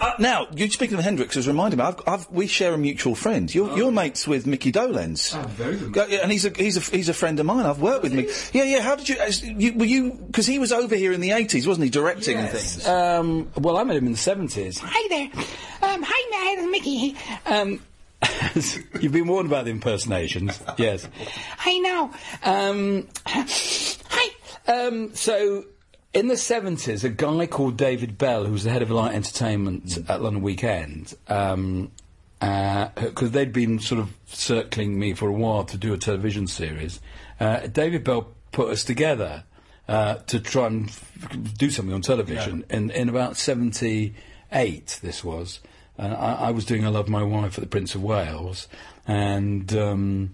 [0.00, 1.84] Uh, now, you speaking of Hendrix has reminded me.
[1.84, 3.52] I've, I've, we share a mutual friend.
[3.52, 5.36] You're, you're mates with Micky Dolenz.
[5.36, 5.92] Oh, very good.
[5.92, 7.66] Go- and he's a he's a he's a friend of mine.
[7.66, 8.30] I've worked with Micky.
[8.56, 8.80] Yeah, yeah.
[8.80, 9.16] How did you?
[9.16, 10.12] as- you were you?
[10.12, 11.90] Because he was over here in the 80s, wasn't he?
[11.90, 12.86] Directing and things.
[12.86, 14.78] Um, well, I met him in the 70s.
[14.82, 15.44] Hi there.
[15.90, 17.16] Um, hi, Ned and Micky.
[17.46, 17.80] Um,
[19.00, 20.60] You've been warned about the impersonations.
[20.78, 21.08] yes.
[21.60, 22.12] Hey now.
[22.44, 24.28] Um, hi.
[24.68, 25.64] Um, so.
[26.14, 29.98] In the 70s, a guy called David Bell, who was the head of Light Entertainment
[30.10, 31.90] at London Weekend, um,
[32.38, 37.00] because they'd been sort of circling me for a while to do a television series,
[37.40, 39.44] uh, David Bell put us together
[39.88, 42.64] uh, to try and f- do something on television.
[42.68, 45.60] In, in about 78, this was.
[45.98, 48.68] Uh, I, I was doing I Love My Wife at the Prince of Wales,
[49.06, 49.74] and.
[49.74, 50.32] Um,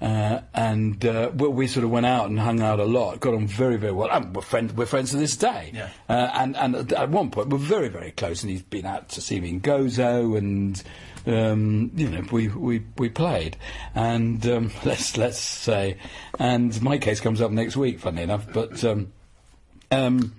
[0.00, 3.20] uh, and uh, we, we sort of went out and hung out a lot.
[3.20, 4.10] Got on very, very well.
[4.10, 5.72] And we're, friend, we're friends to this day.
[5.74, 5.90] Yeah.
[6.08, 8.42] Uh, and, and at- one point, we're very, very close.
[8.42, 10.82] And he's been out to see me in Gozo, and
[11.26, 13.56] um, you know, we, we, we played.
[13.94, 15.98] And um, let's let's say,
[16.38, 18.00] and my case comes up next week.
[18.00, 18.82] Funny enough, but.
[18.84, 19.12] Um,
[19.92, 20.34] um,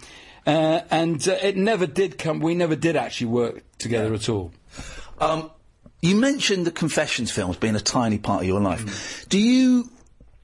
[0.47, 2.39] uh, and uh, it never did come.
[2.39, 4.51] We never did actually work together at all.
[5.19, 5.51] Um,
[6.01, 8.85] you mentioned the Confessions films being a tiny part of your life.
[8.85, 9.29] Mm.
[9.29, 9.89] Do you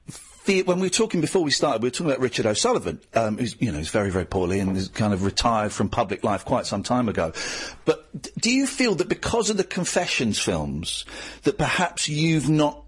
[0.08, 3.36] feel, when we were talking before we started, we were talking about Richard O'Sullivan, um,
[3.36, 6.44] who's, you know, who's very, very poorly and is kind of retired from public life
[6.44, 7.32] quite some time ago.
[7.84, 11.04] But d- do you feel that because of the Confessions films,
[11.42, 12.82] that perhaps you've not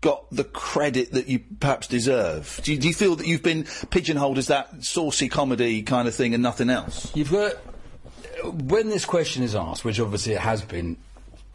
[0.00, 2.60] got the credit that you perhaps deserve?
[2.62, 6.14] Do you, do you feel that you've been pigeonholed as that saucy comedy kind of
[6.14, 7.14] thing and nothing else?
[7.14, 7.54] You've got
[8.44, 10.96] when this question is asked, which obviously it has been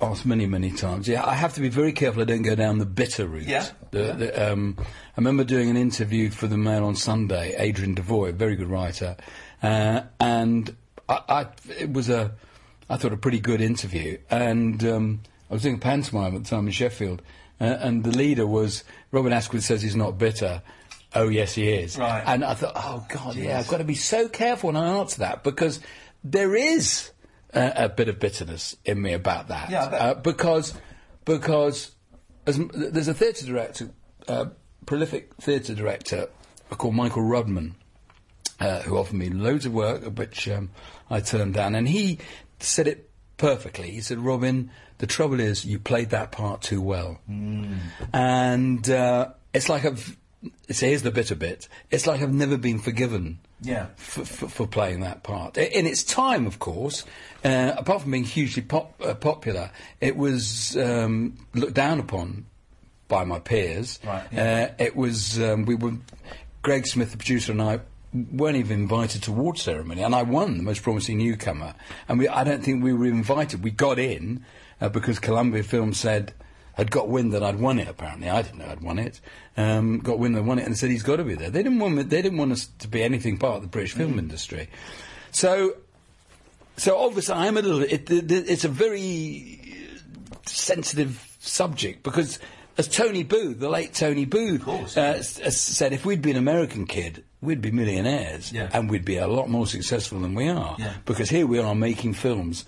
[0.01, 1.07] asked many, many times.
[1.07, 3.47] Yeah, I have to be very careful I don't go down the bitter route.
[3.47, 4.83] Yeah, The, the, um, I
[5.17, 7.55] remember doing an interview for the Mail on Sunday.
[7.57, 9.15] Adrian Devoy, a very good writer,
[9.61, 10.75] uh, and
[11.07, 11.47] I, I,
[11.79, 12.31] it was a,
[12.89, 14.17] I thought a pretty good interview.
[14.29, 17.21] And um, I was doing a pantomime at the time in Sheffield,
[17.59, 20.61] uh, and the leader was Robin Askwith says he's not bitter.
[21.13, 21.97] Oh yes, he is.
[21.97, 22.23] Right.
[22.25, 25.19] And I thought, oh God, yeah, I've got to be so careful when I answer
[25.19, 25.81] that because
[26.23, 27.11] there is
[27.53, 29.69] a, a bit of bitterness in me about that.
[29.69, 29.83] Yeah.
[29.83, 30.73] Uh, because
[31.25, 31.91] because
[32.45, 33.89] as, there's a theatre director,
[34.27, 34.45] uh,
[34.85, 36.29] prolific theatre director
[36.69, 37.73] called Michael Rudman,
[38.59, 40.69] uh, who offered me loads of work, which um,
[41.09, 42.19] I turned down, and he
[42.59, 43.91] said it perfectly.
[43.91, 47.19] He said, "Robin, the trouble is you played that part too well."
[48.13, 50.17] and uh, it's like I've.
[50.71, 51.67] So here's the bitter bit.
[51.91, 53.39] It's like I've never been forgiven.
[53.61, 53.87] Yeah.
[53.95, 55.57] For, for, for playing that part.
[55.57, 57.05] In its time, of course,
[57.45, 62.47] uh, apart from being hugely pop, uh, popular, it was um, looked down upon
[63.07, 63.99] by my peers.
[64.03, 64.69] Right, yeah.
[64.79, 65.93] Uh, it was um, we were
[66.63, 67.81] Greg Smith, the producer, and I
[68.13, 71.75] weren't even invited to award ceremony, and I won the most promising newcomer.
[72.07, 73.63] And we, I don't think we were invited.
[73.63, 74.43] We got in
[74.79, 76.33] uh, because Columbia Film said
[76.81, 77.87] had got wind that I'd won it.
[77.87, 79.19] Apparently, I didn't know I'd won it.
[79.55, 81.49] Um, got wind that I won it, and said he's got to be there.
[81.49, 83.93] They didn't want me, they didn't want us to be anything part of the British
[83.93, 84.67] film industry.
[85.31, 85.75] So
[86.77, 87.83] so obviously, I'm a little.
[87.83, 89.59] It, it, it's a very
[90.45, 92.39] sensitive subject because,
[92.77, 96.85] as Tony Booth, the late Tony Booth, uh, s- s- said, if we'd been American
[96.85, 98.69] kid, we'd be millionaires, Yeah.
[98.73, 100.75] and we'd be a lot more successful than we are.
[100.79, 100.93] Yeah.
[101.05, 102.65] Because here we are making films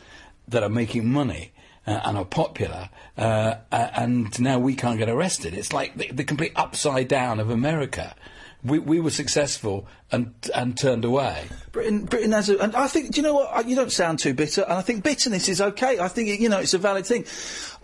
[0.49, 1.52] that are making money.
[1.85, 5.53] Uh, and are popular, uh, and now we can't get arrested.
[5.53, 8.15] It's like the, the complete upside down of America.
[8.63, 11.49] We, we were successful and and turned away.
[11.73, 13.67] Britain, Britain has a, and I think, do you know what?
[13.67, 15.99] You don't sound too bitter, and I think bitterness is okay.
[15.99, 17.25] I think, you know, it's a valid thing.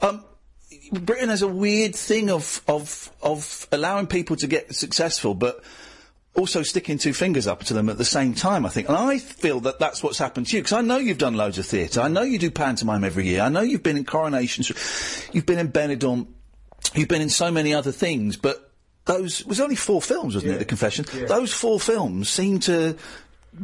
[0.02, 0.24] Um,
[0.94, 5.62] Britain has a weird thing of, of, of allowing people to get successful, but
[6.36, 8.88] also sticking two fingers up to them at the same time, I think.
[8.88, 11.58] And I feel that that's what's happened to you, because I know you've done loads
[11.58, 12.02] of theatre.
[12.02, 13.42] I know you do pantomime every year.
[13.42, 14.70] I know you've been in coronations.
[15.34, 16.28] You've been in Benidorm.
[16.96, 18.72] You've been in so many other things, but
[19.06, 21.06] those, it was only four films, wasn't it, The Confession?
[21.28, 22.96] Those four films seem to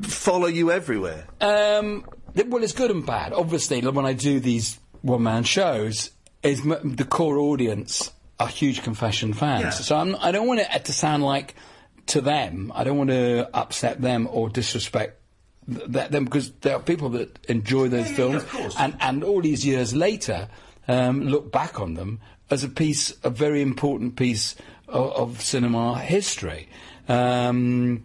[0.02, 1.28] follow you everywhere.
[1.40, 2.06] Um,
[2.36, 3.32] th- well, it's good and bad.
[3.32, 6.12] Obviously, when I do these one-man shows,
[6.44, 9.62] is m- the core audience are huge confession fans.
[9.64, 9.70] Yeah.
[9.70, 11.56] So I'm, I don't want it to sound like
[12.08, 12.72] to them.
[12.76, 15.20] I don't want to upset them or disrespect
[15.68, 18.44] th- th- them because there are people that enjoy those films,
[18.80, 20.48] and and all these years later,
[20.88, 22.20] um, look back on them
[22.50, 24.56] as a piece, a very important piece
[24.88, 26.70] of, of cinema history.
[27.08, 28.04] Um,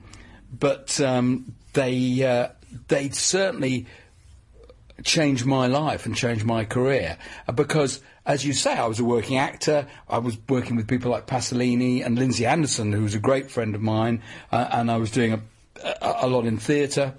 [0.59, 2.49] but um, they uh,
[2.89, 3.87] they certainly
[5.05, 7.17] changed my life and changed my career
[7.49, 9.87] uh, because, as you say, I was a working actor.
[10.09, 13.75] I was working with people like Pasolini and Lindsay Anderson, who was a great friend
[13.75, 14.23] of mine,
[14.53, 15.41] uh, and I was doing a,
[15.83, 17.15] a, a lot in theatre.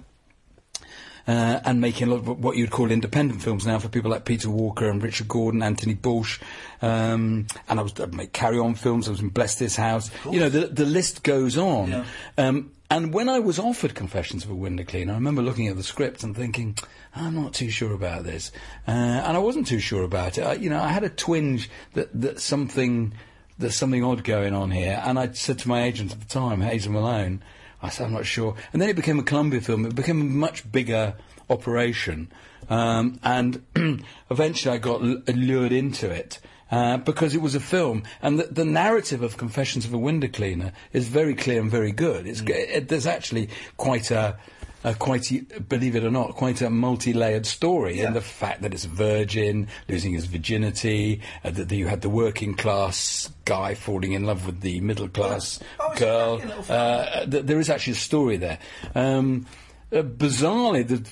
[1.24, 4.24] Uh, and making a lot of what you'd call independent films now for people like
[4.24, 6.40] Peter Walker and Richard Gordon, Anthony Bush,
[6.82, 9.06] um, and I was I made carry-on films.
[9.06, 10.10] I was in Bless This House.
[10.28, 12.04] You know, the the list goes on.
[12.36, 15.76] Um, and when I was offered Confessions of a Window Cleaner, I remember looking at
[15.76, 16.76] the script and thinking,
[17.16, 18.52] I'm not too sure about this,
[18.86, 20.42] uh, and I wasn't too sure about it.
[20.42, 23.14] I, you know, I had a twinge that that something
[23.58, 26.60] there's something odd going on here, and I said to my agent at the time,
[26.60, 27.42] Hazel Malone,
[27.80, 29.86] I said I'm not sure, and then it became a Columbia film.
[29.86, 31.14] It became a much bigger
[31.48, 32.30] operation,
[32.68, 33.64] um, and
[34.30, 36.40] eventually I got l- lured into it.
[36.72, 40.26] Uh, because it was a film, and the, the narrative of Confessions of a Window
[40.26, 42.26] Cleaner is very clear and very good.
[42.26, 44.38] It's, g it, there's actually quite a,
[44.82, 45.30] a quite,
[45.68, 49.68] believe it or not, quite a multi-layered story in the fact that it's a virgin
[49.86, 54.62] losing his virginity, uh, that you had the working class guy falling in love with
[54.62, 55.60] the middle class
[55.96, 56.40] girl.
[56.70, 58.58] Uh, th- there is actually a story there.
[58.94, 59.46] Um,
[59.92, 61.06] uh, bizarrely, the,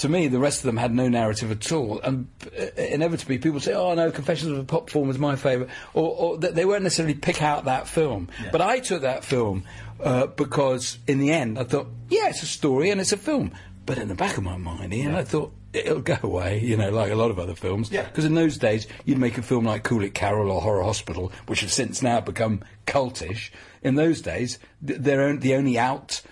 [0.00, 2.00] to me, the rest of them had no narrative at all.
[2.00, 2.28] And
[2.58, 6.16] uh, inevitably, people say, "Oh no, Confessions of a Pop Performer is my favourite," or,
[6.16, 8.28] or th- they won't necessarily pick out that film.
[8.52, 9.64] But I took that film
[10.00, 13.52] uh, because, in the end, I thought, "Yeah, it's a story and it's a film."
[13.86, 16.88] But in the back of my mind, Iain, I thought it'll go away, you know,
[16.90, 17.90] like a lot of other films.
[18.04, 21.32] Because in those days, you'd make a film like Cool It Carol or Horror Hospital,
[21.48, 23.50] which have since now become cultish.
[23.82, 26.22] In those days, th- they're on- the only out,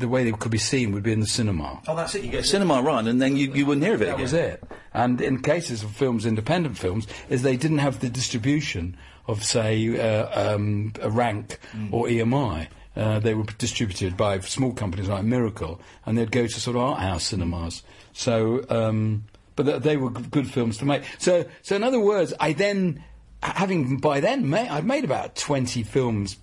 [0.00, 1.80] the way they could be seen would be in the cinema.
[1.86, 2.24] Oh, that's it.
[2.24, 4.22] You get a cinema run, and then you, you wouldn't hear of it That again.
[4.22, 4.64] was it.
[4.92, 8.96] And in cases of films, independent films, is they didn't have the distribution
[9.28, 11.58] of, say, uh, um, a Rank
[11.92, 12.66] or EMI.
[12.96, 16.82] Uh, they were distributed by small companies like Miracle, and they'd go to sort of
[16.82, 17.82] art house cinemas.
[18.12, 19.24] So, um,
[19.54, 21.04] but th- they were g- good films to make.
[21.18, 23.04] So, so in other words, I then,
[23.42, 26.36] having by then, ma- I'd made about twenty films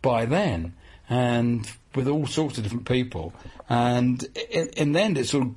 [0.00, 0.74] by then,
[1.10, 3.34] and with all sorts of different people,
[3.68, 5.54] and in, in the end, it sort of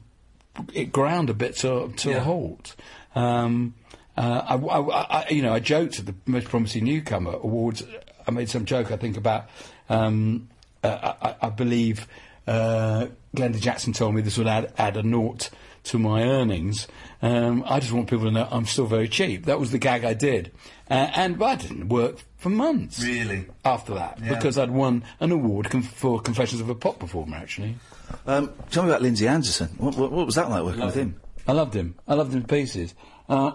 [0.74, 2.76] it ground a bit to, to a halt.
[3.16, 3.76] Um,
[4.18, 7.84] uh, I, I- I- you know, I joked at the Most Promising Newcomer Awards.
[8.28, 9.46] I made some joke, I think, about.
[9.90, 10.50] Um,
[10.84, 12.08] uh, I, I- I believe
[12.48, 15.50] uh, Glenda Jackson told me this would add, add a naught
[15.86, 16.88] to my earnings.
[17.22, 19.46] Um, I just want people to know I'm still very cheap.
[19.46, 20.52] That was the gag I did,
[20.94, 23.04] uh, and but I didn't work for months.
[23.04, 23.48] Really?
[23.66, 24.36] After that, Yeah.
[24.36, 27.76] because I'd won an award for Confessions of a Pop Performer, actually.
[28.28, 29.70] Um, tell me about Lindsay Anderson.
[29.78, 31.20] What, what, what was that like working with him?
[31.48, 31.96] I loved him.
[32.08, 32.94] I loved him to pieces.
[33.28, 33.54] Uh,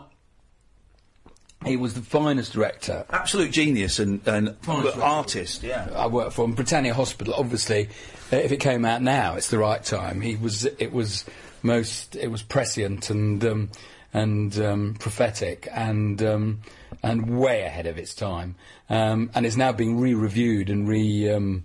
[1.65, 3.05] he was the finest director.
[3.11, 4.57] Absolute genius and, and
[5.01, 5.63] artist.
[5.63, 5.89] Yeah.
[5.95, 6.53] I worked for him.
[6.55, 7.35] Britannia Hospital.
[7.35, 7.89] Obviously,
[8.33, 10.21] uh, if it came out now, it's the right time.
[10.21, 10.65] He was.
[10.65, 11.25] It was
[11.63, 12.15] most.
[12.17, 13.71] It was prescient and um,
[14.13, 16.61] and um, prophetic and um,
[17.03, 18.55] and way ahead of its time.
[18.91, 21.31] Um, and it's now being re-reviewed and re.
[21.31, 21.65] Um,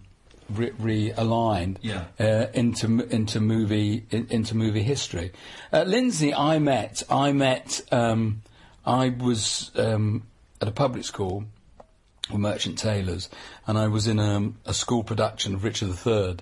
[0.50, 2.04] Re- realigned Yeah.
[2.20, 5.32] uh, into into movie in, into movie history.
[5.72, 7.02] Uh, Lindsay, I met.
[7.10, 7.82] I met.
[7.94, 8.42] Um,
[8.86, 10.24] I was um,
[10.62, 11.46] at a public school
[12.30, 13.30] with Merchant Taylors,
[13.66, 16.36] and I was in um, a school production of Richard III,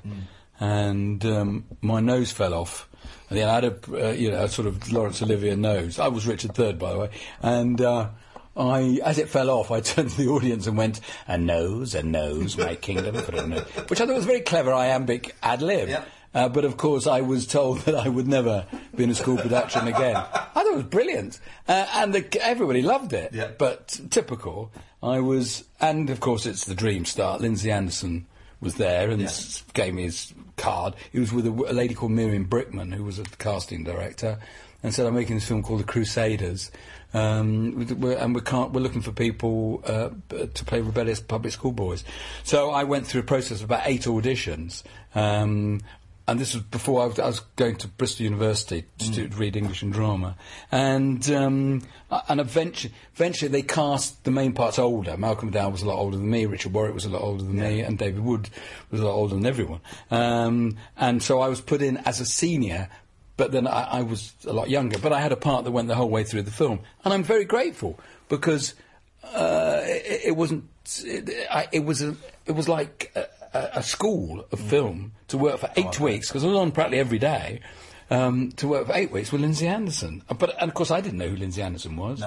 [0.60, 2.90] and um, my nose fell off.
[3.30, 6.00] And then I had a, uh, you know, a sort of Laurence Olivier nose.
[6.00, 7.10] I was Richard III, by the way,
[7.42, 7.80] and.
[8.56, 12.04] I, as it fell off, I turned to the audience and went, "A nose, a
[12.04, 15.62] nose, my kingdom for a nose," which I thought was a very clever iambic ad
[15.62, 15.90] lib.
[16.34, 18.66] Uh, but of course, I was told that I would never
[18.96, 20.16] be in a school production again.
[20.16, 20.22] I
[20.54, 23.32] thought it was brilliant, uh, and the, everybody loved it.
[23.58, 24.72] But typical,
[25.04, 27.42] I was, and of course, it's the dream start.
[27.42, 28.28] Lindsay Anderson
[28.62, 30.94] was there and s- gave me his card.
[31.12, 34.38] He was with a lady called Miriam Brickman, who was a casting director,
[34.84, 36.72] and said, "I'm making this film called The Crusaders."
[37.14, 41.72] Um, we're, and we can't, we're looking for people uh, to play rebellious public school
[41.72, 42.04] boys.
[42.44, 44.84] So I went through a process of about eight auditions,
[45.14, 45.82] um,
[46.28, 49.82] and this was before I was, I was going to Bristol University to read English
[49.82, 50.38] and drama.
[50.72, 51.82] And um,
[52.30, 55.18] and eventually, eventually they cast the main parts older.
[55.18, 56.46] Malcolm McDowell was a lot older than me.
[56.46, 58.50] Richard Warwick was a lot older than me, and David Wood
[58.92, 59.82] was a lot older than everyone.
[60.10, 62.88] Um, and so I was put in as a senior.
[63.42, 65.00] But then I, I was a lot younger.
[65.00, 67.24] But I had a part that went the whole way through the film, and I'm
[67.24, 68.00] very grateful
[68.30, 68.76] because
[69.24, 70.66] uh, it, it wasn't.
[71.04, 72.16] It, I, it was a,
[72.46, 76.50] It was like a, a, school of film to work for eight weeks because I
[76.50, 77.62] was on practically every day.
[78.12, 81.18] Um, to work for eight weeks with Lindsay Anderson, but and of course I didn't
[81.18, 82.22] know who Lindsay Anderson was.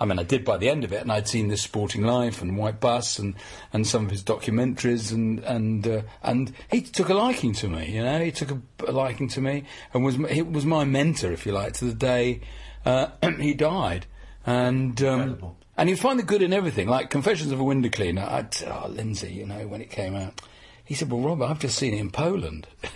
[0.00, 2.40] I mean, I did by the end of it, and I'd seen this Sporting Life
[2.40, 3.34] and White Bus and,
[3.72, 7.90] and some of his documentaries, and and uh, and he took a liking to me.
[7.90, 11.32] You know, he took a, a liking to me, and was he was my mentor,
[11.32, 12.40] if you like, to the day
[12.84, 13.08] uh,
[13.38, 14.06] he died.
[14.46, 18.22] And um, and he'd find the good in everything, like Confessions of a Window Cleaner.
[18.22, 20.40] I'd oh, Lindsay, you know, when it came out.
[20.84, 22.66] He said, "Well, Robert, I've just seen it in Poland."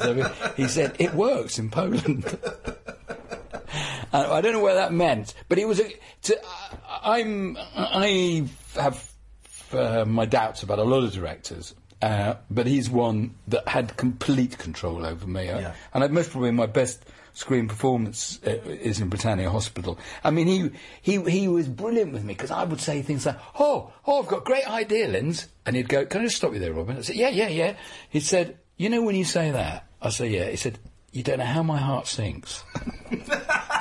[0.00, 2.24] so he said, "It works in Poland."
[4.14, 5.80] Uh, I don't know what that meant, but it was.
[5.80, 5.92] A,
[6.22, 6.40] to,
[7.02, 7.58] I'm.
[7.74, 8.46] I
[8.76, 9.10] have
[9.72, 14.56] uh, my doubts about a lot of directors, Uh, but he's one that had complete
[14.56, 15.48] control over me.
[15.48, 15.74] Uh, Yeah.
[15.92, 18.50] And I, most probably my best screen performance uh,
[18.90, 19.98] is in Britannia Hospital.
[20.22, 20.70] I mean, he
[21.02, 24.28] he he was brilliant with me because I would say things like, "Oh, oh, I've
[24.28, 26.98] got a great idea, Linz," and he'd go, "Can I just stop you there, Robin?"
[26.98, 27.74] I said, "Yeah, yeah, yeah."
[28.10, 30.78] He said, "You know when you say that?" I say, "Yeah." He said,
[31.10, 32.62] "You don't know how my heart sinks."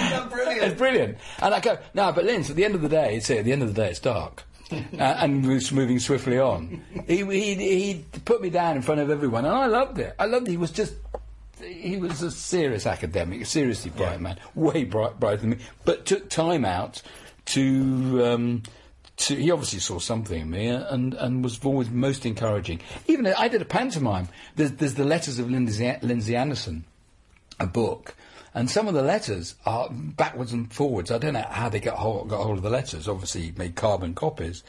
[0.30, 0.62] brilliant.
[0.62, 1.18] It's brilliant.
[1.40, 3.52] And I go, no, but Linz, at the end of the day, it's at the
[3.52, 4.44] end of the day, it's dark.
[4.72, 6.82] uh, and was moving swiftly on.
[7.06, 10.14] He, he, he put me down in front of everyone, and I loved it.
[10.18, 10.52] I loved it.
[10.52, 10.94] He was just,
[11.60, 16.06] he was a serious academic, a seriously bright man, way bright, brighter than me, but
[16.06, 17.02] took time out
[17.46, 18.24] to.
[18.24, 18.62] Um,
[19.16, 22.80] to, he obviously saw something in me and, and was always most encouraging.
[23.06, 24.28] Even I did a pantomime.
[24.56, 26.84] There's, there's the letters of Lindsay, Lindsay Anderson,
[27.58, 28.14] a book,
[28.54, 31.10] and some of the letters are backwards and forwards.
[31.10, 33.08] I don't know how they got hold, got hold of the letters.
[33.08, 34.62] Obviously, he made carbon copies.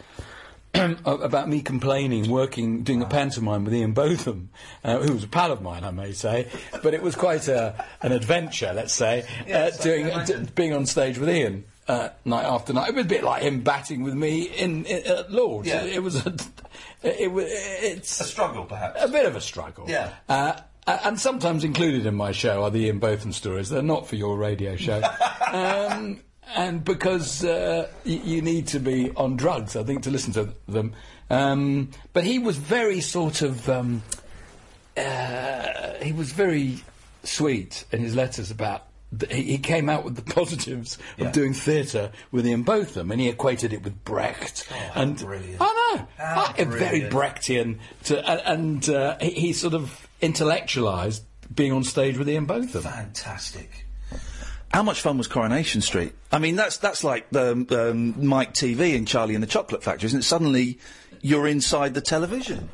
[0.73, 4.49] about me complaining, working, doing a pantomime with Ian Botham,
[4.85, 6.47] uh, who was a pal of mine, I may say,
[6.81, 11.17] but it was quite a, an adventure, let's say, uh, doing, d- being on stage
[11.17, 11.65] with Ian.
[11.89, 15.05] Uh, night after night, it was a bit like him batting with me in, in
[15.05, 15.67] at Lords.
[15.67, 15.81] Yeah.
[15.83, 16.33] It, it was a,
[17.03, 19.03] it, was it's A struggle, perhaps.
[19.03, 19.89] a bit of a struggle.
[19.89, 20.13] Yeah.
[20.87, 23.69] And sometimes included in my show are the Ian Botham stories.
[23.69, 25.01] They're not for your radio show.
[25.51, 26.19] um,
[26.55, 30.49] and because uh, y- you need to be on drugs, I think, to listen to
[30.67, 30.93] them.
[31.29, 33.69] Um, but he was very sort of.
[33.69, 34.01] Um,
[34.97, 36.77] uh, he was very
[37.23, 38.87] sweet in his letters about.
[39.17, 41.27] th- He he came out with the positives Yeah.
[41.27, 44.65] of doing theatre with Ian Botham, and he equated it with Brecht.
[44.69, 45.57] how and brilliant.
[45.61, 47.01] I know, a very.
[47.01, 48.41] Brechtian, to, and,
[48.85, 51.23] and uh, he, he sort of intellectualised
[51.53, 52.83] being on stage with Ian Botham.
[52.83, 53.85] Fantastic.
[54.73, 56.13] How much fun was Coronation Street?
[56.31, 57.51] I mean, that's that's like the
[57.91, 60.23] um, Mike Teavee and Charlie and the Chocolate Factory, isn't it?
[60.23, 60.79] Suddenly,
[61.21, 62.69] you're inside the television.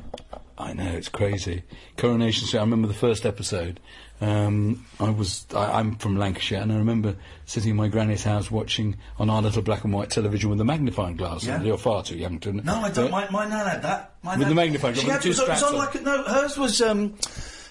[0.56, 1.64] I know it's crazy.
[1.96, 2.60] Coronation Street.
[2.60, 3.80] I remember the first episode.
[4.20, 7.14] Um, I was I, I'm from Lancashire, and I remember
[7.46, 10.64] sitting in my granny's house watching on our little black and white television with a
[10.64, 11.44] magnifying glass.
[11.44, 11.62] Yeah.
[11.62, 12.52] You're far too young to.
[12.52, 13.06] No, I don't.
[13.06, 14.14] Uh, My, my nan had that.
[14.22, 15.04] My With nan- the magnifying glass.
[15.04, 16.58] She had, with the it two was, on- was on straps like a, no, hers
[16.58, 17.14] was um,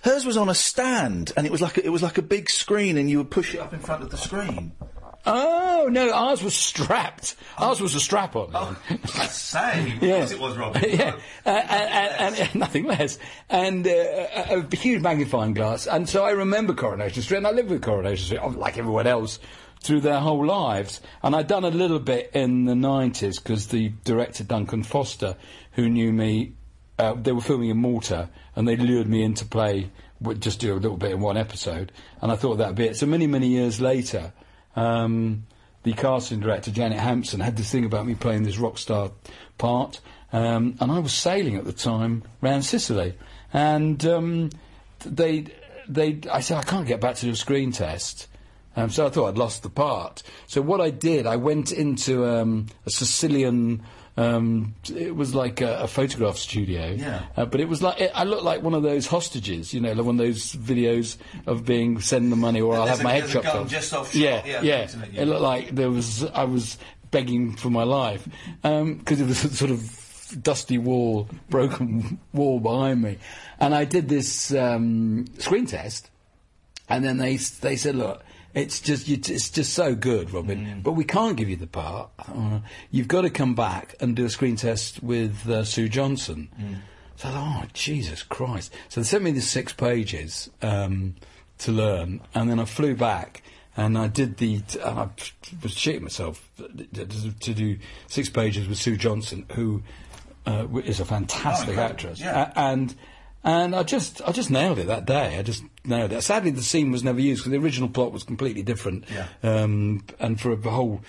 [0.04, 2.50] hers was on a stand, and it was like a, it was like a big
[2.50, 4.72] screen, and you would push it up in front of the screen.
[5.30, 7.36] Oh no, ours was strapped.
[7.58, 8.50] Ours was a strap on.
[8.54, 8.78] Oh,
[9.30, 9.98] Same.
[10.02, 10.24] Yeah.
[10.24, 10.82] Of it was, Robin.
[10.90, 15.86] yeah, uh, and, and, and nothing less, and uh, a, a huge magnifying glass.
[15.86, 19.40] And so I remember Coronation Street, and I lived with Coronation Street, like everyone else,
[19.84, 21.02] through their whole lives.
[21.22, 25.36] And I'd done a little bit in the nineties because the director Duncan Foster,
[25.74, 26.54] who knew me,
[26.98, 29.92] uh, they were filming in Malta, and they lured me in to play,
[30.40, 31.92] just do a little bit in one episode,
[32.22, 32.96] and I thought that'd be it.
[32.96, 34.32] So many, many years later.
[34.78, 35.48] Um,
[35.84, 39.12] the casting director Janet Hampson had this thing about me playing this rock star
[39.58, 40.00] part,
[40.32, 43.16] um, and I was sailing at the time round Sicily,
[43.52, 44.50] and um,
[45.00, 45.48] they
[45.88, 48.28] they I said I can't get back to do a screen test.
[48.76, 50.22] Um, so I thought I'd lost the part.
[50.46, 53.82] So what I did, I went into um, a Sicilian.
[54.18, 57.22] Um, it was like a, a photograph studio, Yeah.
[57.38, 59.94] uh, but it was like it, I looked like one of those hostages, you know,
[59.94, 63.14] like one of those videos of being send the money or I'll have a- my
[63.14, 63.70] head chopped off.
[63.70, 64.88] just off yeah, yeah, yeah.
[65.14, 65.22] Yeah.
[65.22, 66.80] It looked like there was I was
[67.12, 68.28] begging for my life
[68.64, 73.20] because it was a sort of dusty wall, broken wall behind me,
[73.60, 76.10] and I did this um, screen test,
[76.90, 78.24] and then they they said, look.
[78.58, 80.66] It's just it's just so good, Robin.
[80.66, 80.84] Mm.
[80.84, 82.10] But we can't give you the part.
[82.18, 86.50] Uh, you've got to come back and do a screen test with uh, Sue Johnston.
[86.60, 86.78] Mm.
[87.18, 88.74] So thought, oh Jesus Christ!
[88.90, 91.14] So they sent me the six pages um,
[91.60, 93.44] to learn, and then I flew back
[93.76, 94.56] and I did the.
[94.84, 95.10] And I
[95.62, 97.78] was shitting myself to, do
[98.08, 99.84] six pages with Sue Johnston, who
[100.48, 102.52] uh, is a fantastic incredible, actress, yeah.
[102.56, 102.96] A- and
[103.44, 105.38] and I just I just nailed it that day.
[105.38, 106.22] I just nailed it.
[106.24, 109.28] Sadly, the scene was never used because the original plot was completely different, Yeah.
[109.44, 111.02] um, and for a whole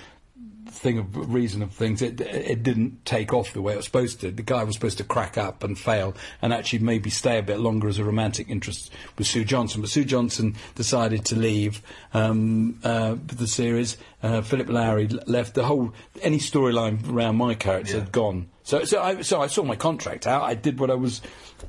[0.71, 4.21] thing of reason of things, it, it didn't take off the way it was supposed
[4.21, 4.31] to.
[4.31, 7.59] The guy was supposed to crack up and fail, and actually maybe stay a bit
[7.59, 9.81] longer as a romantic interest with Sue Johnston.
[9.81, 11.83] But Sue Johnston decided to leave
[12.13, 13.97] um, uh, the series.
[14.23, 15.55] Uh, Philip Lowrie left.
[15.55, 18.01] The whole any storyline around my character Yeah.
[18.01, 18.49] had gone.
[18.63, 20.43] So, so I, so I saw my contract out.
[20.43, 21.23] I did what I was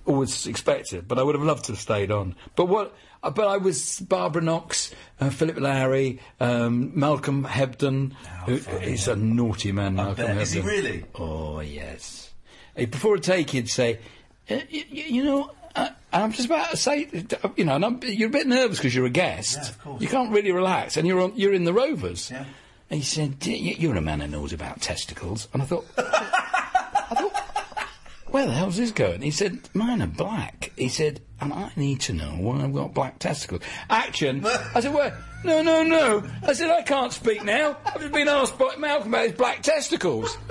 [0.09, 2.35] always expected, but I would have loved to have stayed on.
[2.55, 2.95] But what?
[3.21, 8.13] But I was Barbara Knox, uh, Philip Lowrie, um, Malcolm Hebden.
[8.45, 10.25] who is a naughty man, Malcolm.
[10.27, 10.41] Hebden.
[10.41, 11.05] Is he really?
[11.15, 12.31] Oh yes.
[12.75, 13.99] Eh, Before a take, he'd say,
[14.49, 17.07] "Uh, y- y- "You know." Uh, I'm just about to say,
[17.55, 19.73] you know, and I'm, you're a bit nervous because you're a guest.
[19.85, 19.97] Yeah.
[19.99, 22.31] You can't really relax, and you're on, you're in the Rovers.
[22.31, 22.45] Yeah.
[22.89, 25.85] And he said, "Y- "You're a man who knows about testicles." And I thought,
[28.31, 29.21] where the hell's this going?
[29.21, 30.71] He said, mine are black.
[30.77, 33.61] He said, and I need to know why I've got black testicles.
[33.89, 34.45] Action.
[34.75, 35.11] I said, well,
[35.43, 36.23] no, no, no.
[36.43, 37.77] I said, I can't speak now.
[37.85, 40.37] I've just been asked by Malcolm about his black testicles.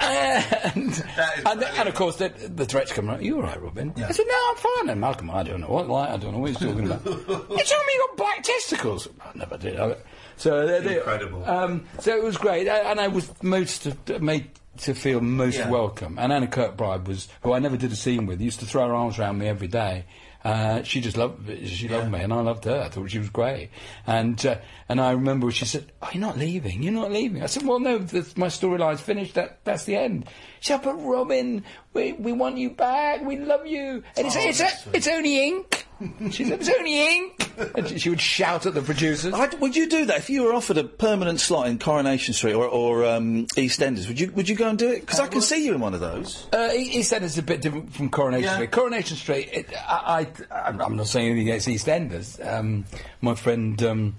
[0.00, 1.04] And,
[1.46, 3.24] and, and of course, the, the threats come around.
[3.24, 3.92] You all right, Robin?
[3.96, 4.88] I said, no, I'm fine.
[4.90, 7.04] And Malcolm, I don't know what, like, I don't know what he's talking about.
[7.06, 9.08] you told me you got black testicles.
[9.20, 9.78] I never did.
[9.80, 9.96] I,
[10.36, 11.44] so they- Incredible.
[11.48, 13.86] Um, so it was great, A- and I was most
[14.20, 15.70] made to feel most Yeah.
[15.70, 16.18] welcome.
[16.18, 18.94] And Anne Kirkbride was, who I never did a scene with, used to throw her
[18.94, 20.04] arms around me every day.
[20.44, 22.82] Uh, she just loved she loved me, and I loved her.
[22.82, 23.70] I thought she was great.
[24.06, 24.56] And uh,
[24.90, 26.82] and I remember she said, "Oh, you're not leaving.
[26.82, 29.36] You're not leaving." I said, "Well, no, that's, my storyline's finished.
[29.36, 30.26] That that's the end."
[30.60, 31.64] She said, "But Robin,
[31.94, 33.24] we we want you back.
[33.24, 35.86] We love you." And it's Oh, it's, that's a, it's only ink.
[36.30, 39.32] She said, "It's only ink." And she, she would shout at the producers.
[39.32, 42.54] I'd- would you do that if you were offered a permanent slot in Coronation Street
[42.54, 44.08] or, or um, EastEnders?
[44.08, 45.00] Would you would you go and do it?
[45.02, 46.46] Because I can see you in one of those.
[46.52, 48.54] Uh, E- EastEnders is a bit different from Coronation Yeah.
[48.54, 48.70] Street.
[48.72, 52.44] Coronation Street, it, I, I, I'm- I'm not saying anything against EastEnders.
[52.44, 52.84] Um,
[53.20, 54.16] my friend um,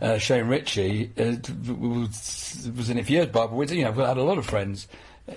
[0.00, 1.34] uh, Shane Richie uh,
[1.78, 3.74] was, was in it for years, Barbara Windsor.
[3.74, 4.86] You know, I've had a lot of friends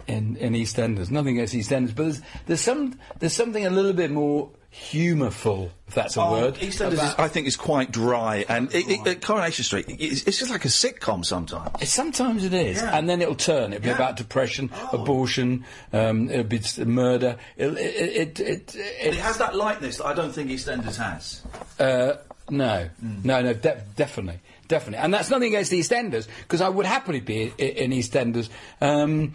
[0.08, 1.10] in, in EastEnders.
[1.12, 4.50] Nothing against EastEnders, but there's, there's, some, there's something a little bit more
[4.92, 6.56] humourful, if that's a Oh, word.
[6.56, 10.24] EastEnders, is, about- I think, is quite dry, and it, it, at Coronation Street, it's,
[10.24, 11.70] it's just like a sitcom sometimes.
[11.82, 12.96] It- Sometimes it is, Yeah.
[12.98, 13.74] and then it'll turn.
[13.74, 13.96] It'll be Yeah.
[13.96, 17.38] about depression, abortion, um, it'll be murder.
[17.58, 21.42] It'll, it, it, it, it, It has that lightness that I don't think EastEnders has.
[21.80, 22.18] Uh,
[22.50, 22.90] no,
[23.24, 27.52] no, no, de- definitely, definitely, and that's nothing against EastEnders because I would happily be
[27.58, 28.50] i- in EastEnders
[28.82, 29.34] um,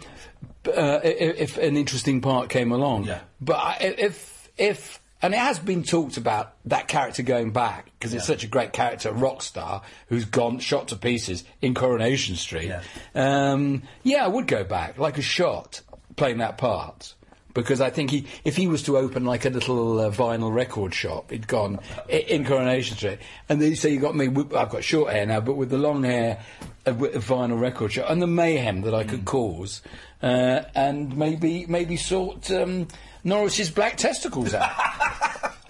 [0.67, 3.03] uh, i- if an interesting part came along.
[3.05, 3.19] Yeah.
[3.41, 8.13] But I, if if and it has been talked about that character going back because
[8.13, 12.69] it's such a great character, rock star who's gone shot to pieces in Coronation Street.
[12.69, 12.81] Yeah.
[13.15, 15.81] Um, yeah, I would go back like a shot
[16.15, 17.13] playing that part.
[17.53, 20.93] Because I think he, if he was to open like a little uh, vinyl record
[20.93, 23.19] shop, he'd gone in Coronation Street,
[23.49, 24.27] and then you say you got me.
[24.55, 26.39] I've got short hair now, but with the long hair,
[26.85, 29.81] a, w- a vinyl record shop, and the mayhem that I could cause,
[30.23, 32.87] uh, and maybe maybe sort um,
[33.23, 34.71] Norris's black testicles out.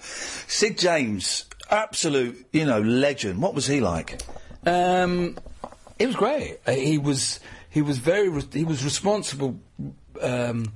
[0.00, 3.40] Sid James, absolute, you know, legend.
[3.40, 4.20] What was he like?
[4.64, 5.36] Um,
[5.98, 6.58] it was great.
[6.66, 9.58] Uh, he was he was very re- he was responsible.
[10.20, 10.72] Um,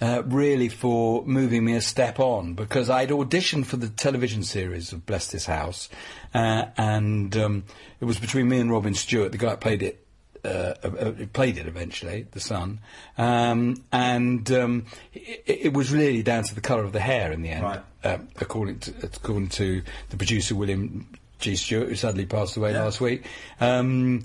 [0.00, 4.92] uh, really, for moving me a step on because I'd auditioned for the television series
[4.92, 5.88] of Bless This House,
[6.34, 7.64] uh, and um,
[8.00, 10.04] it was between me and Robin Stewart, the guy that played it.
[10.44, 12.80] Uh, uh, played it eventually, the son,
[13.16, 17.42] um, and um, it, it was really down to the colour of the hair in
[17.42, 17.80] the end, Right.
[18.02, 21.06] um, according to according to the producer William
[21.38, 21.54] G.
[21.54, 23.24] Stewart, who sadly passed away last week,
[23.60, 24.24] um,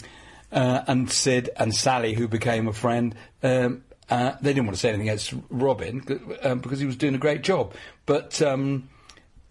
[0.51, 3.13] uh, and Sid and Sally, who became a friend.
[3.43, 6.01] Um, uh, they didn't want to say anything against Robin
[6.41, 7.75] um, because he was doing a great job,
[8.07, 8.41] but.
[8.41, 8.89] Um,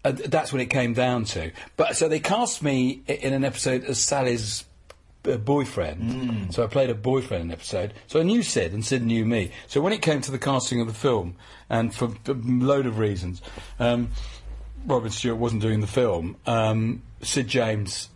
[0.05, 1.51] uh, that's what it came down to.
[1.75, 4.63] But so they cast me in an episode as Sally's
[5.27, 6.53] uh, boyfriend.
[6.53, 7.93] So I played a boyfriend in an episode.
[8.07, 9.51] So I knew Sid, and Sid knew me.
[9.67, 11.35] So when it came to the casting of the film,
[11.69, 13.41] and for a load of reasons,
[13.79, 14.09] um,
[14.85, 16.37] Robin Stewart wasn't doing the film.
[16.45, 18.09] Um, Sid James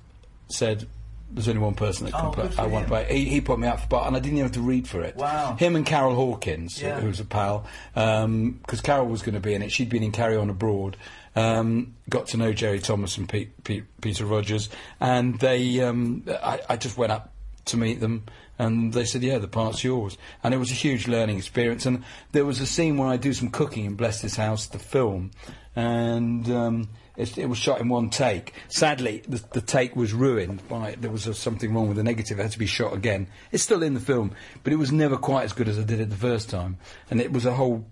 [0.49, 0.87] said.
[1.33, 2.49] There's only one person that can Oh, play.
[2.57, 3.07] I want to play.
[3.09, 5.01] He, he put me out for part, and I didn't even have to read for
[5.01, 5.15] it.
[5.15, 5.55] Wow.
[5.55, 6.99] Him and Carol Hawkins, Yeah.
[7.05, 9.71] was a pal, because Carol was going to be in it.
[9.71, 10.97] She'd been in Carry On Abroad.
[11.35, 15.79] Um, got to know Jerry Thomas and Pete, Pete, Peter Rogers, and they.
[15.81, 17.33] Um, I, I just went up
[17.65, 18.25] to meet them,
[18.59, 21.85] and they said, "Yeah, the part's yours." And it was a huge learning experience.
[21.85, 24.79] And there was a scene where I do some cooking in Bless This House, the
[24.79, 25.31] film,
[25.75, 26.49] and.
[26.49, 28.53] Um, it, was shot in one take.
[28.69, 32.39] Sadly, the, the take was ruined by there was uh something wrong with the negative.
[32.39, 33.27] It had to be shot again.
[33.51, 34.31] It's still in the film,
[34.63, 36.77] but it was never quite as good as I did it the first time.
[37.09, 37.85] And it was a whole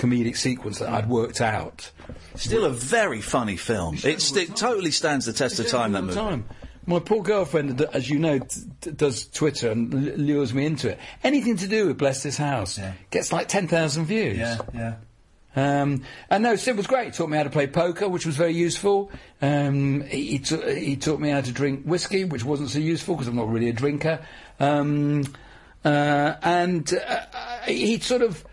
[0.00, 1.90] comedic sequence that I'd worked out.
[2.36, 3.96] Still a very funny film.
[4.02, 6.14] It's, it totally stands the test of time, that movie.
[6.14, 6.44] time.
[6.86, 10.88] My poor girlfriend, as you know, t- t- does Twitter and l- lures me into
[10.88, 10.98] it.
[11.22, 12.94] Anything to do with Bless This House Yeah.
[13.10, 14.38] gets like 10,000 views.
[14.38, 14.94] yeah.
[15.54, 17.06] Um, and no, Sid was great.
[17.06, 19.10] He taught me how to play poker, which was very useful.
[19.42, 23.14] Um, he, he, ta- he taught me how to drink whiskey, which wasn't so useful
[23.16, 24.20] because I'm not really a drinker.
[24.60, 25.24] Um,
[25.84, 28.44] uh, and uh, uh, he sort of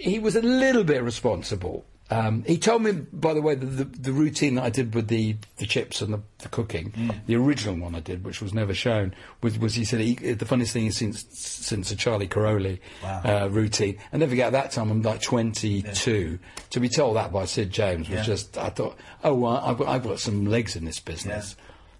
[0.00, 1.84] he was a little bit responsible.
[2.12, 5.06] Um, he told me, by the way, the, the, the routine that I did with
[5.06, 6.92] the, the chips and the, the cooking,
[7.26, 10.44] the original one I did, which was never shown, was, was he said he, the
[10.44, 13.96] funniest thing is since since a Charlie Cairoli uh, routine.
[14.10, 16.40] And never forget, at that time I'm like 22.
[16.70, 18.24] To be told that by Sid James was Yeah.
[18.24, 21.54] just, I thought, oh, well, I've, I've got some legs in this business.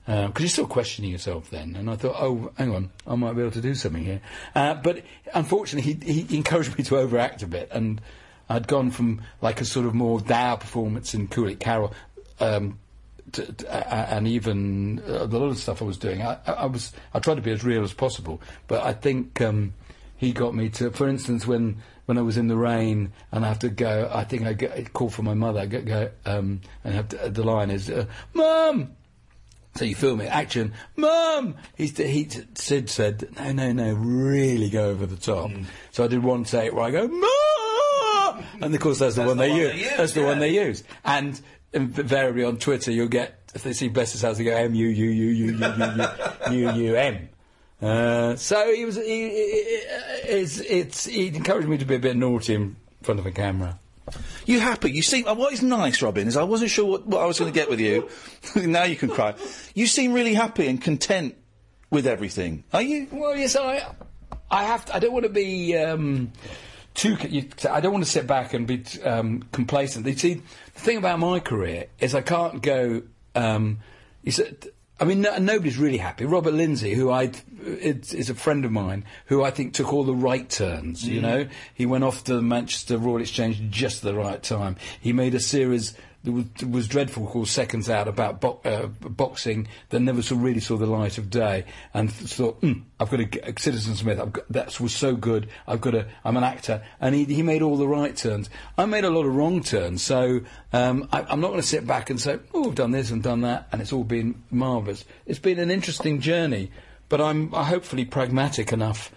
[0.07, 1.77] Because you're still questioning yourself then.
[1.77, 4.21] And I thought, oh, hang on, I might be able to do something here.
[4.55, 5.05] Uh, but
[5.35, 7.69] unfortunately, he, he encouraged me to overact a bit.
[7.71, 8.01] And
[8.49, 11.95] I'd gone from like a sort of more dour performance in Cool It Carol.
[12.41, 12.79] Um,
[13.33, 16.67] to, to, uh, and even uh, a lot of stuff I was doing, I, I,
[16.67, 18.41] was I tried to be as real as possible.
[18.67, 19.75] But I think um,
[20.17, 23.49] he got me to, for instance, when when I was in the rain and I
[23.49, 25.61] have to go, I think I get call from my mother.
[25.61, 28.97] I get go um, and have to, the line is, uh, "Mum."
[29.77, 31.55] So you film it, action, Mum.
[31.77, 35.51] He's he Sid said, no, no, no, really go over the top.
[35.93, 39.37] So I did one take where I go, Mum, and of course that's the one
[39.39, 39.97] they use.
[39.97, 40.83] That's the one they use.
[41.05, 41.41] And
[41.73, 44.89] invariably on Twitter, you'll get if they see Bless His House, they go M U
[44.89, 45.75] U U U U
[46.51, 47.29] U U U M.
[47.81, 48.97] Uh, so he was.
[48.97, 49.37] He, he,
[50.29, 53.79] it's, it's, he encouraged me to be a bit naughty in front of a camera.
[54.47, 54.91] You happy?
[54.91, 55.27] You seem.
[55.27, 57.59] uh, What is nice, Robin, is I wasn't sure what, what I was going to
[57.59, 58.09] get with you.
[58.57, 59.35] now you can cry.
[59.75, 61.37] You seem really happy and content
[61.91, 62.65] with everything.
[62.73, 63.09] Are you?
[63.13, 63.95] Well, yes, I.
[64.51, 64.85] I have.
[64.87, 66.33] To, I don't want to be um,
[66.95, 67.17] too.
[67.29, 70.07] You, I don't want to sit back and be um, complacent.
[70.07, 70.35] You see,
[70.75, 73.03] the thing about my career is I can't go.
[73.35, 73.79] Um,
[74.23, 74.69] you said.
[75.01, 76.27] I mean, no, nobody's really happy.
[76.27, 77.33] Robert Lindsay, who I
[77.65, 81.07] is, is a friend of mine, who I think took all the right turns.
[81.09, 81.23] You Mm.
[81.23, 84.77] know, he went off to the Manchester Royal Exchange just at the right time.
[85.01, 85.95] He made a series
[86.25, 90.77] that was, was dreadful called Seconds Out about bo- uh, boxing that never really saw
[90.77, 91.65] the light of day,
[91.95, 94.19] and th- thought, mm, I've got to get Citizen Smith.
[94.19, 95.49] Got, that was so good.
[95.67, 96.07] I've got to.
[96.25, 98.51] I'm an actor, and he, he made all the right turns.
[98.77, 100.41] I made a lot of wrong turns, so
[100.73, 103.23] um, I, I'm not going to sit back and say, oh, I've done this and
[103.23, 105.05] done that, and it's all been marvellous.
[105.25, 106.71] It's been an interesting journey,
[107.09, 109.11] but I'm uh, hopefully pragmatic enough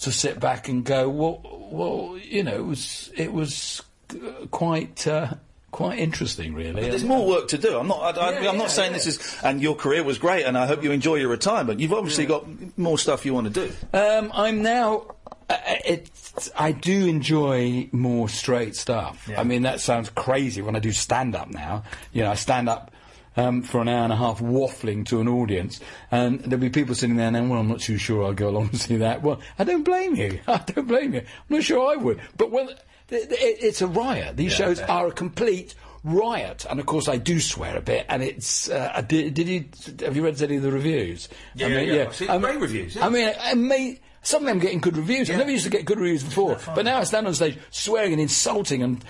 [0.00, 5.06] to sit back and go, well, well, you know, it was it was uh, quite.
[5.06, 5.34] Uh,
[5.70, 6.82] Quite interesting, really.
[6.82, 7.78] There's more work to do.
[7.78, 8.18] I'm not.
[8.18, 9.36] I, I, Yeah, I'm not yeah, saying this is.
[9.42, 11.78] And your career was great, and I hope you enjoy your retirement.
[11.80, 12.44] You've obviously got
[12.76, 13.72] more stuff you want to do.
[13.96, 15.14] Um, I'm now.
[15.48, 19.28] Uh, it's, I do enjoy more straight stuff.
[19.36, 21.84] I mean, that sounds crazy when I do stand up now.
[22.12, 22.92] You know, I stand up
[23.36, 25.80] um, for an hour and a half waffling to an audience,
[26.10, 28.70] and there'll be people sitting there and, well, I'm not too sure I'll go along
[28.70, 29.22] and see that.
[29.22, 30.40] Well, I don't blame you.
[30.46, 31.20] I don't blame you.
[31.20, 32.20] I'm not sure I would.
[32.36, 34.36] But well, th- th- it, it's a riot.
[34.36, 35.74] These shows are a complete
[36.04, 38.06] riot, and of course I do swear a bit.
[38.08, 39.64] And it's uh, did, did you
[40.04, 41.28] have you read any of the reviews?
[41.54, 43.06] Yeah, I mean, yeah, I've seen I mean- great reviews, yeah.
[43.06, 45.30] I mean, I may, suddenly I'm getting good reviews.
[45.30, 48.12] I never used to get good reviews before, but now I stand on stage swearing
[48.12, 49.04] and insulting, and,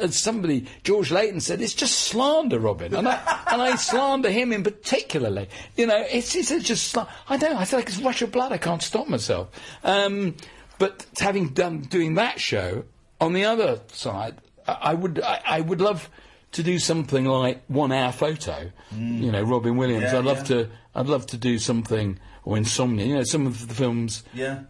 [0.00, 4.52] and somebody, George Layton said, "It's just slander, Robin," and I and I slander him
[4.52, 5.48] in particularly.
[5.76, 7.54] You know, it's, it's just I don't.
[7.54, 8.52] know, I feel like it's rush of blood.
[8.52, 9.48] I can't stop myself.
[9.82, 10.36] Um,
[10.78, 12.84] but having done doing that show,
[13.20, 14.36] on the other side,
[14.66, 16.08] I, I would I, I would love
[16.52, 18.70] to do something like one hour photo.
[18.96, 20.04] You know, Robin Williams.
[20.06, 20.12] Mm.
[20.12, 20.44] Yeah, I'd love yeah.
[20.64, 20.68] to.
[20.94, 23.04] I'd love to do something or Insomnia.
[23.06, 24.60] You know, some of the films Yeah.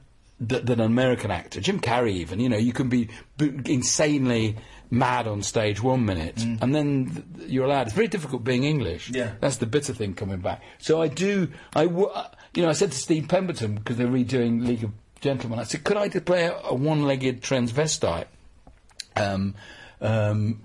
[0.41, 2.41] that, that an American actor, Jim Carrey, even.
[2.41, 4.57] You know, you can be b- insanely
[4.91, 7.87] mad on stage one minute, and then th- you're allowed.
[7.87, 9.11] It's very difficult being English.
[9.11, 9.17] Mm.
[9.17, 9.31] Yeah.
[9.41, 10.63] that's the bitter thing coming back.
[10.79, 11.49] So I do.
[11.77, 14.93] I w- uh, you know, I said to Steve Pemberton because they're redoing League of
[15.21, 15.59] Gentlemen.
[15.61, 18.27] I said, could I play a, a one-legged transvestite?
[19.21, 19.55] Um,
[20.01, 20.61] um,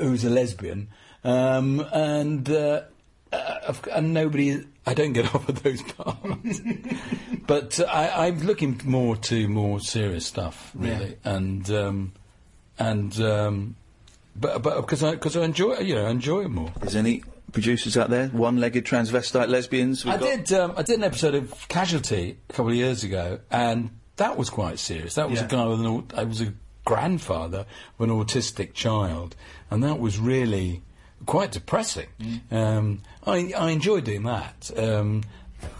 [0.00, 0.88] who's a lesbian,
[1.24, 2.82] um, and uh,
[3.32, 4.64] uh, and nobody.
[4.86, 6.60] I don't get offered those parts,
[7.46, 12.12] but uh, I, I'm looking more to more serious stuff, really, and um,
[12.78, 13.76] and um,
[14.34, 16.72] but but because I because I enjoy you know I enjoy it more.
[16.82, 17.22] Is any
[17.52, 20.06] producers out there one-legged transvestite lesbians?
[20.06, 20.20] I got?
[20.20, 20.52] did.
[20.52, 24.48] Um, I did an episode of Casualty a couple of years ago, and that was
[24.50, 25.14] quite serious.
[25.16, 25.46] That was Yeah.
[25.46, 25.86] a guy with an.
[25.86, 26.52] au- I was a
[26.88, 27.66] grandfather
[27.98, 29.36] of an autistic child,
[29.70, 30.80] and that was really
[31.26, 32.08] quite depressing.
[32.18, 32.50] Mm.
[32.50, 35.22] Um, I, I enjoyed doing that, um,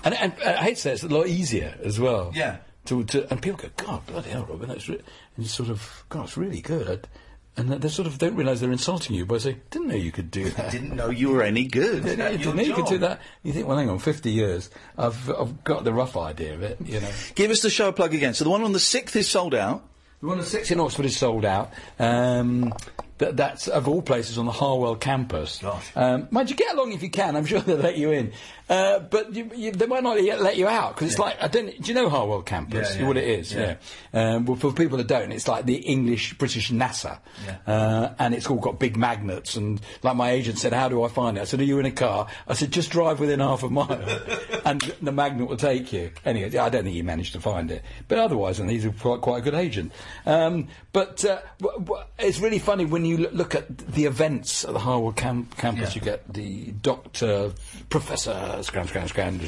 [0.04, 2.30] and, and I hate to say it's a lot easier as well.
[2.34, 2.58] Yeah.
[2.84, 5.00] To, to, and people go, God, bloody hell, Robin, that's re-,
[5.38, 7.08] and sort of, God, it's really good.
[7.56, 10.30] And they sort of don't realise they're insulting you by saying, "Didn't know you could
[10.30, 12.04] do that." Didn't know you were any good.
[12.04, 13.20] Didn't know you, didn't know you could do that.
[13.42, 14.70] You think, well, hang on, 50 years.
[14.96, 17.10] I've, I've got the rough idea of it, you know.
[17.34, 18.34] Give us the show plug again.
[18.34, 19.82] So the one on the sixth is sold out.
[20.20, 21.70] The one at six in Oxford is sold out.
[21.98, 22.74] Um,
[23.18, 25.58] that, that's of all places on the Harwell campus.
[25.60, 25.90] Gosh.
[25.96, 27.36] Um, mind you, get along if you can.
[27.36, 28.32] I'm sure they'll let you in,
[28.68, 31.48] uh, but you, you, they might not yet let you out because it's like I
[31.48, 31.66] don't.
[31.66, 32.94] Do you know Harwell campus?
[32.94, 33.52] Yeah, yeah, what it is?
[33.52, 33.76] yeah.
[34.14, 34.34] Yeah.
[34.34, 37.56] Um, well, for people that don't, it's like the English British NASA, Yeah.
[37.66, 39.56] uh, and it's all got big magnets.
[39.56, 41.40] And like my agent said, how do I find it?
[41.40, 42.26] I said, are you in a car?
[42.46, 43.90] I said, just drive within half a mile,
[44.64, 46.10] and the magnet will take you.
[46.24, 49.20] Anyway, I don't think he managed to find it, but otherwise, and he's a quite,
[49.22, 49.92] quite a good agent.
[50.26, 54.64] Um, but uh, w- w- it's really funny when you l- look at the events
[54.64, 57.52] at the Harwell cam- campus, you get the doctor,
[57.88, 59.40] Professor Scran Scran Scran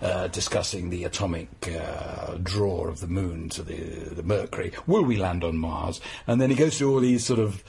[0.00, 3.74] uh, discussing the atomic uh, draw of the moon to the,
[4.14, 4.72] the Mercury.
[4.86, 6.00] Will we land on Mars?
[6.26, 7.62] And then he goes through all these sort of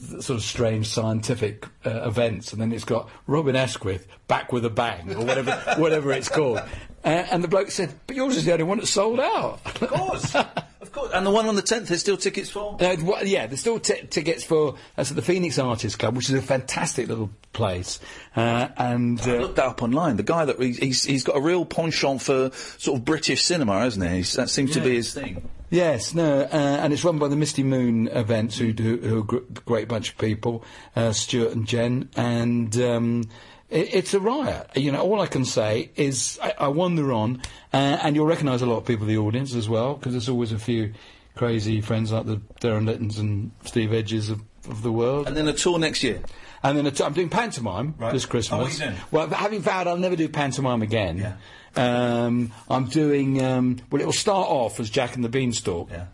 [0.00, 4.70] sort of strange scientific uh, events, and then it's got Robin Askwith back with a
[4.70, 6.58] bang, or whatever whatever it's called.
[7.02, 9.88] Uh, and the bloke said, "But yours is the only one that's sold out." Of
[9.88, 11.12] course, of course.
[11.14, 12.76] And the one on the tenth, there's still tickets for.
[12.80, 16.28] Uh, wha- yeah, there's still t- tickets for that's at the Phoenix Artists Club, which
[16.28, 18.00] is a fantastic little place.
[18.36, 20.16] Uh, and I uh, looked that up online.
[20.16, 23.80] The guy that he's, he's, he's got a real penchant for sort of British cinema,
[23.80, 24.16] hasn't he?
[24.18, 25.48] He's, that seems to be his thing.
[25.70, 26.46] Yes, no, uh,
[26.82, 29.86] and it's run by the Misty Moon events, who do who are a gr- great
[29.88, 30.64] bunch of people,
[30.96, 32.76] uh, Stuart and Jen, and.
[32.80, 33.24] Um,
[33.70, 34.68] it, it's a riot.
[34.74, 37.40] You know, all I can say is I, I wander on,
[37.72, 40.28] uh, and you'll recognise a lot of people in the audience as well, because there's
[40.28, 40.92] always a few
[41.36, 45.28] crazy friends like the Derren Littens and Steve Edges of, of the world.
[45.28, 46.20] And then a tour next year.
[46.64, 48.12] And then t- I'm doing pantomime Right.
[48.12, 48.60] this Oh, Christmas.
[48.60, 49.02] what are you doing?
[49.12, 51.36] Well, having vowed I'll never do pantomime again.
[51.76, 53.42] Um, I'm doing.
[53.42, 55.90] Um, well, it will start off as Jack and the Beanstalk.
[55.90, 56.06] Yeah.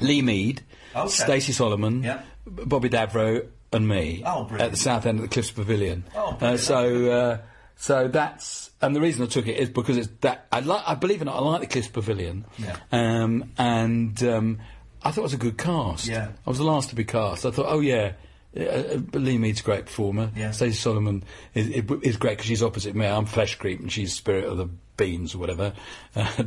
[0.00, 0.62] Lee Mead,
[0.94, 1.08] Okay.
[1.08, 2.22] Stacey Solomon, Yeah.
[2.44, 6.04] B- Bobby Davro, and me Oh, at the south end of the Cliffs Pavilion.
[6.14, 7.38] Oh, uh, so, uh,
[7.76, 10.82] so that's and the reason I took it is because it's that I like.
[10.86, 12.44] I believe it or not, I like the Cliffs Pavilion.
[12.58, 12.76] Yeah.
[12.90, 14.58] Um, and um,
[15.02, 16.06] I thought it was a good cast.
[16.06, 16.28] Yeah.
[16.46, 17.46] I was the last to be cast.
[17.46, 18.12] I thought, oh yeah.
[18.56, 20.30] Uh, uh, Lee Mead's a great performer.
[20.36, 20.50] Yeah.
[20.50, 21.24] Stacey Solomon
[21.54, 23.06] is, is, is great because she's opposite me.
[23.06, 25.72] I'm flesh creep and she's spirit of the beans or whatever.
[26.14, 26.44] Uh,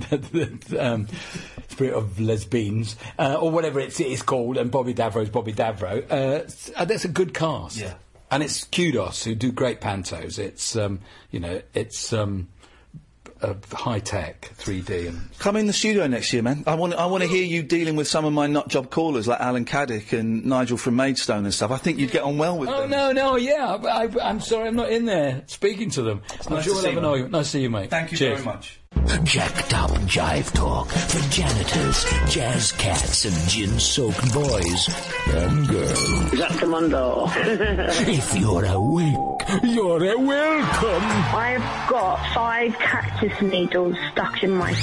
[0.80, 1.08] um,
[1.70, 4.58] spirit of lesbians uh, or whatever it's, it's called.
[4.58, 6.06] And Bobby Davro's Bobby Davro.
[6.08, 6.48] Uh,
[6.80, 7.78] uh, that's a good cast.
[7.78, 7.96] Yeah.
[8.30, 10.38] And it's Qdos who do great pantos.
[10.38, 11.00] It's um,
[11.32, 12.50] you know it's um,
[13.42, 16.64] uh, high tech 3D and Come in the studio next year, man.
[16.66, 19.28] I want I want to hear you dealing with some of my nut job callers
[19.28, 21.72] like Alan Caddick and Nigel from Maidstone and stuff.
[21.72, 22.90] I think you'd get on well with Oh them.
[22.92, 23.76] no, no, yeah.
[23.84, 26.22] I, I, I'm sorry, I'm not in there speaking to them.
[26.48, 26.82] I'm nice sure to we'll
[27.14, 27.90] see you, an Nice to see you, mate.
[27.90, 28.42] Thank you Cheers.
[28.42, 28.80] very much.
[29.24, 34.90] Jacked up jive talk for janitors, jazz cats, and gin soaked boys
[35.28, 36.34] and girls.
[36.34, 37.28] Is that Commando?
[38.08, 39.16] If you're awake,
[39.64, 41.04] you're a welcome.
[41.36, 44.74] I've got five cactus needles stuck in my.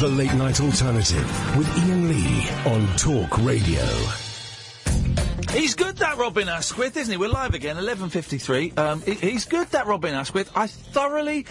[0.00, 3.84] The Late Night Alternative with Iain Lee on Talk Radio.
[5.50, 7.18] He's good, that Robin Askwith, isn't he?
[7.18, 8.78] We're live again, 11.53.
[8.78, 10.50] Um, he- he's good, that Robin Askwith.
[10.56, 11.46] I thoroughly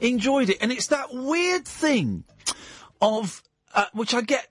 [0.00, 0.58] enjoyed it.
[0.60, 2.24] And it's that weird thing
[3.00, 3.42] of,
[3.74, 4.48] uh, which I get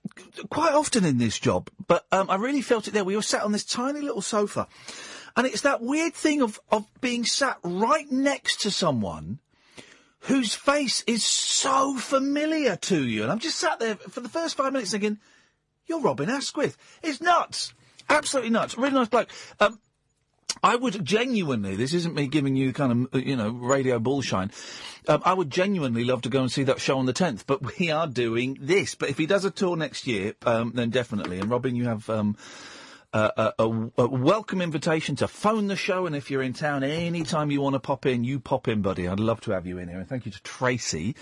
[0.50, 3.04] quite often in this job, but um, I really felt it there.
[3.04, 4.68] We were sat on this tiny little sofa.
[5.36, 9.40] And it's that weird thing of, of being sat right next to someone
[10.20, 13.22] whose face is so familiar to you.
[13.22, 15.18] And I'm just sat there for the first five minutes thinking,
[15.86, 16.76] you're Robin Askwith.
[17.02, 17.74] It's nuts.
[18.08, 18.76] Absolutely nuts.
[18.76, 19.28] Really nice bloke.
[19.60, 19.78] Um,
[20.62, 24.50] I would genuinely, this isn't me giving you kind of, uh, you know, radio bullshine.
[25.08, 27.78] Um, I would genuinely love to go and see that show on the 10th, but
[27.78, 28.94] we are doing this.
[28.94, 31.38] But if he does a tour next year, um, then definitely.
[31.38, 32.36] And Robin, you have, um,
[33.12, 37.50] a, a, a, welcome invitation to phone the show, and if you're in town anytime
[37.50, 39.08] you want to pop in, you pop in, buddy.
[39.08, 39.98] I'd love to have you in here.
[39.98, 41.16] And thank you to Tracy,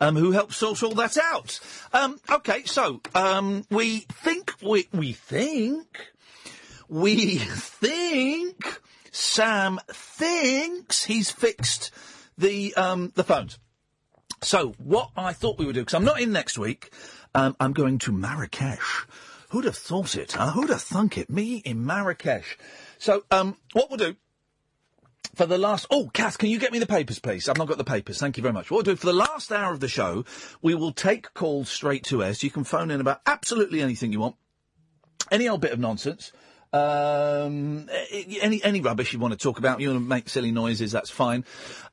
[0.00, 1.58] um, who helped sort all that out.
[1.92, 6.12] Um, okay, so um, we think we we think
[6.88, 11.90] we think Sam thinks he's fixed
[12.36, 13.58] the um, the phones.
[14.42, 16.92] So what I thought we would do, because I'm not in next week,
[17.34, 19.06] um, I'm going to Marrakesh.
[19.50, 20.32] Who'd have thought it?
[20.32, 20.52] Huh?
[20.52, 21.30] Who'd have thunk it?
[21.30, 22.56] Me in Marrakesh.
[22.98, 24.16] So um, what we'll do
[25.34, 25.86] for the last.
[25.90, 27.48] Oh, Kath, can you get me the papers, please?
[27.48, 28.18] I've not got the papers.
[28.18, 28.70] Thank you very much.
[28.70, 30.24] What we'll do for the last hour of the show,
[30.62, 32.32] we will take calls straight to.
[32.34, 34.36] So you can phone in about absolutely anything you want,
[35.30, 36.32] any old bit of nonsense.
[36.72, 40.92] Um, any any rubbish you want to talk about, you want to make silly noises,
[40.92, 41.44] that's fine.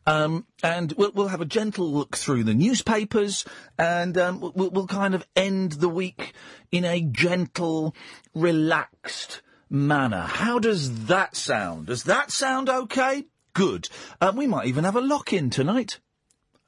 [0.05, 3.45] Um, and we'll, we'll have a gentle look through the newspapers,
[3.77, 6.33] and um, we'll, we'll kind of end the week
[6.71, 7.95] in a gentle,
[8.33, 10.21] relaxed manner.
[10.21, 11.87] How does that sound?
[11.87, 13.25] Does that sound okay?
[13.53, 13.89] Good.
[14.19, 15.99] Um, we might even have a lock-in tonight.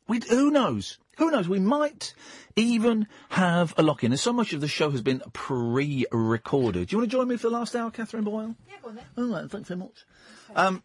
[0.07, 0.97] We, who knows?
[1.17, 1.49] Who knows?
[1.49, 2.13] We might
[2.55, 4.11] even have a lock-in.
[4.11, 6.87] And so much of the show has been pre-recorded.
[6.87, 8.55] Do you want to join me for the last hour, Catherine Boyle?
[8.67, 9.05] Yeah, go on then.
[9.17, 10.05] All right, thanks very much.
[10.55, 10.83] Um,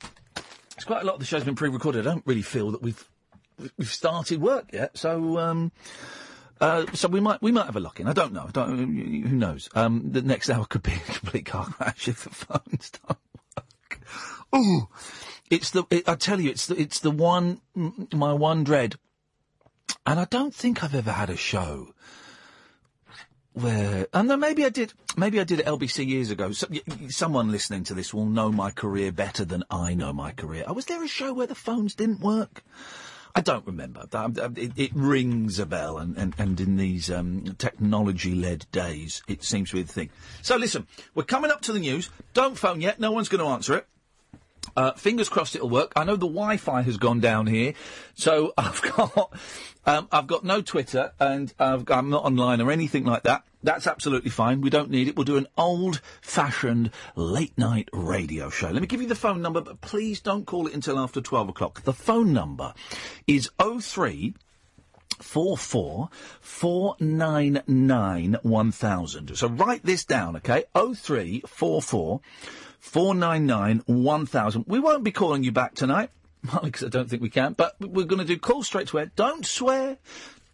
[0.75, 2.07] it's quite a lot of the show's been pre-recorded.
[2.07, 3.09] I don't really feel that we've
[3.77, 4.97] we've started work yet.
[4.97, 5.71] So, um,
[6.61, 8.09] uh, so we might we might have a lock-in.
[8.09, 8.47] I don't know.
[8.49, 9.69] I don't, who knows?
[9.75, 13.19] Um, the next hour could be a complete car crash if the phones don't
[13.57, 14.01] work.
[14.57, 14.89] Ooh,
[15.51, 15.85] it's the.
[15.91, 16.81] It, I tell you, it's the.
[16.81, 17.61] It's the one.
[17.75, 18.97] My one dread
[20.07, 21.95] and I don't think I've ever had a show
[23.55, 24.07] where?
[24.15, 24.95] And then maybe I did.
[25.17, 26.53] Maybe I did at LBC years ago.
[26.53, 30.33] So, y- someone listening to this will know my career better than I know my
[30.33, 30.65] career.
[30.67, 32.63] Oh, was there a show where the phones didn't work?
[33.35, 34.07] I don't remember.
[34.11, 39.45] That- It, it rings a bell, and, and, and in these um, technology-led days, it
[39.45, 40.09] seems to be the thing.
[40.41, 42.09] So listen, we're coming up to the news.
[42.33, 43.01] Don't phone yet.
[43.01, 43.87] No one's going to answer it.
[44.77, 45.93] Uh, fingers crossed it'll work.
[45.97, 47.75] I know the Wi-Fi has gone down here,
[48.15, 49.33] so I've got
[49.85, 53.45] um, I've got no Twitter and I've, I'm not online or anything like that.
[53.65, 54.61] That's absolutely fine.
[54.61, 55.17] We don't need it.
[55.17, 58.71] We'll do an old-fashioned late-night radio show.
[58.71, 61.49] Let me give you the phone number, but please don't call it until after twelve
[61.49, 61.83] o'clock.
[61.83, 62.75] The phone number
[63.27, 64.35] is 03
[65.21, 66.09] four four
[66.41, 69.37] four nine nine one thousand.
[69.37, 70.65] So write this down, okay?
[70.75, 72.21] Oh three four four
[72.83, 74.65] four nine nine one thousand.
[74.67, 76.11] We won't be calling you back tonight,
[76.47, 77.55] partly because I don't think we can.
[77.55, 79.11] But we're going to do call straight to air.
[79.17, 79.97] Don't swear.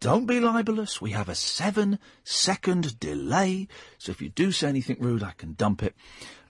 [0.01, 1.01] Don't be libelous.
[1.01, 3.67] We have a seven second delay.
[3.97, 5.97] So if you do say anything rude, I can dump it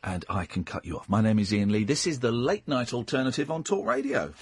[0.03, 1.09] and I can cut you off.
[1.09, 1.85] My name is Iain Lee.
[1.85, 4.33] This is the late night alternative on Talk Radio.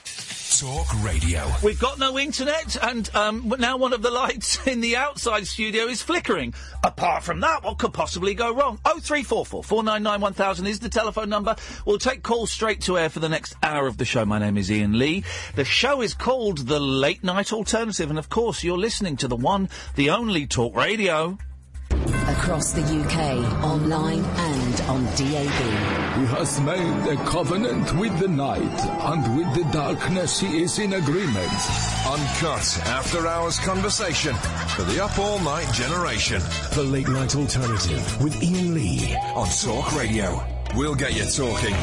[0.58, 1.46] Talk Radio.
[1.62, 5.84] We've got no internet, and um, now one of the lights in the outside studio
[5.84, 6.54] is flickering.
[6.82, 8.78] Apart from that, what could possibly go wrong?
[8.84, 11.56] Oh three four four four nine nine one thousand is the telephone number.
[11.84, 14.24] We'll take calls straight to air for the next hour of the show.
[14.24, 15.24] My name is Iain Lee.
[15.56, 19.36] The show is called The Late Night Alternative, and of course, you're listening to the
[19.36, 21.38] one, the only Talk Radio.
[21.90, 26.16] Across the UK, online and on DAB.
[26.18, 28.80] He has made a covenant with the night,
[29.12, 31.52] and with the darkness he is in agreement.
[32.06, 34.34] Uncut after hours conversation
[34.76, 36.40] for the up all night generation.
[36.74, 39.16] The Late Night Alternative with Iain Lee.
[39.34, 40.42] On Talk Radio.
[40.74, 41.74] We'll get you talking.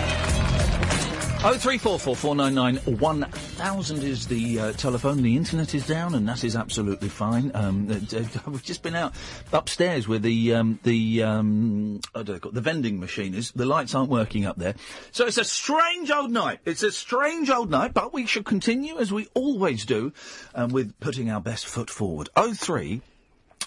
[1.45, 5.21] Oh three four four four nine nine one thousand is the uh, telephone.
[5.21, 7.51] The internet is down, and that is absolutely fine.
[7.53, 9.13] Um, uh, we've just been out
[9.51, 13.51] upstairs where the um, the um, the vending machine is.
[13.51, 14.75] The lights aren't working up there,
[15.11, 16.59] so it's a strange old night.
[16.63, 20.13] It's a strange old night, but we should continue as we always do,
[20.55, 22.29] um, with putting our best foot forward.
[22.37, 22.53] Oh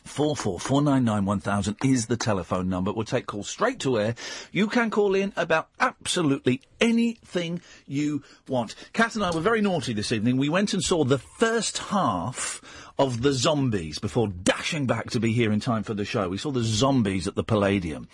[0.07, 0.17] three.
[0.17, 2.93] Four four four nine nine one thousand is the telephone number.
[2.93, 4.15] We'll take calls straight to air.
[4.51, 8.75] You can call in about absolutely anything you want.
[8.93, 10.37] Kat and I were very naughty this evening.
[10.37, 12.63] We went and saw the first half
[12.99, 16.29] of the Zombies before dashing back to be here in time for the show.
[16.29, 18.09] We saw the Zombies at the Palladium.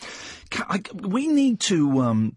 [0.50, 2.00] Ca- I, we need to.
[2.00, 2.36] Um,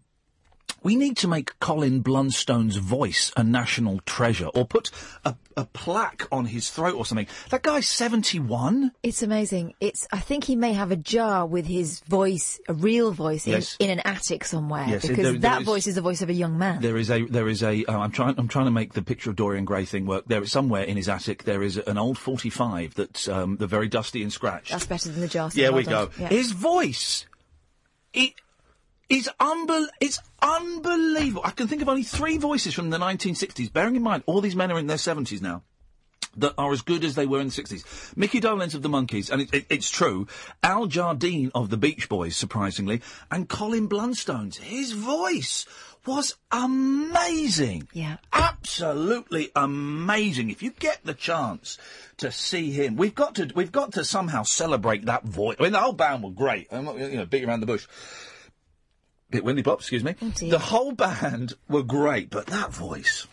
[0.86, 4.90] we need to make Colin Blunstone's voice a national treasure, or put
[5.24, 7.26] a, a plaque on his throat or something.
[7.50, 8.92] That guy's seventy-one.
[9.02, 9.74] It's amazing.
[9.80, 10.06] It's.
[10.12, 13.76] I think he may have a jar with his voice, a real voice, in, Yes.
[13.80, 14.86] in an attic somewhere.
[14.88, 16.80] Yes, because there- there that is- voice is the voice of a young man.
[16.80, 19.28] There is a there is a uh, I'm trying I'm trying to make the picture
[19.30, 20.24] of Dorian Gray thing work.
[20.26, 23.88] There is somewhere in his attic there is an old 45 that's um, the very
[23.88, 24.70] dusty and scratched.
[24.70, 25.50] That's better than the jar.
[25.54, 26.10] yeah, we go.
[26.18, 26.28] Yeah.
[26.28, 27.26] His voice,
[28.12, 28.34] it
[29.08, 31.42] is unbel- It's unbelievable.
[31.44, 33.72] I can think of only three voices from the 1960s.
[33.72, 35.62] Bearing in mind all these men are in their 70s now.
[36.38, 38.14] That are as good as they were in the 60s.
[38.14, 40.26] Micky Dolenz of the Monkees, and it, it, it's true.
[40.62, 43.00] Al Jardine of the Beach Boys, surprisingly,
[43.30, 44.58] and Colin Blunstone's.
[44.58, 45.64] His voice
[46.04, 47.88] was amazing.
[47.92, 48.18] Yeah.
[48.32, 50.50] Absolutely amazing.
[50.50, 51.78] If you get the chance
[52.18, 55.56] to see him, we've got to we've got to somehow celebrate that voice.
[55.58, 56.68] I mean, the whole band were great.
[56.70, 57.86] I'm not, you know, beat around the bush.
[59.30, 60.14] Bit windy pop, excuse me.
[60.36, 60.50] dear.
[60.50, 63.26] the whole band were great, but that voice.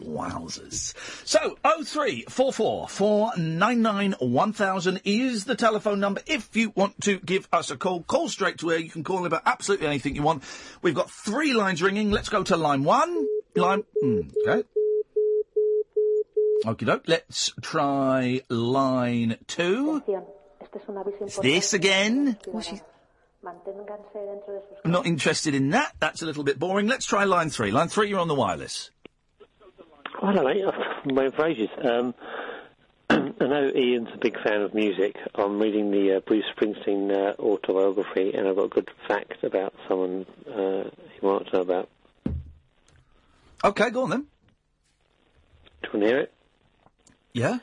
[0.00, 0.94] Wowzers.
[1.26, 6.22] So, 0344 499 1000 is the telephone number.
[6.26, 9.26] If you want to give us a call, call straight to where You can call
[9.26, 10.42] about absolutely anything you want.
[10.82, 12.10] We've got three lines ringing.
[12.10, 13.26] Let's go to line one.
[13.54, 13.84] Line.
[14.02, 14.66] mm, okay.
[16.64, 17.04] Okie doke.
[17.06, 20.02] Let's try line two.
[20.60, 22.38] Este es un aviso Is this again?
[23.44, 25.94] Manténganse dentro de sus I'm not interested in that.
[25.98, 26.86] That's a little bit boring.
[26.86, 27.70] Let's try line three.
[27.70, 28.90] Line three, you're on the wireless.
[30.20, 30.62] Hello, mate.
[30.66, 31.70] I've been waiting for ages.
[31.82, 32.14] Um,
[33.10, 35.16] I know Iain's a big fan of music.
[35.34, 39.72] I'm reading the uh, Bruce Springsteen uh, autobiography, and I've got a good fact about
[39.88, 41.88] someone uh, he wants to know about.
[43.64, 44.26] Okay, go on then.
[45.82, 46.32] Do you want to hear it?
[47.32, 47.58] Yeah.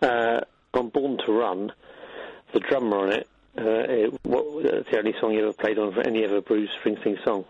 [0.00, 0.40] Uh,
[0.74, 1.72] on Born to Run,
[2.52, 5.92] the drummer on it, uh, eh, what, that's the only song you ever played on
[5.92, 7.44] for any ever Bruce Springsteen song.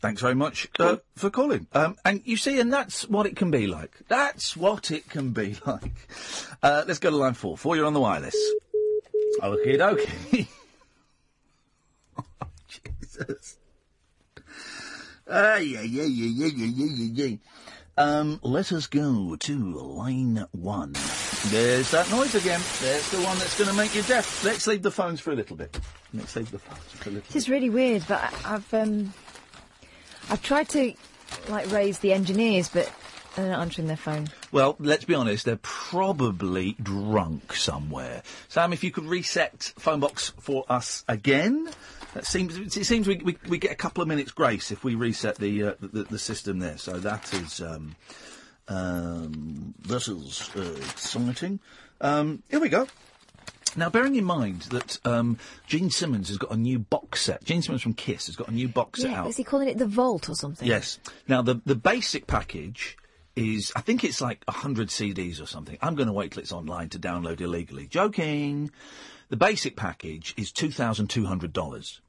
[0.00, 1.66] Thanks very much uh, for calling.
[1.72, 4.06] Um, and you see, and that's what it can be like.
[4.08, 6.08] That's what it can be like.
[6.62, 7.56] Uh, let's go to line four.
[7.56, 8.36] Four, you're on the wireless.
[9.42, 10.48] Okay, okay.
[12.18, 13.56] oh, Jesus.
[15.26, 17.36] Uh, yeah, yeah, yeah, yeah, yeah, yeah, yeah.
[17.96, 20.94] Um, let us go to line one.
[21.48, 22.60] There's that noise again.
[22.80, 24.42] There's the one that's going to make you deaf.
[24.44, 25.78] Let's leave the phones for a little bit.
[26.14, 27.28] Let's leave the phones for a little bit.
[27.32, 29.12] This is really weird, but I- I've um,
[30.30, 30.94] I've tried to
[31.48, 32.90] like raise the engineers, but
[33.36, 34.28] they're not answering their phone.
[34.52, 38.22] Well, let's be honest, they're probably drunk somewhere.
[38.48, 41.68] Sam, if you could reset phone box for us again.
[42.14, 44.94] That seems it seems we, we, we get a couple of minutes grace if we
[44.94, 46.78] reset the uh, the, the system there.
[46.78, 47.96] So that is um,
[48.68, 51.60] um, that is uh, exciting.
[52.00, 52.86] Um, here we go.
[53.76, 57.60] Now, bearing in mind that um, Gene Simmons has got a new box set, Gene
[57.60, 59.26] Simmons from Kiss has got a new box set out.
[59.26, 60.66] Is he calling it the Vault or something?
[60.66, 60.98] Yes.
[61.26, 62.96] Now, the the basic package
[63.36, 65.76] is, I think it's like 100 CDs or something.
[65.82, 67.86] I'm going to wait till it's online to download illegally.
[67.88, 68.70] Joking.
[69.30, 72.00] The basic package is $2,200.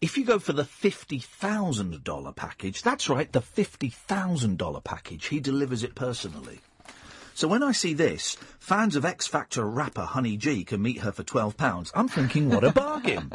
[0.00, 4.80] If you go for the fifty thousand dollar package, that's right, the fifty thousand dollar
[4.80, 6.60] package, he delivers it personally.
[7.34, 11.12] So when I see this, fans of X Factor rapper Honey G can meet her
[11.12, 11.90] for twelve pounds.
[11.94, 13.32] I'm thinking, what a bargain!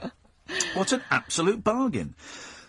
[0.74, 2.16] what an absolute bargain!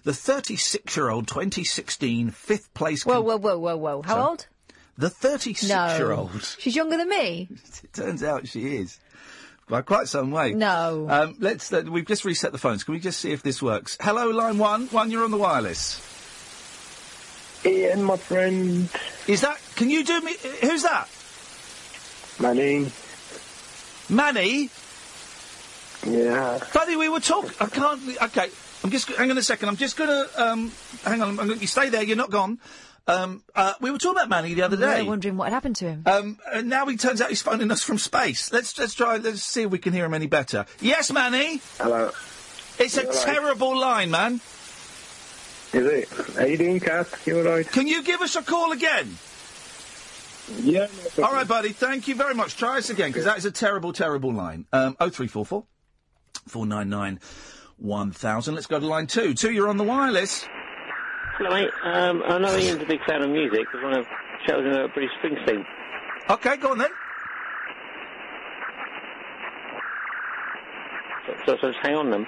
[0.02, 3.04] The 36-year-old 2016 fifth place.
[3.04, 4.02] Whoa, whoa, whoa, whoa, whoa!
[4.02, 4.46] How old?
[4.96, 6.32] The 36-year-old.
[6.34, 7.48] No, she's younger than me.
[7.84, 8.98] It turns out she is.
[9.70, 10.52] By quite some way.
[10.52, 11.06] No.
[11.08, 11.72] Um, let's.
[11.72, 12.82] Uh, we've just reset the phones.
[12.82, 13.96] Can we just see if this works?
[14.00, 14.88] Hello, line one.
[14.88, 16.02] One, you're on the wireless.
[17.64, 18.88] Iain, my friend.
[19.28, 19.60] Is that?
[19.76, 20.34] Can you do me?
[20.62, 21.08] Who's that?
[22.40, 22.90] Manny.
[24.08, 24.70] Manny.
[26.04, 26.58] Yeah.
[26.74, 27.52] Buddy, we were talking.
[27.60, 28.02] I can't.
[28.22, 28.48] Okay,
[28.82, 29.08] I'm just.
[29.10, 29.68] Hang on a second.
[29.68, 30.26] I'm just gonna.
[30.36, 30.72] Um,
[31.04, 31.28] hang on.
[31.28, 32.02] I'm gonna, you stay there.
[32.02, 32.58] You're not gone.
[33.06, 35.02] Um, uh, we were talking about Manny the other We were day.
[35.02, 36.02] wondering what had happened to him.
[36.06, 38.52] Um, and now he turns out he's phoning us from space.
[38.52, 39.16] Let's let's try.
[39.16, 40.66] Let's see if we can hear him any better.
[40.80, 41.60] Yes, Manny.
[41.78, 42.12] Hello.
[42.78, 44.40] It's a You terrible line, man.
[45.72, 46.08] Is it?
[46.36, 47.08] How you doing, Cat?
[47.26, 47.70] You alright?
[47.70, 49.16] Can you give us a call again?
[50.62, 50.88] Yeah.
[51.22, 51.68] All right, buddy.
[51.70, 52.56] Thank you very much.
[52.56, 54.66] Try us again because that is a terrible, terrible line.
[54.72, 55.64] Um, oh three four four
[56.48, 57.20] four nine nine
[57.76, 58.54] one thousand.
[58.56, 59.34] Let's go to line two.
[59.34, 60.44] Two, you're on the wireless.
[61.40, 61.70] Hello, mate.
[61.82, 63.66] Um, I know Iain's a big fan of music.
[63.72, 64.04] Want to
[64.46, 65.64] chat with him about Bruce Springsteen.
[66.28, 66.90] Okay, go on then.
[71.46, 72.26] So, so, just hang on then.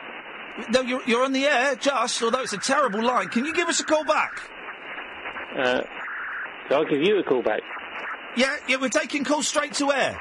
[0.70, 3.28] No, you're, you're on the air, just, although it's a terrible line.
[3.28, 4.40] Can you give us a call back?
[5.58, 5.82] Uh,
[6.70, 7.60] so I'll give you a call back.
[8.34, 10.18] Yeah, yeah, we're taking calls straight to air,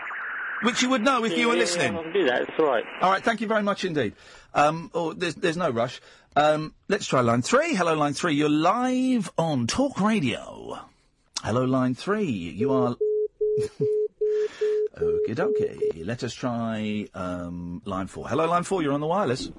[0.63, 1.97] which you would know if you were Yeah, listening.
[1.97, 2.41] I can do that.
[2.41, 2.84] It's all right.
[3.01, 4.15] All right, thank you very much indeed.
[4.53, 6.01] Um, oh, there's, there's no rush.
[6.35, 7.75] Um, let's try line three.
[7.75, 8.35] Hello, line three.
[8.35, 10.79] You're live on Talk Radio.
[11.43, 12.31] Hello, line three.
[12.31, 12.95] You are.
[14.97, 16.05] okay, dokie.
[16.05, 18.29] Let us try um, line four.
[18.29, 18.81] Hello, line four.
[18.81, 19.51] You're on the wireless.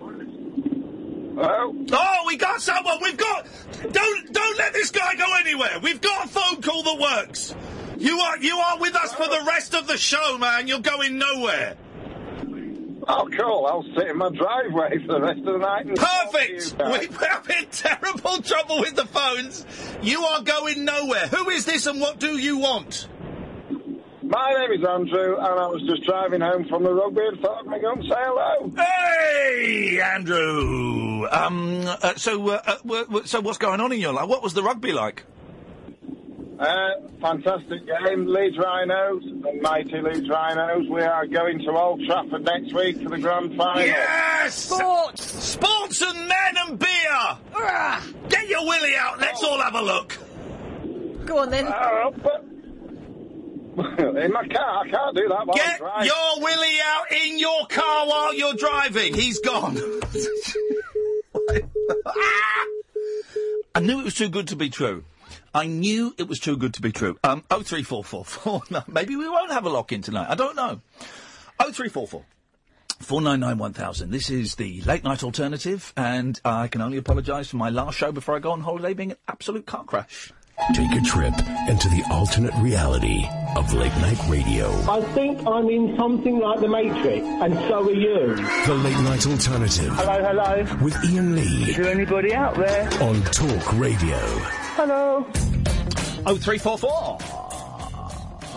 [0.00, 1.74] Hello?
[1.92, 2.96] Oh, we got someone.
[3.02, 3.46] We've got.
[3.92, 5.80] Don't don't let this guy go anywhere.
[5.82, 7.54] We've got a phone call that works.
[7.98, 10.66] You are you are with us for the rest of the show, man.
[10.66, 11.76] You're going nowhere.
[13.08, 13.66] Oh, cool.
[13.66, 15.86] I'll sit in my driveway for the rest of the night.
[15.86, 16.78] And Perfect.
[16.78, 17.26] talk to you We guys.
[17.28, 19.64] have in terrible trouble with the phones.
[20.02, 21.28] You are going nowhere.
[21.28, 23.08] Who is this and what do you want?
[24.24, 27.64] My name is Andrew, and I was just driving home from the rugby and thought
[27.68, 28.72] I'd go and say hello.
[28.76, 31.28] Hey, Andrew.
[31.30, 31.86] Um.
[31.86, 34.28] Uh, so, uh, uh, so what's going on in your life?
[34.28, 35.24] What was the rugby like?
[36.58, 38.26] Uh, fantastic game.
[38.26, 40.88] Leeds Rhinos, the mighty Leeds Rhinos.
[40.88, 43.82] We are going to Old Trafford next week for the grand final.
[43.82, 44.54] Yes!
[44.54, 45.22] Sports!
[45.44, 46.88] Sports and men and beer!
[47.54, 50.16] Ah, Get your willy out, let's all have a look.
[51.26, 51.66] Go on then.
[51.66, 52.44] Uh, but
[54.24, 56.06] in my car, I can't do that while I'm Get driving.
[56.06, 59.12] your willy out in your car while you're driving.
[59.12, 59.76] He's gone.
[63.74, 65.04] I knew it was too good to be true.
[65.56, 67.18] I knew it was too good to be true.
[67.24, 68.60] Um, oh three four four four.
[68.70, 70.26] No, maybe we won't have a lock in tonight.
[70.28, 70.80] I don't know.
[71.58, 72.24] Oh three four four.
[73.00, 74.10] 499 1000.
[74.10, 78.10] This is the late night alternative, and I can only apologise for my last show
[78.12, 80.32] before I go on holiday being an absolute car crash.
[80.74, 81.34] Take a trip
[81.68, 83.26] into the alternate reality
[83.56, 84.70] of late night radio.
[84.90, 88.34] I think I'm in something like the Matrix, and so are you.
[88.66, 90.84] The late night alternative Hello, hello.
[90.84, 92.88] with Iain Lee Is there anybody out there?
[93.02, 94.18] on Talk Radio.
[94.76, 95.26] Hello.
[96.26, 97.18] Oh three four four.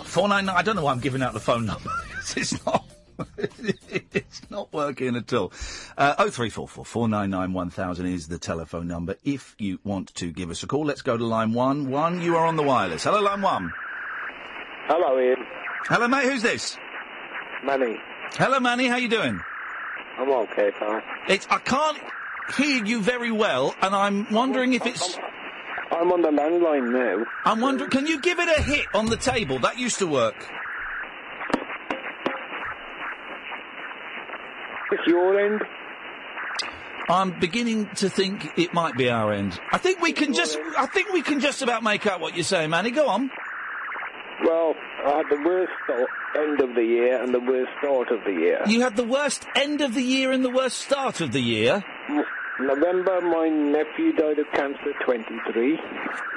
[0.03, 0.55] Four nine nine.
[0.57, 1.89] I don't know why I'm giving out the phone number.
[2.35, 2.85] it's not.
[3.37, 5.53] it's not working at all.
[5.97, 9.15] Uh, oh three four four four nine nine one thousand is the telephone number.
[9.23, 11.89] If you want to give us a call, let's go to line one.
[11.89, 13.05] One, you are on the wireless.
[13.05, 13.71] Hello, line one.
[14.87, 15.37] Hello, Iain.
[15.85, 16.25] Hello, mate.
[16.25, 16.77] Who's this?
[17.63, 17.95] Manny.
[18.33, 18.87] Hello, Manny.
[18.87, 19.39] How you doing?
[20.17, 21.01] I'm okay, pal.
[21.29, 21.97] It's I can't
[22.57, 25.17] hear you very well, and I'm wondering if it's.
[25.91, 27.25] I'm on the landline now.
[27.45, 29.59] I'm wondering, can you give it a hit on the table?
[29.59, 30.35] That used to work.
[34.91, 35.61] It's your end.
[37.09, 39.59] I'm beginning to think it might be our end.
[39.71, 42.43] I think we can just, I think we can just about make out what you're
[42.43, 42.91] saying, Manny.
[42.91, 43.31] Go on.
[44.45, 44.75] Well,
[45.05, 46.07] I had the worst start,
[46.37, 48.61] end of the year and the worst start of the year.
[48.67, 51.83] You had the worst end of the year and the worst start of the year.
[52.59, 55.79] November, my nephew died of cancer, 23.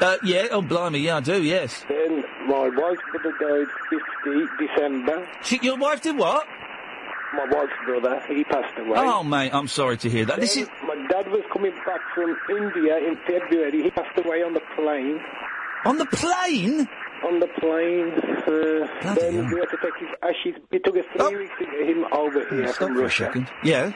[0.01, 1.85] Uh, yeah, oh blimey, yeah, I do, yes.
[1.89, 3.67] Then my wife's brother died
[4.25, 5.29] 50 December.
[5.43, 6.47] She, your wife did what?
[7.35, 8.93] My wife's brother, he passed away.
[8.99, 10.39] Oh, mate, I'm sorry to hear that.
[10.41, 13.83] This Then is My dad was coming back from India in February.
[13.83, 15.21] He passed away on the plane.
[15.85, 16.89] on the plane.
[17.25, 18.13] On the plane.
[18.47, 20.61] Uh, then we had to take his ashes.
[20.73, 23.25] It took us three weeks to get him over here Stop from for a Russia.
[23.27, 23.51] second.
[23.65, 23.93] Yeah.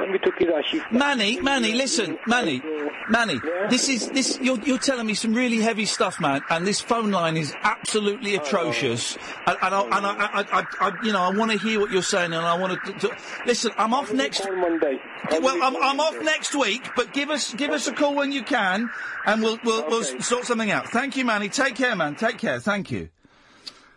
[0.00, 0.80] Then we took his ashes.
[0.90, 2.62] Manny, Manny, listen, Manny,
[3.10, 3.38] Manny.
[3.68, 4.38] This is this.
[4.40, 6.40] You're you're telling me some really heavy stuff, man.
[6.48, 9.18] And this phone line is absolutely atrocious.
[9.46, 11.90] And, and, I, and I, I, I, I, you know, I want to hear what
[11.90, 13.72] you're saying, and I want to, to listen.
[13.76, 14.42] I'm off next.
[14.42, 14.98] Monday.
[15.30, 18.42] Well, I'm, I'm off next week, but give us give us a call when you
[18.42, 18.88] can,
[19.26, 20.88] and we'll we'll, we'll sort something out.
[20.88, 21.50] Thank you, Manny.
[21.50, 22.14] Take care, man.
[22.16, 22.58] Take care.
[22.58, 23.10] Thank you.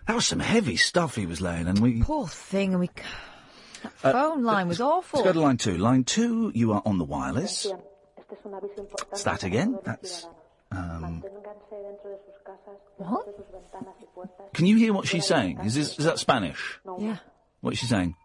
[0.07, 2.01] That was some heavy stuff he was laying, and we.
[2.01, 2.89] Poor thing, and we.
[3.83, 5.19] Uh, That phone line was awful.
[5.19, 5.77] Let's go to line two.
[5.77, 7.67] Line two, you are on the wireless.
[9.11, 9.79] It's that again.
[9.83, 10.25] That's.
[10.71, 11.23] Um,
[12.97, 13.27] What?
[14.53, 15.59] can you hear what she's saying?
[15.65, 16.79] Is this is that Spanish?
[16.99, 17.17] Yeah.
[17.61, 18.15] What is she saying?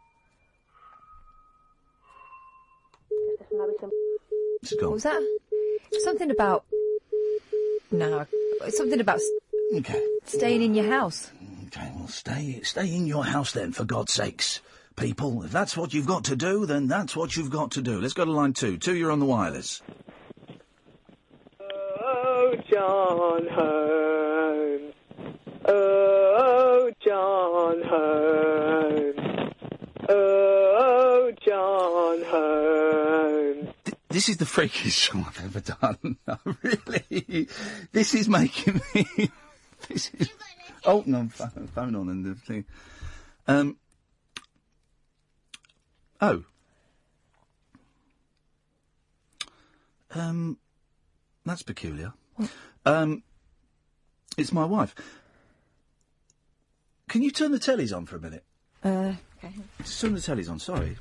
[4.63, 4.93] It's What gone.
[4.93, 5.23] was that?
[6.05, 6.65] Something about.
[7.91, 8.27] No,
[8.69, 9.21] something about
[9.75, 10.03] Okay.
[10.27, 11.31] staying in your house.
[11.69, 14.61] Okay, well, stay stay in your house then, for God's sakes,
[14.99, 15.43] people.
[15.45, 18.01] If that's what you've got to do, then that's what you've got to do.
[18.01, 18.77] Let's go to line two.
[18.79, 19.81] Two, you're on the wireless.
[21.61, 24.95] Oh, John Holmes.
[25.67, 29.53] Oh, John Holmes.
[30.09, 33.75] Oh, John Holmes.
[34.09, 36.17] This is the freakiest show I've ever done.
[36.63, 37.49] really,
[37.93, 39.31] this is making me.
[39.89, 40.29] This is.
[40.85, 42.65] Oh no, phone, phone on and the thing.
[43.47, 43.77] Um.
[46.21, 46.45] Oh.
[50.15, 50.59] Um.
[51.45, 52.13] That's peculiar.
[52.85, 53.23] Um.
[54.37, 54.95] It's my wife.
[57.09, 58.45] Can you turn the tellies on for a minute?
[58.85, 59.53] Uh, okay.
[59.79, 60.59] Just turn the tellies on.
[60.59, 60.97] Sorry.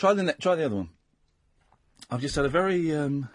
[0.00, 0.88] Try the ne- try the other one.
[2.10, 3.28] I've just had a very um.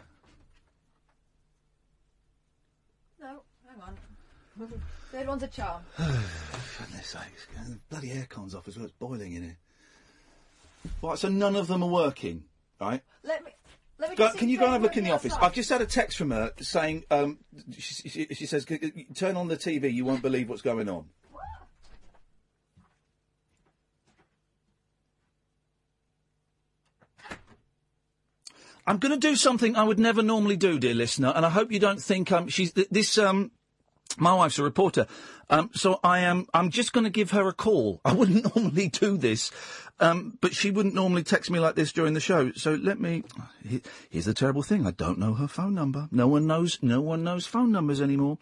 [3.21, 4.81] No, hang on.
[5.15, 5.81] Third one's a charm.
[5.97, 8.83] Goodness sakes, the bloody aircon's off as well.
[8.83, 9.57] It's boiling in here.
[11.01, 12.43] Right, so none of them are working,
[12.81, 13.01] right?
[13.23, 13.51] Let me.
[13.97, 15.31] Let me Go, just can you go and have a look in the office?
[15.31, 15.45] outside.
[15.45, 17.37] I've just had a text from her saying, um,
[17.79, 20.89] she, she, she says, "G- g- turn on the TV, you won't believe what's going
[20.89, 21.05] on.
[28.85, 31.71] I'm going to do something I would never normally do, dear listener, and I hope
[31.71, 33.17] you don't think um, she's th- this.
[33.17, 33.51] Um,
[34.17, 35.07] my wife's a reporter,
[35.49, 36.47] um, so I am.
[36.53, 38.01] I'm just going to give her a call.
[38.05, 39.51] I wouldn't normally do this,
[39.99, 42.51] um, but she wouldn't normally text me like this during the show.
[42.53, 43.23] So let me.
[43.67, 46.07] he- Here's the terrible thing: I don't know her phone number.
[46.11, 46.79] No one knows.
[46.81, 48.37] No one knows phone numbers anymore.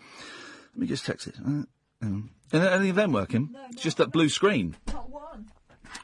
[0.74, 1.36] Let me just text it.
[1.46, 1.64] Uh,
[2.02, 3.56] um, are any of them working?
[3.72, 4.76] it's just that blue screen.
[4.88, 5.48] Not one.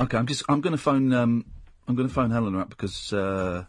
[0.02, 0.44] Okay, I'm just.
[0.50, 1.14] I'm going to phone.
[1.14, 1.46] Um,
[1.88, 3.66] I'm going to phone Helena up because uh,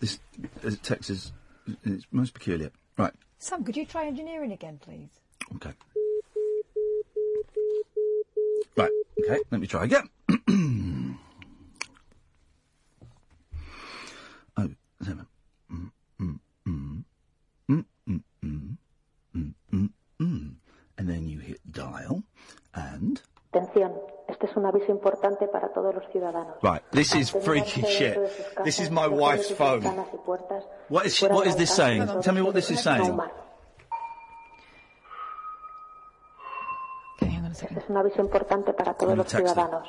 [0.00, 0.18] this
[0.64, 1.32] uh, text is
[1.84, 2.70] it's most peculiar.
[2.98, 3.12] Right.
[3.38, 5.10] Sam, could you try engineering again, please?
[5.56, 5.72] Okay.
[8.76, 8.90] Right.
[9.22, 9.40] Okay.
[9.50, 10.08] Let me try again.
[14.56, 14.70] oh,
[15.02, 15.26] seven.
[20.98, 22.22] And then you hit dial,
[22.74, 23.20] and
[23.56, 23.92] Atención,
[24.28, 26.56] este es un aviso importante para todos los ciudadanos.
[26.62, 26.82] right.
[26.90, 28.18] This is freaky shit.
[28.64, 29.82] This is my wife's phone.
[30.88, 32.06] What is what is this saying?
[32.20, 33.18] Tell me what this is saying.
[37.50, 39.88] Este es un aviso importante para todos los ciudadanos.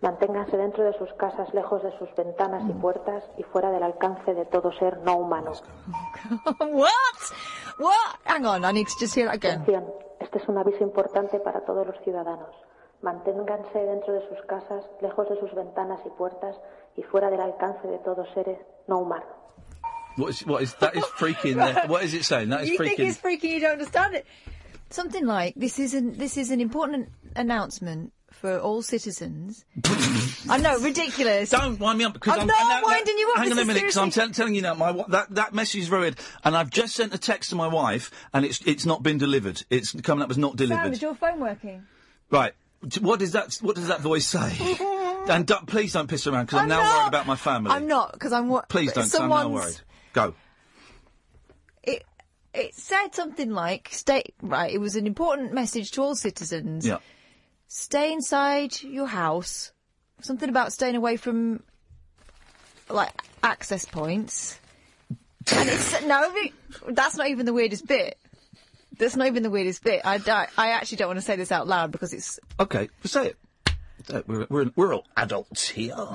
[0.00, 4.34] Manténganse dentro de sus casas, lejos de sus ventanas y puertas y fuera del alcance
[4.34, 5.50] de todo ser no humano.
[6.60, 6.90] what?
[7.78, 8.20] What?
[8.26, 9.62] Hang on, I need to just hear that again.
[9.62, 9.84] Atención,
[10.20, 12.54] este es un aviso importante para todos los ciudadanos.
[13.02, 16.56] Manténganse dentro de sus casas, lejos de sus ventanas y puertas
[16.96, 18.58] y fuera del alcance de todo ser
[18.88, 19.26] no humano.
[20.16, 20.96] What is what is that?
[20.96, 21.56] Is freaking.
[21.56, 21.84] there.
[21.88, 22.48] What is it saying?
[22.48, 24.26] That is freaking you think it's freaky, you don't understand it.
[24.88, 29.64] Something like this is an this is an important announcement for all citizens.
[30.48, 31.50] I know, ridiculous.
[31.50, 33.58] Don't wind me up because I'm I'm, not and now- winding you up, Hang on
[33.58, 34.74] a minute, because I'm seriously- tell- telling you now.
[34.74, 37.66] My that that message is very weird, and I've just sent a text to my
[37.68, 39.62] wife, and it's it's not been delivered.
[39.68, 40.92] It's coming up as not Sam, delivered.
[40.94, 41.84] is your phone working?
[42.30, 42.54] Right.
[43.00, 44.56] What does that What does that voice say?
[45.28, 46.98] and don't, please don't piss around because I'm, I'm now not.
[46.98, 47.70] worried about my family.
[47.72, 48.68] I'm not, because I'm what.
[48.68, 49.04] Please don't.
[49.04, 49.80] 'cause I'm now someone's- worried.
[50.12, 50.34] Go.
[51.82, 52.04] It,
[52.54, 56.86] it said something like, stay, right, it was an important message to all citizens.
[56.86, 56.98] Yeah.
[57.68, 59.72] Stay inside your house.
[60.22, 61.62] Something about staying away from,
[62.88, 64.58] like, access points.
[65.54, 66.32] And it's, no,
[66.88, 68.18] that's not even the weirdest bit.
[68.98, 70.02] That's not even the weirdest bit.
[70.04, 73.28] I, I, I actually don't want to say this out loud because it's, Okay, say
[74.08, 74.26] it.
[74.26, 75.94] We're, we're, we're all adults here.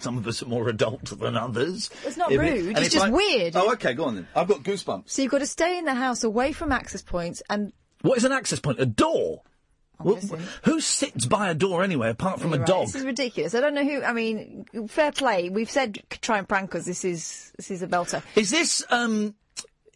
[0.00, 1.90] Some of us are more adult than others.
[2.04, 3.56] It's not If it- rude, and it's just weird.
[3.56, 4.28] Oh, okay, go on then.
[4.34, 5.04] I've got goosebumps.
[5.10, 7.72] so you've got to stay in the house away from access points and
[8.02, 8.78] What is an access point?
[8.80, 9.42] A door?
[10.04, 12.86] Wh- wh- who sits by a door anyway, apart from a Right, dog?
[12.86, 13.54] This is ridiculous.
[13.54, 14.02] I don't know who.
[14.02, 15.48] I mean, fair play.
[15.50, 16.84] We've said c- try and prank us.
[16.84, 18.20] This is this is a belter.
[18.34, 19.34] Is this um?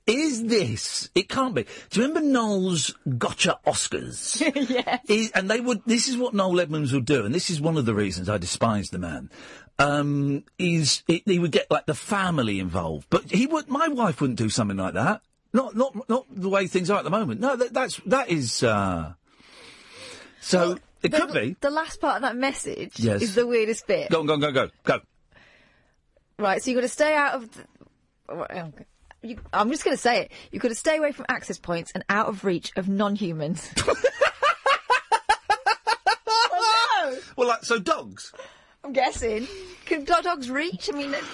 [0.09, 1.11] Is this?
[1.15, 1.67] It can't be.
[1.91, 4.41] Do you remember Noel's Gotcha Oscars?
[4.71, 5.01] yes.
[5.07, 5.83] Is, and they would.
[5.85, 8.39] This is what Noel Edmonds would do, and this is one of the reasons I
[8.39, 9.31] despise the man.
[9.79, 13.69] Um, is it, he would get like the family involved, but he would.
[13.69, 15.21] My wife wouldn't do something like that.
[15.53, 17.41] Not not not the way things are at the moment.
[17.41, 18.63] No, that, that's that is.
[18.63, 19.13] uh
[20.41, 21.57] So it the, could be.
[21.61, 23.21] The last part of that message Yes.
[23.23, 24.11] is the weirdest bit.
[24.11, 25.01] Go on, go on, go go go.
[26.39, 26.63] Right.
[26.63, 27.51] So you've got to stay out of.
[27.53, 27.65] The,
[28.31, 28.85] oh, okay.
[29.23, 30.33] You, I'm just going to say it.
[30.53, 33.73] You've got to stay away from access points and out of reach of non-humans.
[36.27, 37.19] oh, no!
[37.37, 38.33] Well, like so, dogs.
[38.85, 39.47] I'm guessing.
[39.87, 40.89] Can do- dogs reach?
[40.93, 41.25] I mean, it-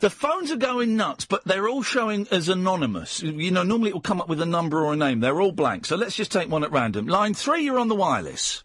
[0.00, 3.22] The phones are going nuts, but they're all showing as anonymous.
[3.22, 5.20] You know, normally it will come up with a number or a name.
[5.20, 5.86] They're all blank.
[5.86, 7.06] So let's just take one at random.
[7.06, 8.62] Line three, you're on the wireless.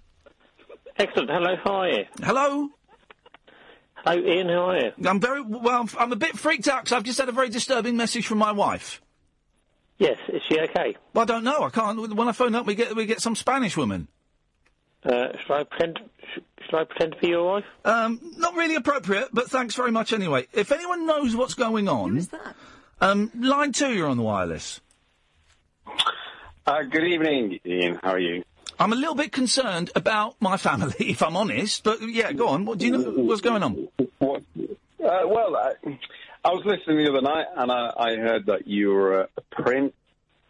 [0.97, 1.29] Excellent.
[1.29, 2.05] Hello, how are you?
[2.21, 2.69] Hello?
[4.05, 4.91] Hello, Iain, how are you?
[5.05, 5.81] I'm very well.
[5.81, 8.39] I'm, I'm a bit freaked out because I've just had a very disturbing message from
[8.39, 9.01] my wife.
[9.99, 10.95] Yes, is she okay?
[11.13, 11.63] Well, I don't know.
[11.63, 12.15] I can't.
[12.15, 14.07] When I phone up, we get we get some Spanish woman.
[15.03, 15.99] Uh, shall I pretend?
[16.33, 17.65] Sh- shall I pretend to be your wife?
[17.85, 20.47] Um, not really appropriate, but thanks very much anyway.
[20.53, 22.55] If anyone knows what's going on, Who's that?
[22.99, 24.81] Um, line two, you're on the wireless.
[26.65, 27.99] Uh, good evening, Iain.
[28.01, 28.43] How are you?
[28.81, 31.83] I'm a little bit concerned about my family, if I'm honest.
[31.83, 32.65] But yeah, go on.
[32.65, 33.11] What do you know?
[33.11, 33.87] What's going on?
[34.17, 34.41] What?
[34.57, 35.73] Uh, well, I,
[36.43, 39.93] I was listening the other night, and I, I heard that you were a Prince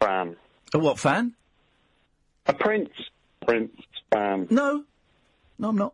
[0.00, 0.36] fan.
[0.72, 1.34] A what fan?
[2.46, 2.88] A Prince
[3.46, 3.76] Prince
[4.10, 4.46] fan.
[4.48, 4.84] No,
[5.58, 5.92] no, I'm not.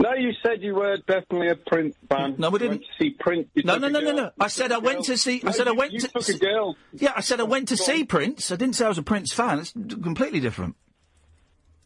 [0.00, 2.36] No, you said you were definitely a Prince fan.
[2.38, 3.48] No, we You went to see Prince.
[3.54, 4.30] You No, no, no, no, no.
[4.38, 5.40] I said I went to see.
[5.42, 6.08] I No, said I you- went you to.
[6.08, 6.76] took a girl.
[6.92, 8.52] Yeah, I said I went to see Prince.
[8.52, 9.58] I didn't say I was a Prince fan.
[9.58, 10.76] It's completely different.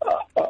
[0.04, 0.46] Uh, uh,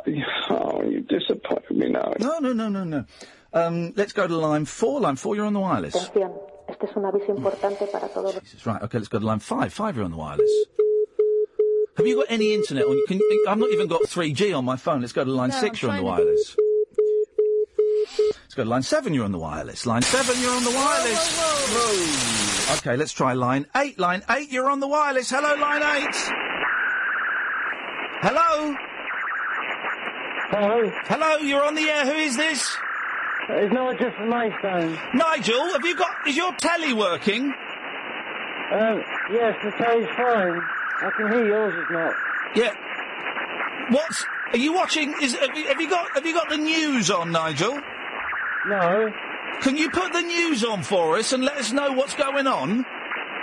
[0.50, 2.12] oh, you disappoint me now.
[2.18, 3.04] No, no, no, no, no.
[3.52, 5.00] Um, let's go to line four.
[5.00, 5.94] Line four, you're on the wireless.
[5.94, 6.32] Atención,
[6.68, 7.36] este es un aviso hmm.
[7.36, 8.66] importante para todos los...
[8.66, 8.82] Right.
[8.82, 9.72] Okay, let's go to line five.
[9.72, 10.50] Five, you're on the wireless.
[11.96, 12.98] Have you got any internet on?
[13.06, 15.02] Can, I've not even got 3G on my phone.
[15.02, 15.82] Let's go to line No, six.
[15.82, 16.56] I'm You're on the trying to- wireless.
[18.52, 19.14] Let's go to line seven.
[19.14, 19.86] You're on the wireless.
[19.86, 20.38] Line seven.
[20.38, 21.38] You're on the wireless.
[21.40, 22.76] Whoa.
[22.76, 23.98] Okay, let's try line eight.
[23.98, 24.52] Line eight.
[24.52, 25.30] You're on the wireless.
[25.30, 26.14] Hello, line eight.
[28.20, 28.74] Hello.
[30.50, 30.92] Hello.
[31.06, 31.36] Hello.
[31.38, 32.04] You're on the air.
[32.04, 32.76] Who is this?
[33.48, 34.98] It's Nigel from Maidstone.
[35.14, 36.10] Nigel, have you got?
[36.28, 37.44] Is your telly working?
[37.44, 39.02] Um,
[39.32, 40.60] yes, the telly's fine.
[41.00, 42.14] I can hear yours is not.
[42.54, 42.74] Yeah.
[43.88, 44.26] What's?
[44.52, 45.14] Are you watching?
[45.22, 46.10] Is have you, have you got?
[46.16, 47.80] Have you got the news on, Nigel?
[48.68, 49.12] No.
[49.60, 52.78] Can you put the news on for us and let us know what's going on?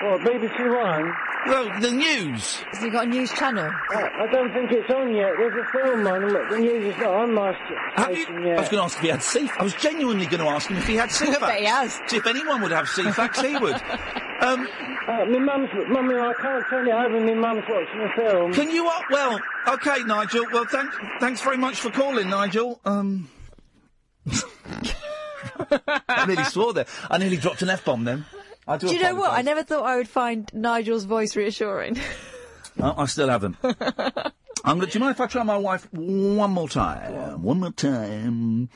[0.03, 1.13] What, BBC One?
[1.47, 2.55] Well, the news.
[2.73, 3.69] Has he got a news channel?
[3.91, 5.31] I, I don't think it's on yet.
[5.37, 7.53] There's a film on, but the news is not on my
[7.95, 8.59] Have you, station I yet.
[8.59, 9.49] was going to ask if he had C.
[9.57, 11.35] I was genuinely going to ask him if he had Ceefax.
[11.43, 11.99] I bet he has.
[12.07, 13.81] See if anyone would have Ceefax, he would.
[14.41, 14.69] Um,
[15.05, 17.19] Uh, my mum's, mummy, I can't turn it over.
[17.19, 18.53] My mum's watching the film.
[18.53, 19.03] can you up?
[19.11, 19.37] Well,
[19.67, 20.45] okay, Nigel.
[20.53, 20.95] Well, thanks.
[21.19, 22.79] Thanks very much for calling, Nigel.
[22.85, 23.27] Um.
[26.07, 26.85] I nearly swore there.
[27.09, 28.25] I nearly dropped an F bomb then.
[28.67, 29.31] I do, Do you know what?
[29.31, 31.97] I never thought I would find Nigel's voice reassuring.
[32.79, 33.57] Oh, I still haven't.
[33.63, 37.41] I'm gonna, do you mind if I try my wife one more time?
[37.41, 38.69] One more time.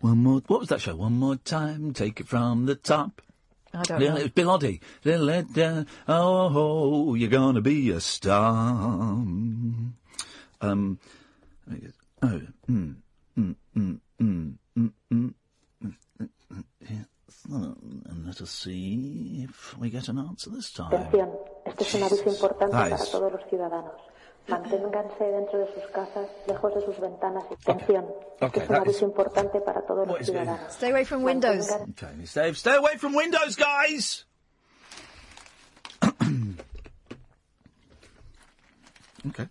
[0.00, 0.42] One more.
[0.46, 0.94] What was that show?
[0.96, 1.92] One more time.
[1.92, 3.20] Take it from the top.
[3.74, 4.20] I don't Little, know.
[4.20, 4.80] it was Bill Oddie.
[5.04, 5.86] Little down.
[6.06, 8.52] Oh, oh, you're gonna be a star.
[10.60, 10.98] Um.
[11.66, 12.40] let me get- Oh.
[12.70, 12.96] Mm.
[13.38, 13.56] Mm.
[13.76, 14.00] Mm.
[14.20, 14.54] Mm.
[14.78, 15.34] mm, mm,
[17.48, 17.72] yeah,
[18.10, 20.92] And let us see if we get an answer this time.
[20.94, 21.30] Atención,
[21.66, 23.94] este es un aviso importante para is- todos los ciudadanos.
[24.48, 28.06] Manténganse dentro de sus casas, lejos de sus ventanas atención.
[28.34, 30.34] Este Okay, es un aviso is- importante para todos los is it?
[30.34, 30.72] ciudadanos.
[30.72, 31.70] Stay away from windows.
[31.70, 34.26] Okay, stay, stay away from windows, guys!
[39.28, 39.46] okay.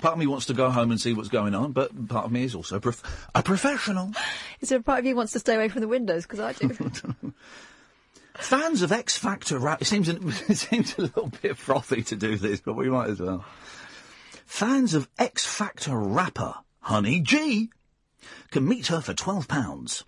[0.00, 2.32] Part of me wants to go home and see what's going on, but part of
[2.32, 4.12] me is also a, prof- a professional.
[4.60, 6.26] Is there a part of you wants to stay away from the windows?
[6.26, 6.68] Because I do.
[8.34, 9.82] Fans of X Factor rap.
[9.82, 10.18] It seems, an,
[10.48, 13.44] it seems a little bit frothy to do this, but we might as well.
[14.46, 17.70] Fans of X Factor rapper Honey G
[18.50, 20.04] can meet her for £12.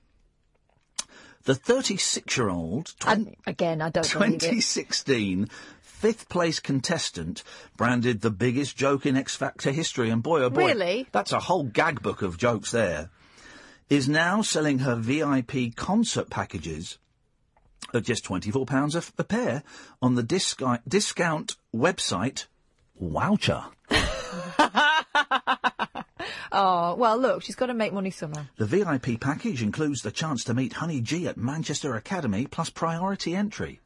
[1.44, 5.48] The 36 year old and again, I don't 2016
[6.02, 7.44] fifth place contestant
[7.76, 11.06] branded the biggest joke in X Factor history, and boy oh boy, Really?
[11.12, 13.08] that's a whole gag book of jokes there.
[13.88, 16.98] Is now selling her VIP concert packages
[17.94, 19.62] at just twenty-four pounds a, f- a pair
[20.00, 22.46] on the discount discount website
[23.00, 23.64] Wowcher.
[26.54, 28.42] Oh, well, look, she's got to make money somehow.
[28.58, 33.34] The VIP package includes the chance to meet Honey G at Manchester Academy plus priority
[33.34, 33.80] entry.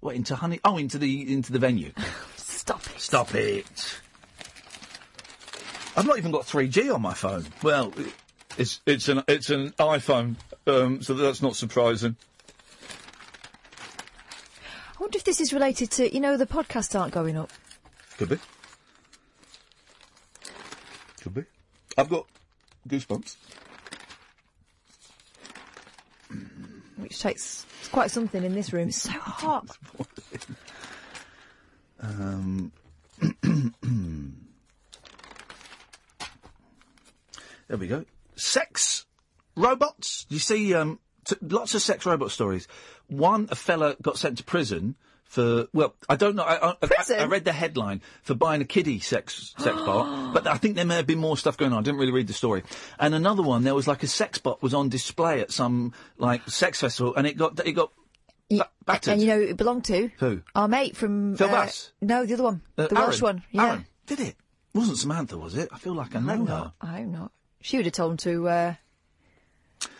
[0.00, 0.60] What into Honey?
[0.64, 1.92] Oh, into the into the venue.
[2.36, 3.00] Stop it!
[3.00, 4.00] Stop it!
[5.96, 7.44] I've not even got 3G on my phone.
[7.62, 7.92] Well,
[8.56, 10.36] it's it's an it's an iPhone,
[10.66, 12.16] um, so that's not surprising.
[14.98, 17.50] I wonder if this is related to, you know, the podcasts aren't going up.
[18.18, 18.38] Could be.
[21.22, 21.44] Could be.
[21.96, 22.26] I've got
[22.86, 23.36] goosebumps.
[27.00, 28.88] Which takes quite something in this room.
[28.88, 29.76] It's so hot.
[32.00, 32.72] Um,
[37.68, 38.04] there we go.
[38.36, 39.06] Sex
[39.56, 40.26] robots.
[40.28, 42.66] You see, um, t- lots of sex robot stories.
[43.08, 44.96] One, a fella got sent to prison
[45.30, 46.42] for well, I don't know.
[46.42, 50.46] I, I, I, I read the headline for buying a kiddie sex sex bot, but
[50.48, 51.78] I think there may have been more stuff going on.
[51.78, 52.64] I didn't really read the story.
[52.98, 56.48] And another one, there was like a sex bot was on display at some like
[56.50, 57.92] sex festival, and it got it got
[58.50, 59.12] ba- battered.
[59.12, 60.10] And you know who it belonged to?
[60.18, 60.42] Who?
[60.56, 61.36] Our mate from.
[61.36, 61.92] Phil uh, Bass?
[62.00, 62.62] No, the other one.
[62.76, 63.44] Uh, the Welsh one.
[63.52, 63.66] Yeah.
[63.66, 63.86] Aaron.
[64.06, 64.36] Did it?
[64.74, 65.68] Wasn't Samantha, was it?
[65.72, 66.54] I feel like I know I'm her.
[66.54, 66.74] not.
[66.80, 67.30] I'm not.
[67.60, 68.74] She would have told him to uh,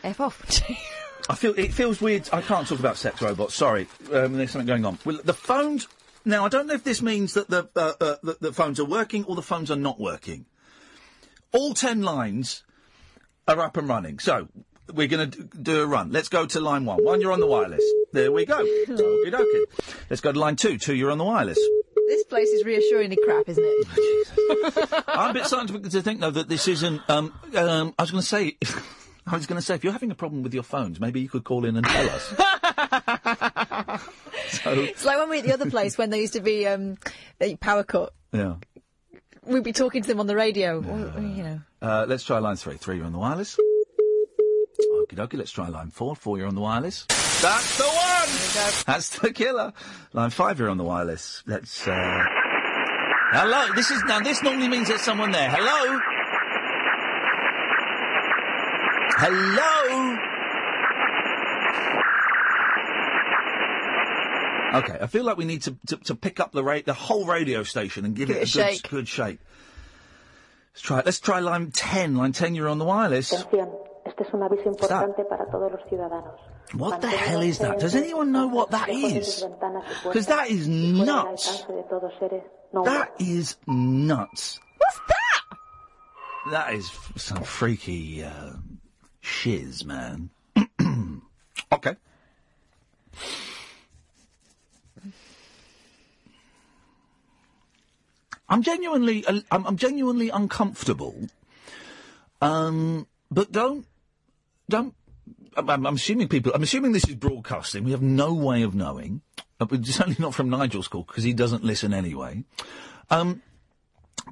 [0.02, 0.42] F off.
[1.30, 2.28] I feel it feels weird.
[2.32, 3.54] I can't talk about sex robots.
[3.54, 4.98] Sorry, um, there's something going on.
[5.04, 5.86] Well, the phones.
[6.24, 8.84] Now, I don't know if this means that the, uh, uh, the the phones are
[8.84, 10.46] working or the phones are not working.
[11.52, 12.64] All ten lines
[13.46, 14.18] are up and running.
[14.18, 14.48] So
[14.92, 16.10] we're going to do a run.
[16.10, 17.04] Let's go to line one.
[17.04, 17.84] One, you're on the wireless.
[18.12, 18.58] There we go.
[18.64, 19.64] Okie dokie.
[20.10, 20.78] Let's go to line two.
[20.78, 21.60] Two, you're on the wireless.
[22.08, 25.04] this place is reassuringly crap, isn't it?
[25.06, 27.08] I'm a bit starting to, to think though that this isn't.
[27.08, 28.58] Um, um, I was going to say.
[29.26, 31.28] I was going to say, if you're having a problem with your phones, maybe you
[31.28, 32.28] could call in and tell us.
[34.62, 36.66] so, It's like when we were at the other place when there used to be
[36.66, 36.96] um,
[37.40, 38.12] a power cut.
[38.32, 38.56] yeah.
[39.44, 40.78] We'd be talking to them on the radio.
[40.82, 41.60] or, you know.
[41.80, 42.76] Uh, let's try line three.
[42.76, 43.56] Three, you're on the wireless.
[44.92, 46.14] Okie dokie, let's try line four.
[46.14, 47.06] Four, you're on the wireless.
[47.40, 48.84] That's the one!
[48.86, 49.72] That's the killer.
[50.12, 51.42] Line five, you're on the wireless.
[51.46, 52.24] Let's, uh...
[53.32, 55.48] Hello, this is, now this normally means there's someone there.
[55.50, 56.00] Hello?
[59.22, 60.16] Hello?
[64.72, 67.24] Okay, I feel like we need to, to, to pick up the ra- the whole
[67.26, 68.88] radio station and give, Give it, it a, a good, shake.
[68.90, 69.38] good shake.
[70.72, 71.06] Let's try it.
[71.06, 72.16] Let's try line 10.
[72.16, 73.32] Line 10, you're on the wireless.
[73.32, 73.68] Atención,
[74.06, 76.38] este es un aviso importante para todos los ciudadanos.
[76.74, 77.80] What the hell is that?
[77.80, 79.34] Does anyone know what that Lejos de is?
[79.34, 81.48] sus ventanas y Because that is y fuera del nuts.
[81.48, 82.42] alcance de todos seres
[82.72, 84.60] no That is nuts.
[84.78, 86.52] What's that?
[86.52, 88.52] That is f- some freaky uh,
[89.20, 90.30] shiz, man.
[91.72, 91.96] okay.
[98.48, 101.28] I'm genuinely, uh, I'm, I'm genuinely uncomfortable.
[102.42, 103.86] Um, but don't,
[104.68, 104.94] don't.
[105.56, 106.52] I'm, I'm assuming people.
[106.54, 107.84] I'm assuming this is broadcasting.
[107.84, 109.20] We have no way of knowing.
[109.60, 112.44] Uh, but certainly not from Nigel's call because he doesn't listen anyway.
[113.10, 113.42] Um,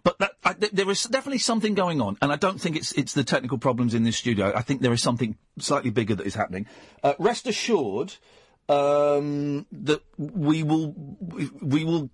[0.03, 3.13] but that, th- there is definitely something going on, and I don't think it's it's
[3.13, 4.53] the technical problems in this studio.
[4.55, 6.67] I think there is something slightly bigger that is happening.
[7.03, 8.15] Uh, rest assured
[8.69, 12.11] um, that we will we, we will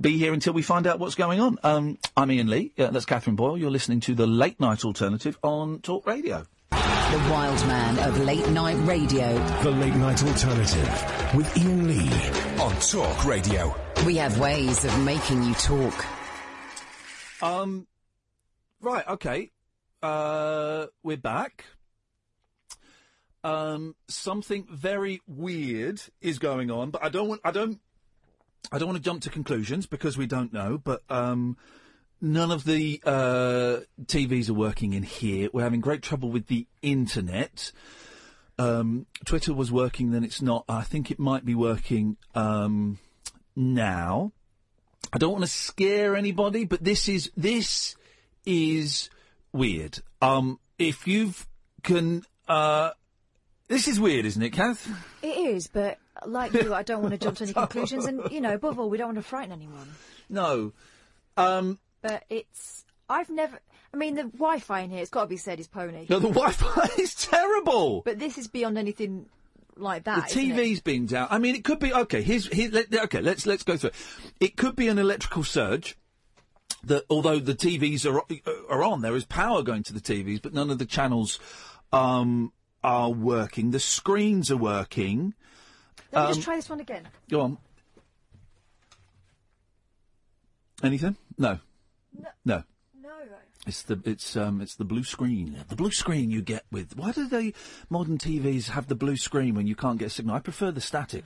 [0.00, 1.58] be here until we find out what's going on.
[1.62, 2.72] Um, I'm Iain Lee.
[2.78, 3.56] Uh, that's Catherine Boyle.
[3.56, 6.46] You're listening to the Late Night Alternative on Talk Radio.
[6.70, 9.34] The wild man of late night radio.
[9.62, 12.10] The Late Night Alternative with Iain Lee
[12.58, 13.76] on Talk Radio.
[14.06, 16.21] We have ways of making you talk.
[17.42, 17.88] Um,
[18.80, 19.50] right, okay.
[20.00, 21.64] Uh, we're back.
[23.42, 27.80] Um, something very weird is going on, but I don't want, I don't,
[28.70, 31.56] I don't want to jump to conclusions because we don't know, but um,
[32.20, 35.50] none of the uh, TVs are working in here.
[35.52, 37.72] We're having great trouble with the internet.
[38.56, 40.64] Um, Twitter was working, then it's not.
[40.68, 43.00] I think it might be working um,
[43.56, 44.30] now.
[45.12, 47.96] I don't want to scare anybody, but this is this
[48.46, 49.10] is
[49.52, 49.98] weird.
[50.20, 51.46] Um, if you've
[51.82, 52.90] can, uh,
[53.68, 54.88] this is weird, isn't it, Kath?
[55.22, 58.40] It is, but like you, I don't want to jump to any conclusions, and you
[58.40, 59.88] know, above all, we don't want to frighten anyone.
[60.28, 60.72] No.
[61.36, 63.58] Um, But it's I've never.
[63.94, 66.06] I mean, the Wi-Fi in here, it's got to be said, is pony.
[66.08, 68.00] no, the Wi-Fi is terrible.
[68.00, 69.26] But this is beyond anything
[69.76, 70.28] like that.
[70.30, 70.62] The isn't it?
[70.62, 71.28] TV's being down.
[71.30, 72.22] I mean, it could be okay.
[72.22, 73.20] Here's here, let, okay.
[73.20, 73.96] Let's let's go through it.
[74.40, 75.96] It could be an electrical surge.
[76.84, 78.20] That although the TVs are
[78.68, 81.38] are on, there is power going to the TVs, but none of the channels
[81.92, 83.70] um, are working.
[83.70, 85.34] The screens are working.
[86.12, 87.08] Let me Um, just try this one again.
[87.30, 87.58] Go on.
[90.82, 91.16] Anything?
[91.38, 91.60] No.
[92.18, 92.28] No.
[92.44, 92.64] No.
[93.66, 95.64] It's the it's um it's the blue screen.
[95.68, 97.54] The blue screen you get with why do they
[97.90, 100.34] modern TVs have the blue screen when you can't get a signal?
[100.34, 101.24] I prefer the static.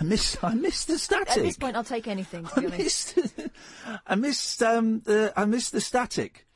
[0.00, 1.36] I miss I miss the static.
[1.36, 2.46] At this point, I'll take anything.
[2.46, 3.18] To be honest.
[4.06, 6.46] I missed um the I missed the static.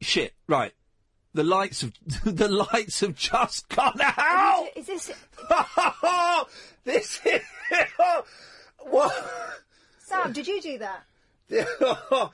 [0.00, 0.32] Shit.
[0.48, 0.72] Right.
[1.34, 1.92] The lights have
[2.24, 4.66] the lights have just gone out.
[4.76, 5.12] Is this
[6.84, 7.40] this is
[8.78, 9.12] what?
[9.98, 10.32] Sam?
[10.32, 12.30] Did you do that?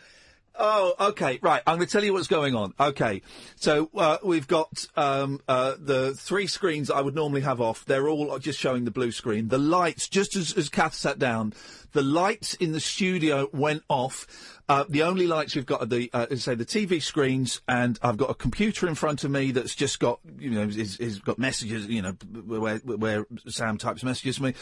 [0.58, 1.62] Oh, okay, right.
[1.66, 2.74] I'm going to tell you what's going on.
[2.78, 3.22] Okay,
[3.56, 7.84] so uh, we've got um, uh, the three screens I would normally have off.
[7.84, 9.48] They're all just showing the blue screen.
[9.48, 11.52] The lights, just as, as Kath sat down,
[11.92, 14.26] the lights in the studio went off.
[14.68, 18.16] Uh, the only lights we've got are the, uh, say, the TV screens, and I've
[18.16, 21.38] got a computer in front of me that's just got, you know, is, is got
[21.38, 22.12] messages, you know,
[22.44, 24.54] where, where Sam types messages to me,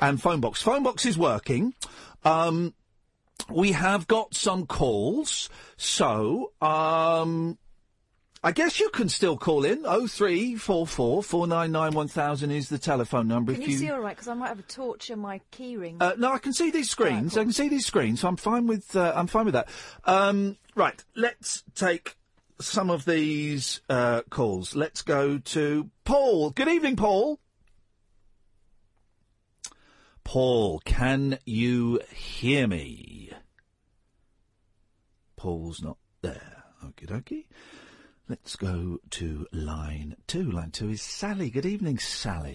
[0.00, 0.62] and phone box.
[0.62, 1.74] Phone box is working.
[2.24, 2.74] Um,
[3.50, 7.58] we have got some calls, so um,
[8.42, 9.82] I guess you can still call in.
[9.84, 13.52] Oh three four four four nine nine one thousand is the telephone number.
[13.52, 14.14] Can if you, see all right?
[14.14, 15.96] Because I might have a torch in my keyring.
[16.00, 17.36] uh, no, I can see these screens.
[17.36, 19.68] I can see these screens, so I'm fine with uh, I'm fine with that.
[20.04, 22.16] Um, right, let's take
[22.60, 24.74] some of these uh, calls.
[24.74, 26.50] Let's go to Paul.
[26.50, 27.40] Good evening, Paul.
[30.28, 33.30] Paul, can you hear me?
[35.36, 36.64] Paul's not there.
[36.84, 37.46] Okie dokie.
[38.28, 40.50] Let's go to line two.
[40.50, 41.48] Line two is Sally.
[41.48, 42.52] Good evening, Sally.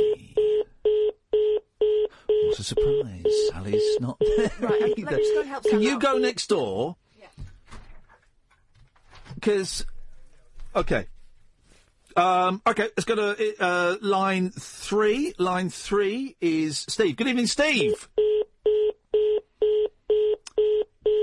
[2.27, 3.25] What a surprise.
[3.49, 4.51] Sally's not there.
[4.59, 5.17] Right, um, let me either.
[5.17, 6.01] just go and help Can you out.
[6.01, 6.97] go next door?
[9.33, 9.83] Because,
[10.75, 11.07] okay.
[12.15, 15.33] Um, okay, let's go to uh, line three.
[15.37, 17.15] Line three is Steve.
[17.15, 18.07] Good evening, Steve.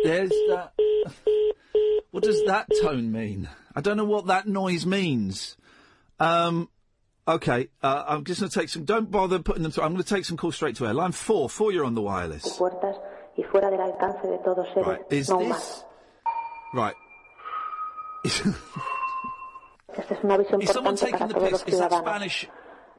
[0.04, 0.72] There's that.
[2.12, 3.48] What does that tone mean?
[3.72, 5.56] I don't know what that noise means.
[6.18, 6.68] Um,
[7.26, 8.84] okay, uh, I'm just going to take some.
[8.84, 9.84] Don't bother putting them through.
[9.84, 10.92] I'm going to take some calls straight to air.
[10.92, 11.48] Line four.
[11.48, 12.58] Four, you're on the wireless.
[12.58, 12.96] puertas
[13.36, 15.00] y fuera del alcance de todos seres Right.
[15.10, 15.84] Is no this
[16.74, 16.94] right?
[20.00, 22.48] Esta es una visión importante para todos los ciudadanos.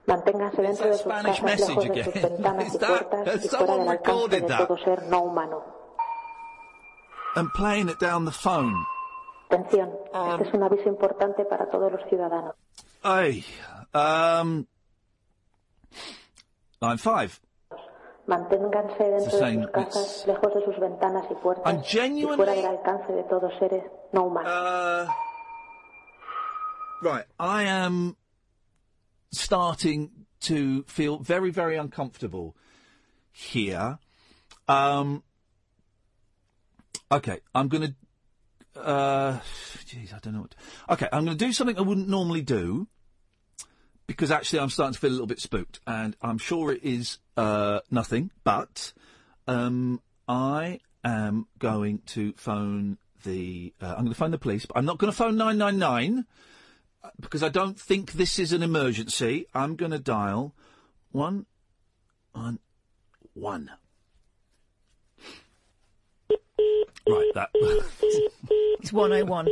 [0.05, 4.29] Manténganse dentro de sus casas, lejos de sus ventanas y puertas y fuera del alcance
[4.29, 5.63] de todo ser no humano.
[7.35, 8.75] And playing it down the phone.
[9.49, 9.89] Atención,
[10.31, 12.55] este es un aviso importante para todos los ciudadanos.
[13.03, 13.43] Ay,
[13.93, 14.65] um,
[16.81, 17.31] line five.
[18.27, 23.11] Manténganse dentro de sus casas, lejos de sus ventanas y puertas y fuera del alcance
[23.11, 25.09] de todo seres no humanos.
[27.01, 28.15] Right, I am
[29.31, 30.11] starting
[30.41, 32.55] to feel very, very uncomfortable
[33.31, 33.97] here.
[34.67, 35.23] Um,
[37.11, 37.95] okay, I'm going
[38.75, 38.79] to.
[38.79, 39.39] Uh,
[39.87, 40.55] jeez, I don't know what.
[40.91, 42.87] Okay, I'm going to do something I wouldn't normally do
[44.05, 47.17] because actually I'm starting to feel a little bit spooked, and I'm sure it is
[47.35, 48.93] uh, nothing, but
[49.47, 53.73] um, I am going to phone the.
[53.81, 56.23] Uh, I'm going to phone the police, but I'm not going to phone 999 uh,
[57.19, 59.45] because I don't think this is an emergency.
[59.53, 60.53] I'm going to dial
[61.11, 61.45] one
[62.33, 62.59] one
[63.33, 63.71] one.
[67.07, 67.49] Right, that.
[68.81, 69.47] It's 101.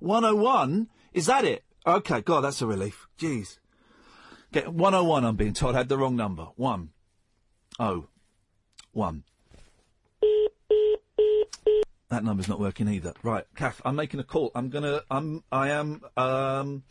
[0.00, 0.88] 101?
[1.12, 1.62] Is that it?
[1.86, 3.06] Okay, God, that's a relief.
[3.18, 3.58] Jeez.
[4.50, 5.74] Get 101, I'm being told.
[5.74, 6.48] I had the wrong number.
[6.56, 6.90] One.
[7.78, 8.06] Oh.
[8.92, 9.24] One.
[12.10, 13.14] That number's not working either.
[13.22, 14.50] Right, Kath, I'm making a call.
[14.54, 16.82] I'm gonna, I'm, I am, um,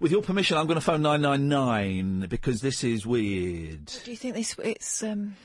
[0.00, 3.86] with your permission, I'm going to phone 999 because this is weird.
[4.04, 4.54] Do you think this?
[4.62, 5.36] It's um.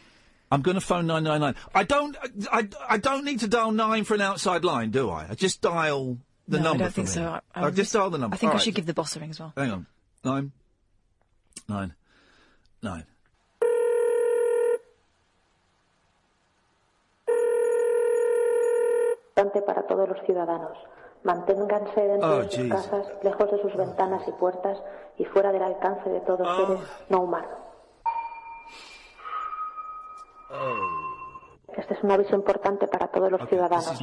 [0.51, 1.55] I'm going to phone 999.
[1.73, 2.17] I don't,
[2.51, 5.27] I, I don't need to dial 9 for an outside line, do I?
[5.29, 6.17] I just dial
[6.49, 7.13] the no, number I don't think me.
[7.13, 7.39] so.
[7.55, 8.33] I, I just dial the number.
[8.33, 8.63] I think All I right.
[8.65, 9.53] should give the boss a ring as well.
[9.55, 9.85] Hang on.
[10.25, 10.51] Nine.
[11.69, 11.93] Nine.
[12.83, 13.05] Nine.
[19.35, 20.77] Importante para todos los ciudadanos.
[21.23, 22.69] Manténganse dentro Oh, de sus Jesus.
[22.87, 24.77] casas, lejos de sus ventanas y puertas
[25.17, 26.55] y fuera del alcance de todo Oh.
[26.67, 26.79] seres
[27.09, 27.49] no humanos.
[31.77, 34.01] Este es un aviso importante para todos los This ciudadanos.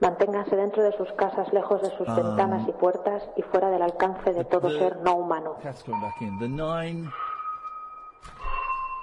[0.00, 3.82] Manténganse dentro de sus casas, lejos de sus Um, ventanas y puertas y fuera del
[3.82, 5.56] alcance de todo the- ser no humano.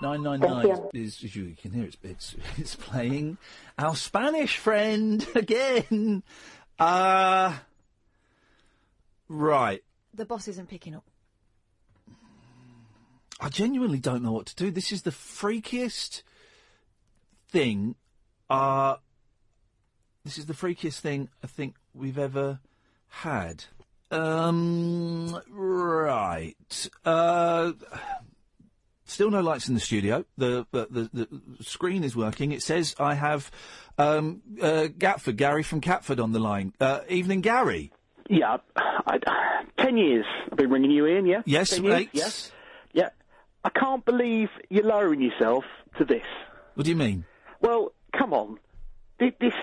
[0.01, 0.89] 999 Atención.
[0.93, 3.37] is, as you can hear, it's, it's, it's playing
[3.77, 6.23] our Spanish friend again.
[6.79, 7.55] Uh,
[9.29, 9.83] right.
[10.13, 11.05] The boss isn't picking up.
[13.39, 14.71] I genuinely don't know what to do.
[14.71, 16.23] This is the freakiest
[17.49, 17.95] thing.
[18.49, 18.95] Uh,
[20.23, 22.59] this is the freakiest thing I think we've ever
[23.07, 23.65] had.
[24.11, 26.89] Um, right.
[27.03, 27.73] Uh,
[29.13, 30.25] still no lights in the studio.
[30.37, 31.27] The, the the
[31.57, 32.51] the screen is working.
[32.51, 33.51] It says I have
[33.97, 36.73] um, uh, Gatford, Gary from Catford on the line.
[36.79, 37.91] Uh, evening, Gary.
[38.29, 39.19] Yeah, I,
[39.77, 41.41] ten years I've been ringing you in, yeah?
[41.45, 42.07] Yes, ten years.
[42.13, 42.51] Yes.
[42.93, 43.09] Yeah.
[43.63, 45.63] I can't believe you're lowering yourself
[45.97, 46.23] to this.
[46.75, 47.25] What do you mean?
[47.61, 48.59] Well, come on.
[49.19, 49.53] Thi- This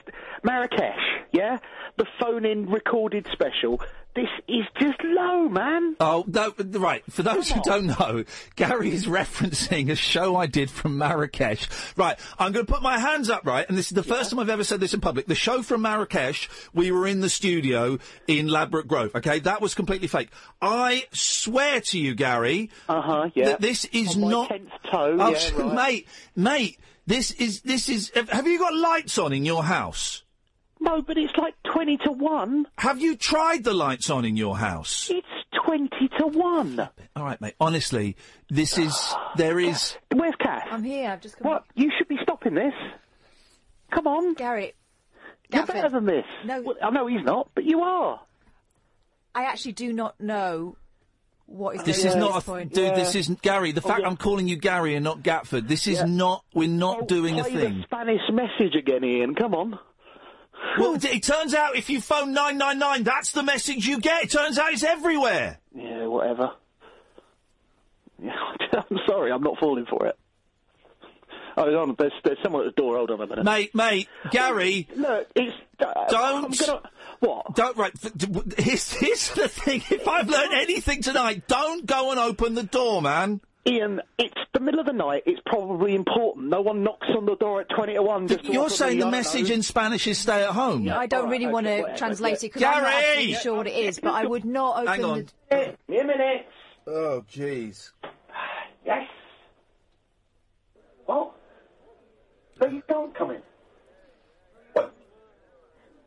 [0.45, 1.01] Marrakesh,
[1.33, 1.59] yeah?
[1.97, 3.81] The phone-in recorded special.
[4.17, 5.95] This is just low, man.
[6.01, 7.03] Oh, no, right.
[7.11, 8.25] For those who don't know,
[8.57, 11.69] Gary is referencing a show I did from Marrakesh.
[11.97, 14.41] Right, I'm going to put my hands up, right, and this is the first time
[14.41, 15.27] I've ever said this in public.
[15.27, 19.39] The show from Marrakesh, we were in the studio in Ladbroke Grove, okay?
[19.39, 20.31] That was completely fake.
[20.61, 22.71] I swear to you, Gary.
[22.89, 23.45] Uh huh, yeah.
[23.51, 24.49] That this is On my not.
[24.49, 25.75] tenth toe, Oh, yeah, right.
[25.75, 28.11] mate, mate, this is, this is.
[28.17, 30.25] have- Have you got lights on in your house?
[30.81, 32.67] No, but it's like 20 to 1.
[32.79, 35.11] Have you tried the lights on in your house?
[35.11, 35.27] It's
[35.67, 35.89] 20
[36.19, 36.89] to 1.
[37.17, 37.55] All right, mate.
[37.61, 38.17] Honestly,
[38.49, 39.15] this is.
[39.37, 39.97] There is.
[40.15, 40.69] Where's Kath?
[40.71, 41.11] I'm here.
[41.11, 41.51] I've just come.
[41.51, 41.65] What?
[41.75, 42.73] You should be stopping this.
[43.93, 44.35] Come on.
[44.35, 44.73] Gary.
[45.53, 45.67] You're Gatford.
[45.67, 46.25] better than this.
[46.47, 46.63] No.
[46.63, 48.21] Well, I know he's not, but you are.
[49.35, 50.77] I actually do not know
[51.47, 52.73] what is This going is on not a point.
[52.73, 52.95] dude.
[52.95, 53.73] This isn't Gary.
[53.73, 55.69] The oh, fact I'm calling you Gary and not Gatford.
[55.69, 56.45] This is not.
[56.55, 57.83] We're not oh, doing a Play the thing.
[57.85, 59.35] Spanish message again, Iain.
[59.35, 59.79] Come on.
[60.79, 64.01] Well, it, it turns out if you phone nine nine nine, that's the message you
[64.01, 64.25] get.
[64.25, 65.59] It turns out it's everywhere.
[65.75, 66.53] Yeah, whatever.
[68.23, 68.33] Yeah,
[68.91, 70.19] I'm sorry, I'm not falling for it.
[71.57, 72.97] Oh, hold on, there's, there's someone at the door.
[72.97, 73.45] Hold on a minute.
[73.45, 74.89] Mate, mate, Gary.
[74.95, 75.53] Look, it's.
[75.81, 76.59] Uh, Don't.
[76.59, 76.81] Gonna,
[77.19, 77.55] what?
[77.57, 77.93] Don't right.
[78.03, 79.83] f- d- w- Here's, here's the thing.
[79.91, 83.41] If I've learned anything tonight, don't go and open the door, man.
[83.69, 85.23] Iain, it's the middle of the night.
[85.27, 86.49] It's probably important.
[86.49, 88.29] No one knocks on the door at 20 to 1.
[88.29, 90.89] Just You're saying the message in Spanish is stay at home.
[90.89, 92.63] I don't really want to whatever, translate it because.
[92.63, 93.05] I'm not Gary!
[93.05, 95.29] absolutely sure what it is, but I would not open Hang on.
[95.51, 95.77] the.
[95.89, 96.47] Me a minute.
[96.87, 97.91] Oh, jeez.
[98.87, 99.07] Yes.
[101.05, 101.33] What?
[102.61, 103.43] No, you don't come in.
[104.73, 104.95] What?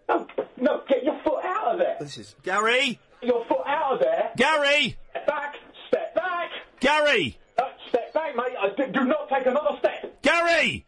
[0.10, 0.28] No,
[0.60, 1.98] no, get your foot out of there.
[2.00, 3.00] This is Gary.
[3.22, 4.32] Your foot out of there.
[4.36, 4.98] Gary.
[5.12, 5.56] Step back.
[5.88, 6.50] Step back.
[6.80, 7.38] Gary.
[7.94, 8.56] Step back, mate.
[8.60, 10.20] I do, do not take another step.
[10.24, 10.84] Gary.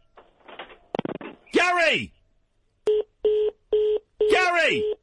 [1.53, 2.13] Gary.
[4.31, 4.95] Gary.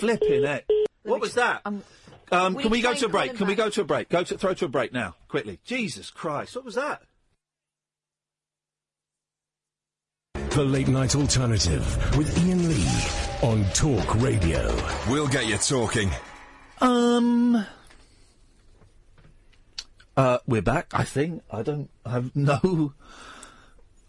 [0.00, 0.66] Flipping it.
[1.04, 1.62] What was that?
[2.32, 3.36] Um, can we go to a break?
[3.36, 4.08] Can we go to a break?
[4.08, 5.60] Go to throw to a break now, quickly.
[5.64, 6.56] Jesus Christ!
[6.56, 7.02] What was that?
[10.34, 14.74] The Late Night Alternative with Iain Lee on Talk Radio.
[15.08, 16.10] We'll get you talking.
[16.80, 17.64] Um.
[20.16, 20.88] Uh, we're back.
[20.92, 21.42] I think.
[21.50, 21.90] I don't.
[22.04, 22.92] I have no.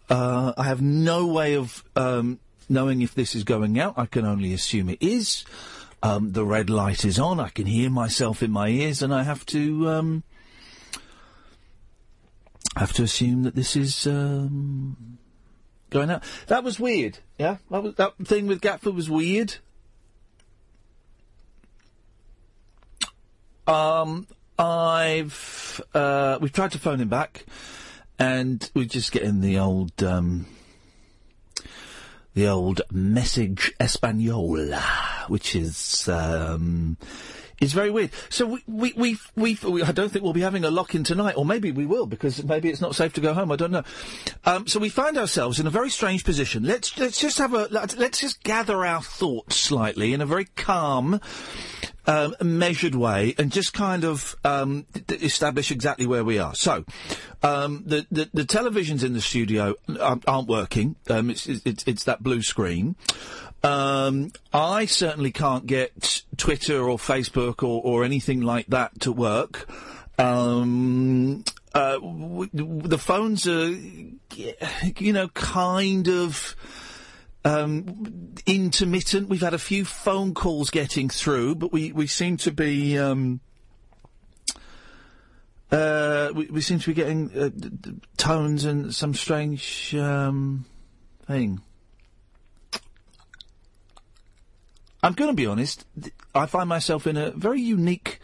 [0.08, 2.38] Uh, I have no way of um,
[2.68, 3.94] knowing if this is going out.
[3.96, 5.44] I can only assume it is.
[6.02, 7.40] Um, the red light is on.
[7.40, 9.88] I can hear myself in my ears, and I have to.
[9.88, 10.22] Um,
[12.76, 15.18] have to assume that this is um,
[15.90, 16.22] going out.
[16.48, 17.18] That was weird.
[17.38, 19.56] Yeah, that, was, that thing with Gatford was weird.
[23.66, 24.26] Um,
[24.58, 27.44] I've uh, we've tried to phone him back,
[28.18, 30.46] and we're just getting the old um,
[32.34, 34.80] the old message español,
[35.28, 36.96] which is um,
[37.58, 38.10] It's very weird.
[38.28, 41.36] So we, we, we, we, we, I don't think we'll be having a lock-in tonight,
[41.38, 43.84] or maybe we will, because maybe it's not safe to go home, I don't know.
[44.44, 46.64] Um, so we find ourselves in a very strange position.
[46.64, 51.18] Let's, let's just have a, let's just gather our thoughts slightly in a very calm,
[52.06, 56.54] um, measured way and just kind of um, d- establish exactly where we are.
[56.54, 56.84] So,
[57.42, 60.96] um, the, the the televisions in the studio aren't, working.
[61.10, 62.96] Um, it's, it's it's that blue screen.
[63.62, 69.68] Um, I certainly can't get Twitter or Facebook or, or anything like that to work.
[70.18, 73.74] Um, uh, w- the phones are,
[74.98, 76.54] you know, kind of
[77.46, 79.28] um, intermittent.
[79.28, 82.98] We've had a few phone calls getting through, but we, we seem to be.
[82.98, 83.40] Um,
[85.70, 90.64] uh, we, we seem to be getting uh, d- d- tones and some strange um,
[91.26, 91.60] thing.
[95.02, 95.84] I'm going to be honest.
[96.00, 98.20] th- I find myself in a very unique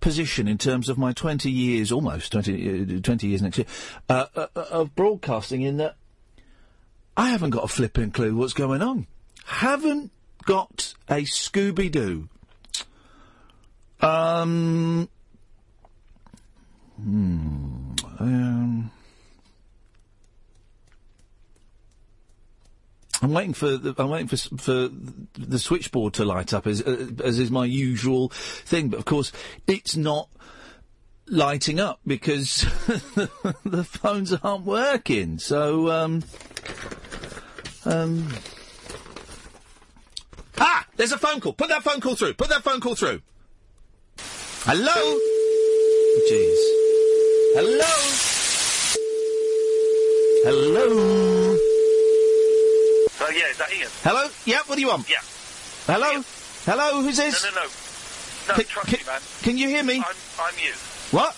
[0.00, 3.66] position in terms of my 20 years, almost 20, uh, 20 years next year,
[4.08, 5.62] uh, uh, of broadcasting.
[5.62, 5.96] In that
[7.16, 9.06] I haven't got a flipping clue what's going on.
[9.44, 10.10] Haven't
[10.44, 12.28] got a Scooby Doo.
[14.00, 15.08] Um.
[16.96, 17.92] Hmm.
[18.18, 18.90] Um.
[23.22, 24.88] I'm waiting for the, I'm waiting for for
[25.38, 29.32] the switchboard to light up as uh, as is my usual thing, but of course
[29.66, 30.28] it's not
[31.28, 32.62] lighting up because
[33.64, 35.38] the phones aren't working.
[35.38, 36.22] So um
[37.84, 38.32] um
[40.58, 41.52] ah, there's a phone call.
[41.52, 42.34] Put that phone call through.
[42.34, 43.20] Put that phone call through.
[44.64, 45.18] Hello.
[46.30, 46.58] Jeez.
[47.56, 47.94] Hello.
[50.46, 51.56] Hello.
[53.20, 53.88] Oh, yeah, is that Iain?
[54.02, 54.28] Hello?
[54.44, 55.08] Yeah, what do you want?
[55.08, 55.20] Yeah.
[55.86, 56.22] Hello?
[56.66, 57.42] Hello, who's this?
[57.42, 57.68] No, no, no.
[58.48, 59.20] No, Can- trust can- me, man.
[59.42, 59.96] Can you hear me?
[59.98, 60.72] I'm, I'm you.
[61.14, 61.30] What?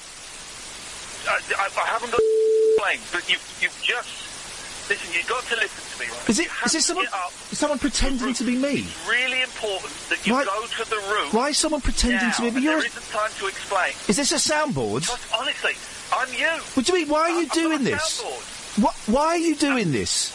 [1.29, 4.89] I, I, I haven't got to explain, but you, you've just...
[4.89, 6.31] Listen, you've got to listen to me, right?
[6.31, 7.31] Is it You is this someone up.
[7.53, 8.87] someone pretending to be me?
[8.89, 12.33] It's really important that you Why- go to the room Why is someone pretending now,
[12.37, 12.67] to be me?
[12.67, 13.93] there isn't time to explain.
[14.09, 15.03] Is this a soundboard?
[15.05, 15.75] Trust, honestly,
[16.15, 16.63] I'm you.
[16.75, 17.09] What do you mean?
[17.09, 18.23] Why are you I'm doing this?
[18.23, 18.83] soundboard.
[18.85, 18.95] What?
[19.13, 20.31] Why are you doing this?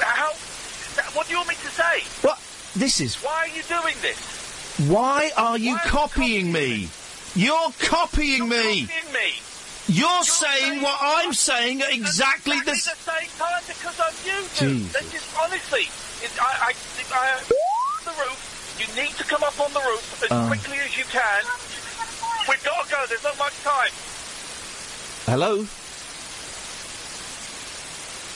[0.00, 0.32] How...
[1.14, 2.00] What do you want me to say?
[2.26, 2.38] What?
[2.74, 3.14] This is.
[3.22, 4.18] Why are you doing this?
[4.88, 6.88] Why are you copying me?
[7.36, 8.86] You're copying me.
[8.86, 9.32] Copying me.
[9.88, 12.72] You're saying what I'm saying at exactly the.
[12.72, 14.42] S- the same time because I'm you.
[14.56, 14.92] Jesus.
[14.92, 15.82] This is honestly,
[16.24, 16.74] it, I, I,
[17.14, 17.40] I,
[18.04, 18.76] the roof.
[18.80, 20.46] You need to come up on the roof as Uh.
[20.48, 21.44] quickly as you can.
[22.48, 23.04] We've got to go.
[23.08, 23.90] There's not much time.
[25.26, 25.66] Hello.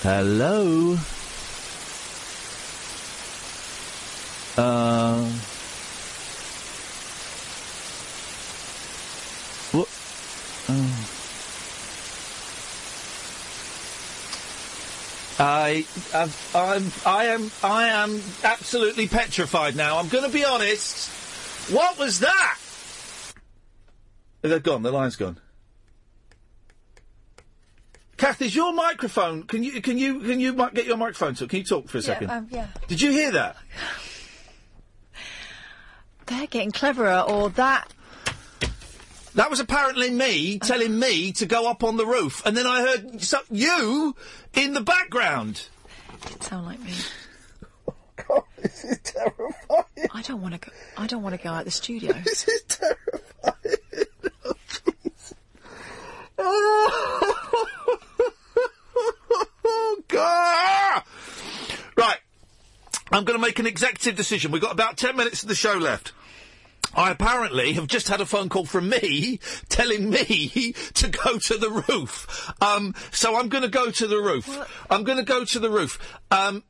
[0.02, 0.98] Hello.
[4.56, 5.30] Uh.
[15.40, 19.98] I, I've, I'm, I am, I am absolutely petrified now.
[19.98, 21.08] I'm going to be honest.
[21.72, 22.58] What was that?
[24.42, 24.82] They're gone.
[24.82, 25.40] The line's gone.
[28.18, 29.44] Kath, is your microphone?
[29.44, 31.36] Can you, can you, can you get your microphone?
[31.36, 32.30] So can you talk for a second?
[32.30, 32.66] Um, yeah.
[32.86, 33.56] Did you hear that?
[36.26, 37.88] They're getting cleverer, or that.
[39.34, 42.80] That was apparently me telling me to go up on the roof, and then I
[42.82, 44.16] heard so, you
[44.54, 45.68] in the background.
[46.22, 46.92] Didn't sound like me.
[48.28, 49.84] God, this is terrifying.
[50.12, 50.72] I don't want to go.
[50.96, 52.12] I don't want to go out the studio.
[52.24, 53.76] This is terrifying.
[56.38, 57.62] Oh,
[60.08, 61.02] God!
[61.96, 62.18] Right.
[63.12, 64.52] I'm going to make an executive decision.
[64.52, 66.12] We've got about 10 minutes of the show left.
[66.94, 69.38] I apparently have just had a phone call from me
[69.68, 72.52] telling me to go to the roof.
[72.60, 74.48] Um, so I'm going to go to the roof.
[74.90, 75.98] I'm going to go to the roof.
[76.30, 76.64] Um,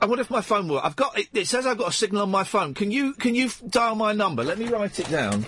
[0.00, 0.80] I wonder if my phone will.
[0.80, 2.74] I've got it, it says I've got a signal on my phone.
[2.74, 4.44] Can you can you f- dial my number?
[4.44, 5.46] Let me write it down.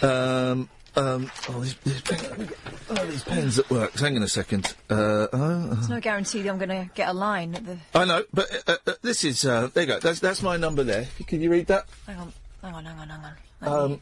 [0.00, 2.48] Um, um, oh, these, these, pen-
[2.88, 3.92] oh, these pens at work.
[3.98, 4.74] Hang on a second.
[4.88, 4.94] Uh,
[5.30, 7.76] uh, There's no guarantee that I'm going to get a line at the.
[7.94, 10.00] I know, but uh, uh, this is uh, there you go.
[10.00, 11.06] That's that's my number there.
[11.26, 11.84] Can you read that?
[12.06, 12.32] Hang on,
[12.66, 13.24] hang on, hang on, hang
[13.62, 13.92] on.
[13.92, 14.00] Um,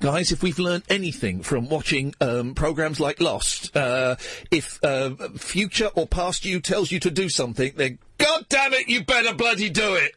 [0.00, 4.16] guys, if we've learned anything from watching um, programs like Lost, uh,
[4.50, 8.88] if uh, future or past you tells you to do something, then God damn it,
[8.88, 10.12] you better bloody do it.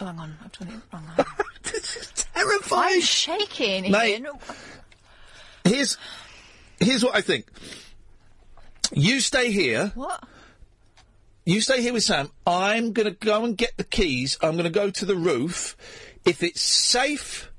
[0.00, 1.04] Oh, hang on, I've done it wrong.
[1.16, 1.36] Hang on.
[2.34, 2.94] Terrifying.
[2.94, 4.22] I'm shaking, Mate.
[4.22, 4.26] Iain.
[5.64, 5.96] Here's
[6.78, 7.46] here's what I think.
[8.92, 9.92] You stay here.
[9.94, 10.22] What?
[11.46, 12.30] You stay here with Sam.
[12.44, 14.36] I'm going to go and get the keys.
[14.42, 15.76] I'm going to go to the roof.
[16.26, 17.50] If it's safe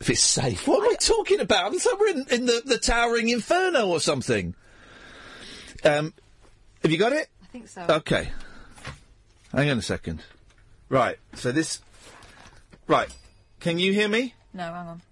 [0.00, 0.66] if it's safe.
[0.68, 1.72] What am I talking about?
[1.72, 4.54] It's like we're in, in the, the towering inferno or something.
[5.84, 6.12] Um,
[6.82, 7.28] have you got it?
[7.42, 7.86] I think so.
[7.88, 8.30] Okay.
[9.52, 10.22] Hang on a second.
[10.88, 11.18] Right.
[11.34, 11.80] So this.
[12.86, 13.08] Right.
[13.60, 14.34] Can you hear me?
[14.52, 15.02] No, hang on.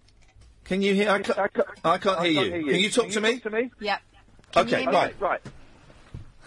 [0.65, 1.11] Can you hear?
[1.11, 1.39] I can't,
[1.85, 2.65] I can't, hear, you.
[2.67, 3.41] Can you talk to me?
[3.41, 3.71] to me?
[3.81, 4.01] Yep.
[4.53, 4.83] Can you Okay.
[4.83, 4.97] hear me?
[4.97, 5.21] Right.
[5.21, 5.41] Right.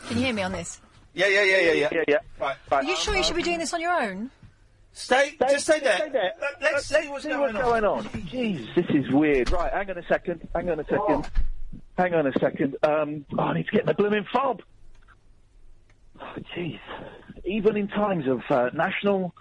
[0.07, 0.79] Can you hear me on this?
[1.13, 1.27] Yeah.
[1.27, 1.43] Yeah.
[1.43, 1.57] Yeah.
[1.57, 1.71] Yeah.
[1.71, 1.89] Yeah.
[1.91, 2.17] Yeah, yeah.
[2.39, 2.55] Right.
[2.71, 4.31] Are you sure you should be doing this on your own?
[4.97, 5.35] Stay.
[5.47, 5.95] just stay there.
[5.97, 6.33] Stay there.
[6.41, 7.61] Let- Let's see what's going on.
[7.61, 8.03] going on.
[8.05, 9.51] Jeez, this is weird.
[9.51, 10.47] Right, hang on a second.
[10.55, 11.29] Hang on a second.
[11.97, 12.75] Hang on a second.
[12.81, 14.61] Um, oh, I need to get the blooming fob.
[16.19, 16.79] Oh, Jeez.
[17.45, 19.33] Even in times of uh, national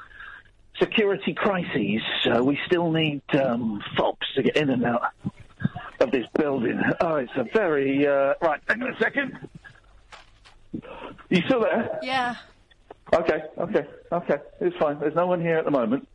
[0.79, 5.13] security crises, uh, we still need um, fobs to get in and out
[6.01, 6.81] of this building.
[7.01, 8.07] Oh, it's a very...
[8.07, 9.49] Uh, right, hang on a second.
[11.31, 11.99] You still there?
[12.03, 12.37] Yeah.
[13.15, 14.37] Okay, okay, okay.
[14.61, 14.99] It's fine.
[14.99, 16.09] There's no one here at the moment.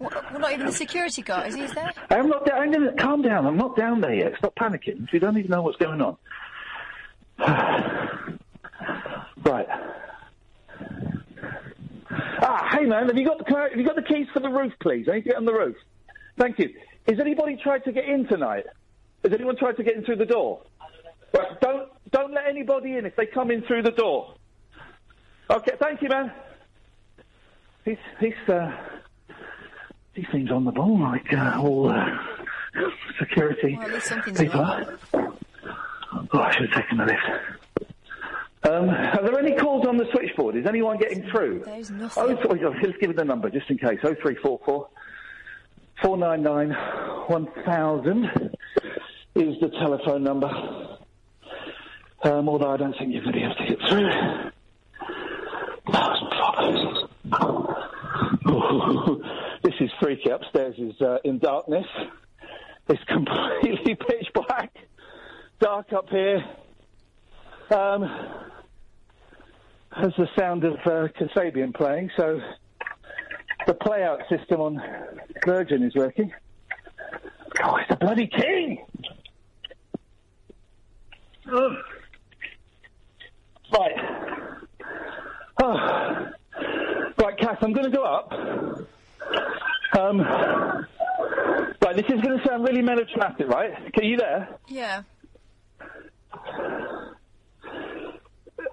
[0.00, 1.48] Well, not even the security guard.
[1.48, 1.92] Is he there?
[2.10, 2.60] I'm not down.
[2.60, 3.46] I'm gonna, calm down.
[3.46, 4.34] I'm not down there yet.
[4.38, 5.10] Stop panicking.
[5.12, 6.16] You don't even know what's going on.
[7.38, 9.68] right.
[12.10, 14.72] Ah, hey man, have you got the have you got the keys for the roof,
[14.80, 15.08] please?
[15.08, 15.76] I need to get on the roof.
[16.36, 16.74] Thank you.
[17.08, 18.66] Has anybody tried to get in tonight?
[19.22, 20.62] Has anyone tried to get in through the door?
[21.32, 24.34] Right, don't don't let anybody in if they come in through the door.
[25.50, 26.32] Okay, thank you, man.
[27.84, 28.72] He's he's uh,
[30.14, 32.18] he seems on the ball like uh, all uh,
[33.18, 34.98] security Well, at least something's people are.
[36.32, 37.90] Oh, I should have taken the lift.
[38.62, 40.56] Um, are there any calls on the switchboard?
[40.56, 41.64] Is anyone getting through?
[41.66, 42.22] There's nothing.
[42.22, 43.98] Oh, sorry, let's give it the number just in case.
[44.02, 44.88] Oh three four four
[46.00, 46.70] four nine nine
[47.26, 48.24] one thousand
[49.34, 50.48] is the telephone number.
[52.22, 54.50] Um, although I don't think you're going to be able to get through.
[59.62, 60.28] This is freaky.
[60.28, 61.86] Upstairs is uh, in darkness.
[62.88, 64.74] It's completely pitch black.
[65.58, 66.44] Dark up here.
[67.70, 68.02] Um,
[69.98, 72.40] there's the sound of uh, Kasabian playing, so
[73.66, 74.82] the play-out system on
[75.46, 76.30] Virgin is working.
[77.62, 78.84] Oh, it's the bloody king!
[81.50, 81.72] Ugh.
[83.72, 84.43] Right.
[85.66, 86.30] Oh.
[87.16, 88.32] Right, Kath, I'm going to go up.
[89.98, 93.72] Um, right, this is going to sound really melodramatic, right?
[93.96, 94.58] Are you there?
[94.68, 95.02] Yeah.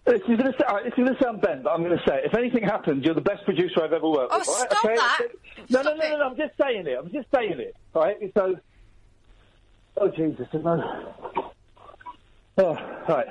[0.05, 2.03] This is going to sound, this is going to sound bent, but I'm going to
[2.05, 2.25] say it.
[2.25, 4.47] If anything happens, you're the best producer I've ever worked Oh, with.
[4.47, 4.71] right?
[4.71, 4.95] stop okay?
[4.95, 5.19] that.
[5.69, 6.97] No, no, no, no, no, I'm just saying it.
[6.99, 7.75] I'm just saying it.
[7.93, 8.17] All right?
[8.33, 8.55] So,
[9.97, 11.13] oh Jesus, no.
[12.57, 12.73] Oh,
[13.07, 13.27] right.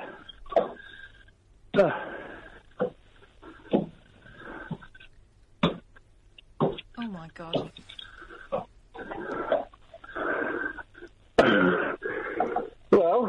[1.77, 1.89] Uh,
[7.03, 7.71] Oh my god.
[12.91, 13.25] well,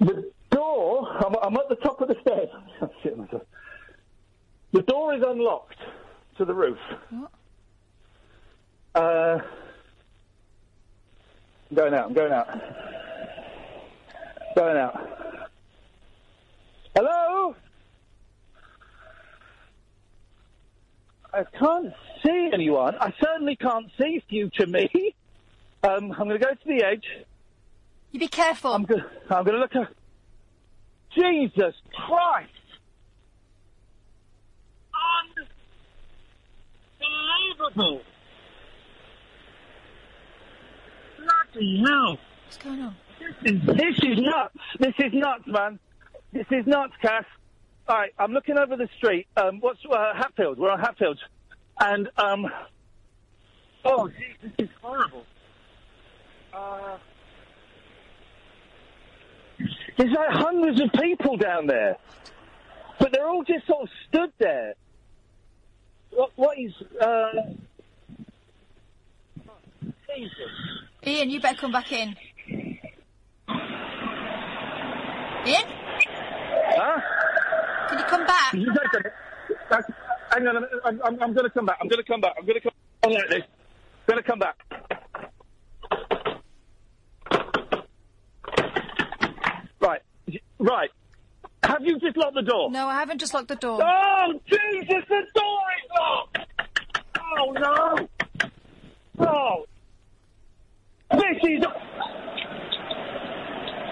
[0.00, 1.08] the door.
[1.24, 2.48] I'm, I'm at the top of the stairs.
[2.80, 3.42] I'm shitting myself.
[4.72, 5.78] The door is unlocked
[6.38, 6.78] to the roof.
[7.10, 7.30] What?
[8.96, 9.38] Uh,
[11.70, 12.06] I'm going out.
[12.06, 12.48] I'm going out.
[14.56, 15.48] Going out.
[16.96, 17.54] Hello?
[21.36, 21.92] I can't
[22.24, 22.96] see anyone.
[22.98, 25.14] I certainly can't see future me.
[25.82, 27.04] Um, I'm going to go to the edge.
[28.10, 28.72] You be careful.
[28.72, 29.02] I'm going.
[29.28, 29.92] I'm going to look at.
[31.14, 32.50] Jesus Christ!
[36.98, 38.00] Unbelievable!
[41.18, 42.18] Bloody hell!
[42.44, 42.96] What's going on?
[43.42, 44.56] This is nuts.
[44.78, 45.78] This is nuts, man.
[46.32, 47.24] This is nuts, Cass.
[47.88, 49.28] All right, I'm looking over the street.
[49.36, 50.58] Um, what's uh, Hatfield?
[50.58, 51.20] We're on Hatfield,
[51.78, 52.46] and um.
[53.84, 55.24] Oh, geez, this is horrible.
[56.52, 56.98] Uh,
[59.96, 61.96] there's like hundreds of people down there,
[62.98, 64.74] but they're all just sort of stood there.
[66.10, 66.72] What, what is?
[67.00, 67.30] Uh.
[71.06, 72.16] Iain, you better come back in.
[75.46, 75.75] Iain?
[78.50, 78.56] Huh?
[78.56, 78.92] You come back?
[78.92, 79.12] You guys are-
[79.70, 79.92] that's-
[80.32, 81.78] Hang on, I'm, I'm, I'm going to come back.
[81.80, 82.34] I'm going to come back.
[82.38, 82.72] I'm going to come
[83.04, 83.42] on like this.
[84.06, 84.56] Going to come back.
[89.80, 90.00] Right,
[90.58, 90.90] right.
[91.62, 92.70] Have you just locked the door?
[92.70, 93.80] No, I haven't just locked the door.
[93.82, 96.38] Oh, Jesus, the door is locked!
[97.38, 98.08] Oh, no!
[99.26, 99.64] Oh!
[101.12, 101.64] This is...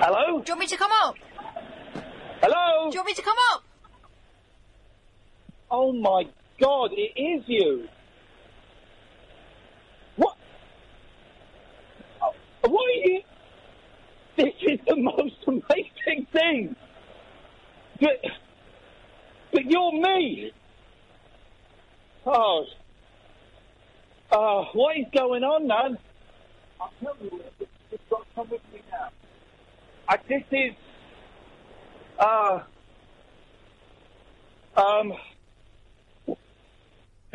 [0.01, 0.41] Hello?
[0.41, 1.15] Do you want me to come up?
[2.43, 2.91] Hello?
[2.91, 3.63] Do you want me to come up?
[5.77, 6.23] Oh my
[6.61, 7.89] God, it is you.
[10.15, 10.37] What?
[12.61, 13.23] What are you?
[14.37, 16.77] This is the most amazing thing.
[18.01, 18.23] But,
[19.51, 20.53] but you're me.
[22.25, 22.67] Oh.
[24.31, 25.99] Oh, what is going on, man?
[26.81, 27.43] I'll tell you,
[27.91, 29.09] it's got come with me now.
[30.09, 30.75] I, this is,
[32.21, 32.61] uh,
[34.77, 35.13] um,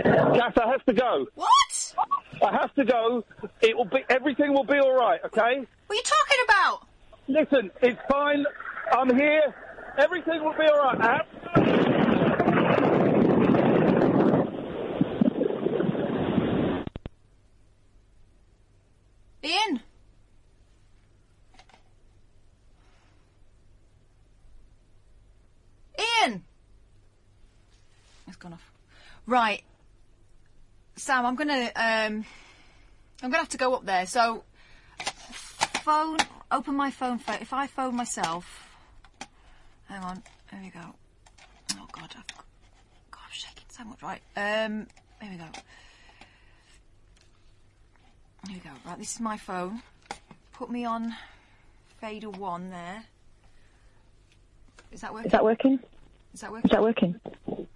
[0.03, 1.27] Kath, I have to go.
[1.35, 1.95] What?
[2.41, 3.25] I have to go.
[3.61, 5.65] It will be, everything will be alright, okay?
[5.87, 6.87] What are you talking about?
[7.27, 8.45] Listen, it's fine.
[8.91, 9.53] I'm here.
[9.97, 11.01] Everything will be alright.
[11.01, 11.25] I have
[19.43, 19.81] Iain?
[25.97, 26.43] Iain!
[28.27, 28.71] It's gone off.
[29.25, 29.63] Right.
[30.99, 32.25] Sam, I'm gonna, um,
[33.23, 34.43] I'm gonna have to go up there, so,
[35.83, 36.17] phone,
[36.51, 38.67] open my phone, pho- if I phone myself,
[39.87, 40.21] hang on,
[40.51, 40.81] there we go.
[41.77, 42.27] Oh god, I've,
[43.11, 44.87] God, I'm shaking so much, right, um,
[45.21, 45.45] there we go.
[48.47, 48.69] Here we go.
[48.85, 49.81] Right, this is my phone.
[50.53, 51.13] Put me on
[51.99, 53.03] fader one there.
[54.91, 55.25] Is that working?
[55.27, 55.79] Is that working?
[56.33, 56.65] Is that working?
[56.65, 57.19] Is that working?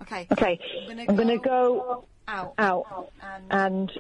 [0.02, 0.28] Okay.
[0.32, 0.60] Okay.
[0.82, 2.54] I'm gonna I'm gonna go go out.
[2.58, 3.92] out And and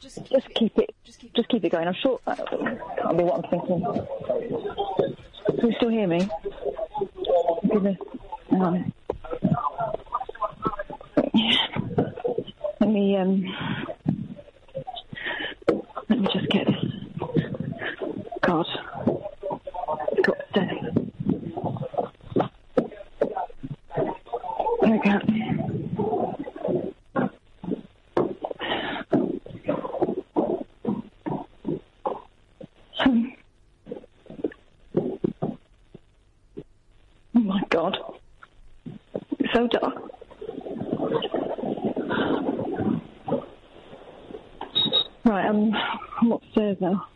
[0.00, 1.88] just just keep it just keep it going.
[1.88, 3.82] I'm sure uh, can't be what I'm thinking.
[5.58, 6.28] Can you still hear me?
[7.68, 7.98] Goodness.
[12.80, 13.44] Let me um.
[16.08, 16.84] Let me just get this.
[18.42, 18.66] God.
[20.22, 20.80] Got steady.
[24.82, 25.10] Okay.
[32.98, 33.32] Um,
[37.32, 37.96] Oh my God.
[39.38, 39.94] It's so dark.
[45.24, 45.72] Right, I'm,
[46.20, 47.06] I'm upstairs now.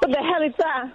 [0.00, 0.92] What the hell is that?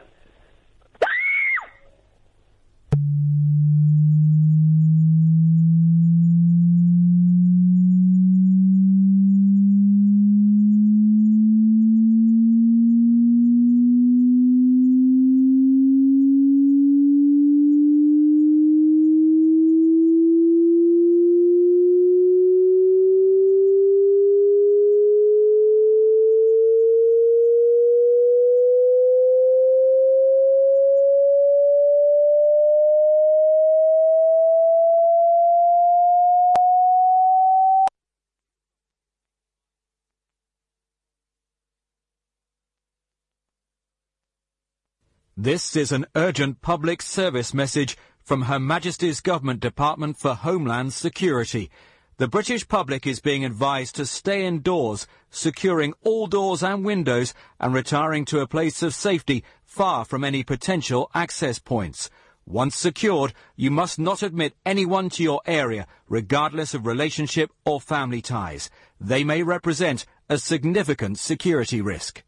[45.50, 51.72] This is an urgent public service message from Her Majesty's Government Department for Homeland Security.
[52.18, 57.74] The British public is being advised to stay indoors, securing all doors and windows and
[57.74, 62.12] retiring to a place of safety far from any potential access points.
[62.46, 68.22] Once secured, you must not admit anyone to your area, regardless of relationship or family
[68.22, 68.70] ties.
[69.02, 72.24] They may represent a significant security risk.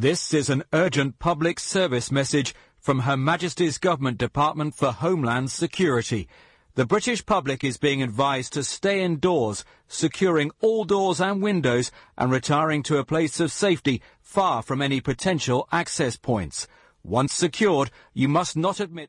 [0.00, 6.28] This is an urgent public service message from Her Majesty's Government Department for Homeland Security.
[6.76, 12.30] The British public is being advised to stay indoors, securing all doors and windows and
[12.30, 16.68] retiring to a place of safety far from any potential access points.
[17.02, 19.06] Once secured, you must not admit